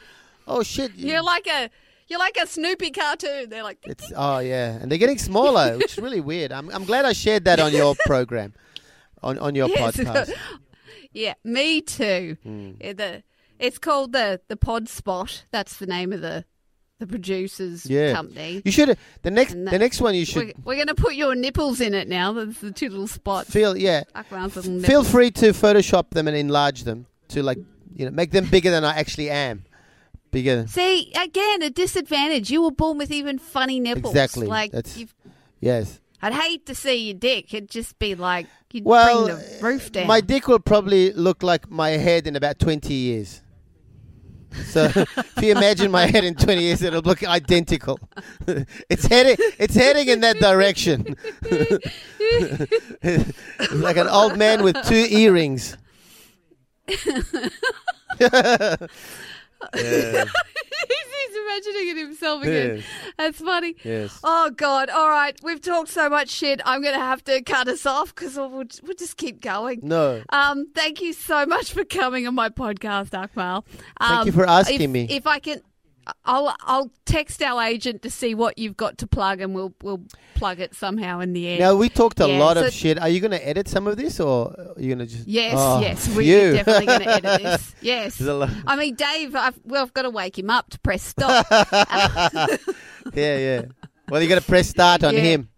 Oh 0.47 0.63
shit! 0.63 0.93
You're 0.95 1.21
like 1.21 1.45
a 1.47 1.69
you're 2.07 2.19
like 2.19 2.37
a 2.41 2.47
Snoopy 2.47 2.91
cartoon. 2.91 3.49
They're 3.49 3.63
like 3.63 3.79
It's 3.83 4.11
oh 4.15 4.39
yeah, 4.39 4.73
and 4.81 4.91
they're 4.91 4.97
getting 4.99 5.17
smaller, 5.17 5.77
which 5.77 5.93
is 5.93 5.97
really 5.99 6.21
weird. 6.21 6.51
I'm 6.51 6.69
I'm 6.69 6.85
glad 6.85 7.05
I 7.05 7.13
shared 7.13 7.45
that 7.45 7.59
on 7.59 7.71
your 7.73 7.95
program, 8.05 8.53
on 9.21 9.37
on 9.39 9.55
your 9.55 9.69
Yes. 9.69 9.97
podcast. 9.97 10.33
yeah, 11.13 11.33
me 11.43 11.81
too. 11.81 12.37
Hmm. 12.43 12.71
Yeah, 12.81 12.93
the 12.93 13.23
it's 13.59 13.77
called 13.77 14.11
the 14.13 14.41
the 14.47 14.57
Pod 14.57 14.89
Spot. 14.89 15.45
That's 15.51 15.77
the 15.77 15.85
name 15.87 16.11
of 16.13 16.21
the 16.21 16.45
the 16.99 17.07
producers 17.07 17.85
Yeah, 17.85 18.13
company. 18.13 18.61
you 18.63 18.71
should 18.71 18.97
the 19.23 19.31
next 19.31 19.53
And 19.53 19.67
the 19.67 19.79
next 19.79 19.99
one 19.99 20.15
you 20.15 20.25
should 20.25 20.45
We're, 20.45 20.53
we're 20.63 20.75
going 20.75 20.87
to 20.87 20.95
put 20.95 21.15
your 21.15 21.35
nipples 21.35 21.81
in 21.81 21.93
it 21.93 22.07
now. 22.07 22.31
That's 22.31 22.61
the 22.61 22.71
two 22.71 22.87
little 22.89 23.07
spots. 23.07 23.49
feel 23.49 23.75
yeah. 23.75 24.03
Akmal's 24.15 24.55
little 24.55 24.71
nipples. 24.71 24.87
Feel 24.87 25.03
free 25.03 25.31
to 25.31 25.47
Photoshop 25.53 26.11
them 26.11 26.27
and 26.27 26.37
enlarge 26.37 26.83
them 26.83 27.07
to 27.29 27.43
like 27.43 27.57
you 27.95 28.05
know 28.05 28.11
make 28.11 28.31
them 28.31 28.45
bigger 28.45 28.69
than 28.71 28.85
I 28.85 28.95
actually 28.97 29.29
am. 29.29 29.65
Bigger, 30.33 30.65
See, 30.67 31.13
again, 31.15 31.61
a 31.61 31.69
disadvantage. 31.69 32.49
You 32.51 32.63
were 32.63 32.71
born 32.71 32.97
with 32.97 33.11
even 33.11 33.37
funny 33.39 33.79
nipples. 33.79 34.13
Exactly. 34.13 34.47
Like, 34.47 34.71
That's- 34.71 34.97
you've, 34.97 35.13
yes. 35.61 35.99
I'd 36.23 36.33
hate 36.33 36.65
to 36.65 36.75
see 36.75 36.95
your 37.09 37.13
dick. 37.13 37.53
It'd 37.53 37.69
just 37.69 37.99
be 37.99 38.15
like 38.15 38.47
you'd 38.71 38.83
Well, 38.85 39.25
bring 39.25 39.37
the 39.37 39.59
roof 39.61 39.91
down. 39.91 40.07
my 40.07 40.21
dick 40.21 40.47
will 40.47 40.59
probably 40.59 41.13
look 41.13 41.43
like 41.43 41.69
my 41.69 41.89
head 41.91 42.27
in 42.27 42.35
about 42.35 42.59
twenty 42.59 42.93
years. 42.93 43.41
So 44.67 44.85
if 44.95 45.33
you 45.41 45.51
imagine 45.51 45.91
my 45.91 46.05
head 46.07 46.23
in 46.23 46.33
twenty 46.35 46.63
years, 46.63 46.81
it'll 46.81 47.01
look 47.01 47.23
identical. 47.23 47.99
it's 48.89 49.05
heading, 49.05 49.35
it's 49.59 49.75
heading 49.75 50.07
in 50.07 50.21
that 50.21 50.39
direction. 50.39 51.15
Like 53.73 53.97
an 53.97 54.07
old 54.07 54.37
man 54.37 54.63
with 54.63 54.77
two 54.87 55.05
earrings. 55.09 55.77
yeah. 59.75 60.25
He's 60.83 61.37
imagining 61.37 61.89
it 61.89 61.97
himself 61.97 62.43
again. 62.43 62.75
Yes. 62.77 62.85
That's 63.17 63.39
funny. 63.39 63.75
Yes. 63.83 64.19
Oh 64.23 64.49
God! 64.49 64.89
All 64.89 65.09
right, 65.09 65.37
we've 65.43 65.61
talked 65.61 65.89
so 65.89 66.09
much 66.09 66.29
shit. 66.29 66.61
I'm 66.65 66.81
going 66.81 66.93
to 66.93 66.99
have 66.99 67.23
to 67.25 67.41
cut 67.41 67.67
us 67.67 67.85
off 67.85 68.13
because 68.13 68.35
we'll, 68.35 68.49
we'll 68.49 68.95
just 68.97 69.17
keep 69.17 69.41
going. 69.41 69.79
No. 69.83 70.21
Um, 70.29 70.67
thank 70.75 71.01
you 71.01 71.13
so 71.13 71.45
much 71.45 71.71
for 71.73 71.83
coming 71.85 72.27
on 72.27 72.35
my 72.35 72.49
podcast, 72.49 73.11
Akmal. 73.11 73.63
Um, 73.97 74.09
Thank 74.09 74.25
you 74.27 74.31
for 74.33 74.47
asking 74.47 74.81
if, 74.81 74.89
me. 74.89 75.07
If 75.09 75.27
I 75.27 75.39
can, 75.39 75.61
I'll 76.25 76.55
I'll 76.61 76.91
text 77.05 77.41
our 77.41 77.61
agent 77.63 78.01
to 78.03 78.09
see 78.09 78.35
what 78.35 78.57
you've 78.57 78.75
got 78.77 78.97
to 78.99 79.07
plug, 79.07 79.39
and 79.41 79.53
we'll 79.55 79.73
we'll 79.81 80.01
plug 80.35 80.59
it 80.59 80.75
somehow 80.75 81.19
in 81.21 81.33
the 81.33 81.47
end. 81.47 81.59
Now 81.59 81.75
we 81.75 81.89
talked 81.89 82.19
a 82.19 82.27
Yeah, 82.27 82.39
lot 82.39 82.57
so- 82.57 82.65
of 82.65 82.73
shit. 82.73 82.99
Are 82.99 83.07
you 83.09 83.19
going 83.19 83.31
to 83.31 83.47
edit 83.47 83.67
some 83.67 83.87
of 83.87 83.95
this, 83.97 84.19
or 84.19 84.47
are 84.49 84.73
you 84.81 84.87
going 84.93 84.99
to 84.99 85.05
just? 85.05 85.27
Yes, 85.27 85.53
Oh, 85.57 85.79
yes, 85.81 86.15
we're 86.15 86.53
definitely 86.53 86.85
going 86.87 86.99
to 87.01 87.09
edit 87.09 87.23
this. 87.43 87.75
Yes. 87.81 88.17
There's 88.17 88.27
a 88.29 88.33
lot- 88.33 88.49
I 88.67 88.75
mean, 88.75 88.95
Dave, 88.95 89.35
I've, 89.35 89.59
well, 89.63 89.83
I've 89.83 89.93
got 89.93 90.01
to 90.03 90.09
wake 90.09 90.37
him 90.37 90.49
up 90.49 90.69
to 90.71 90.79
press 90.79 91.03
stop. 91.03 91.45
yeah, 93.13 93.37
yeah. 93.37 93.61
Well, 94.09 94.21
you 94.21 94.27
got 94.29 94.41
to 94.41 94.47
press 94.47 94.69
start 94.69 95.03
on 95.03 95.13
Yeah. 95.13 95.21
him. 95.21 95.49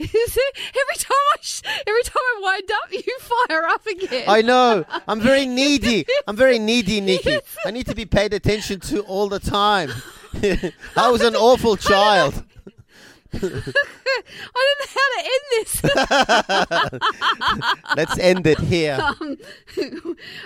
Every 0.00 0.96
time 0.98 1.26
I 1.34 1.36
sh- 1.40 1.62
every 1.86 2.02
time 2.02 2.22
I 2.36 2.40
wind 2.42 2.70
up, 2.72 2.92
you 2.92 3.18
fire 3.20 3.64
up 3.64 3.86
again. 3.86 4.24
I 4.28 4.42
know. 4.42 4.84
I'm 5.06 5.20
very 5.20 5.46
needy. 5.60 6.06
I'm 6.26 6.36
very 6.36 6.58
needy, 6.58 7.00
Nikki. 7.00 7.38
I 7.64 7.70
need 7.70 7.86
to 7.86 7.94
be 7.94 8.06
paid 8.06 8.32
attention 8.34 8.80
to 8.80 9.00
all 9.02 9.28
the 9.28 9.40
time. 9.40 9.90
I 10.96 11.10
was 11.10 11.22
an 11.22 11.34
awful 11.34 11.76
child. 11.76 12.44
I 13.34 13.38
don't 13.40 14.78
know 14.80 14.90
how 14.96 15.08
to 15.14 15.22
end 15.24 15.44
this. 15.52 15.72
Let's 17.96 18.18
end 18.18 18.46
it 18.46 18.58
here. 18.60 18.98
Um, 19.20 19.36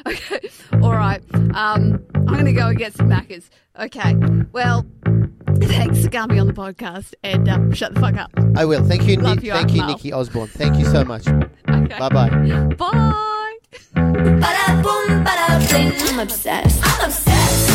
okay. 0.06 0.48
All 0.82 0.92
right. 0.92 1.22
Um, 1.34 2.04
I'm 2.14 2.26
going 2.26 2.44
to 2.44 2.52
go 2.52 2.68
and 2.68 2.78
get 2.78 2.94
some 2.94 3.08
Maccas. 3.08 3.48
Okay. 3.78 4.14
Well, 4.52 4.86
thanks 5.56 6.02
for 6.02 6.10
coming 6.10 6.40
on 6.40 6.46
the 6.46 6.52
podcast 6.52 7.14
and 7.22 7.48
um, 7.48 7.72
shut 7.72 7.94
the 7.94 8.00
fuck 8.00 8.16
up. 8.16 8.30
I 8.56 8.64
will. 8.64 8.84
Thank 8.86 9.04
you, 9.04 9.16
Love 9.16 9.36
Nick. 9.36 9.44
You, 9.44 9.52
thank 9.52 9.70
Aunt 9.70 9.76
you, 9.76 9.86
Nikki 9.86 10.12
Osborne. 10.12 10.48
Thank 10.48 10.78
you 10.78 10.84
so 10.84 11.04
much. 11.04 11.26
Okay. 11.26 11.98
Bye-bye. 11.98 12.74
Bye. 12.76 13.24
I'm 16.14 16.20
obsessed. 16.20 16.80
I'm 16.84 17.06
obsessed. 17.06 17.70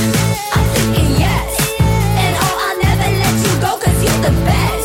I'm 0.55 0.74
thinking 0.74 1.20
yes. 1.20 1.72
And 1.82 2.38
oh, 2.39 2.55
I'll 2.64 2.80
never 2.82 3.10
let 3.20 3.36
you 3.45 3.53
go 3.62 3.78
because 3.78 4.01
you're 4.01 4.24
the 4.24 4.45
best. 4.45 4.79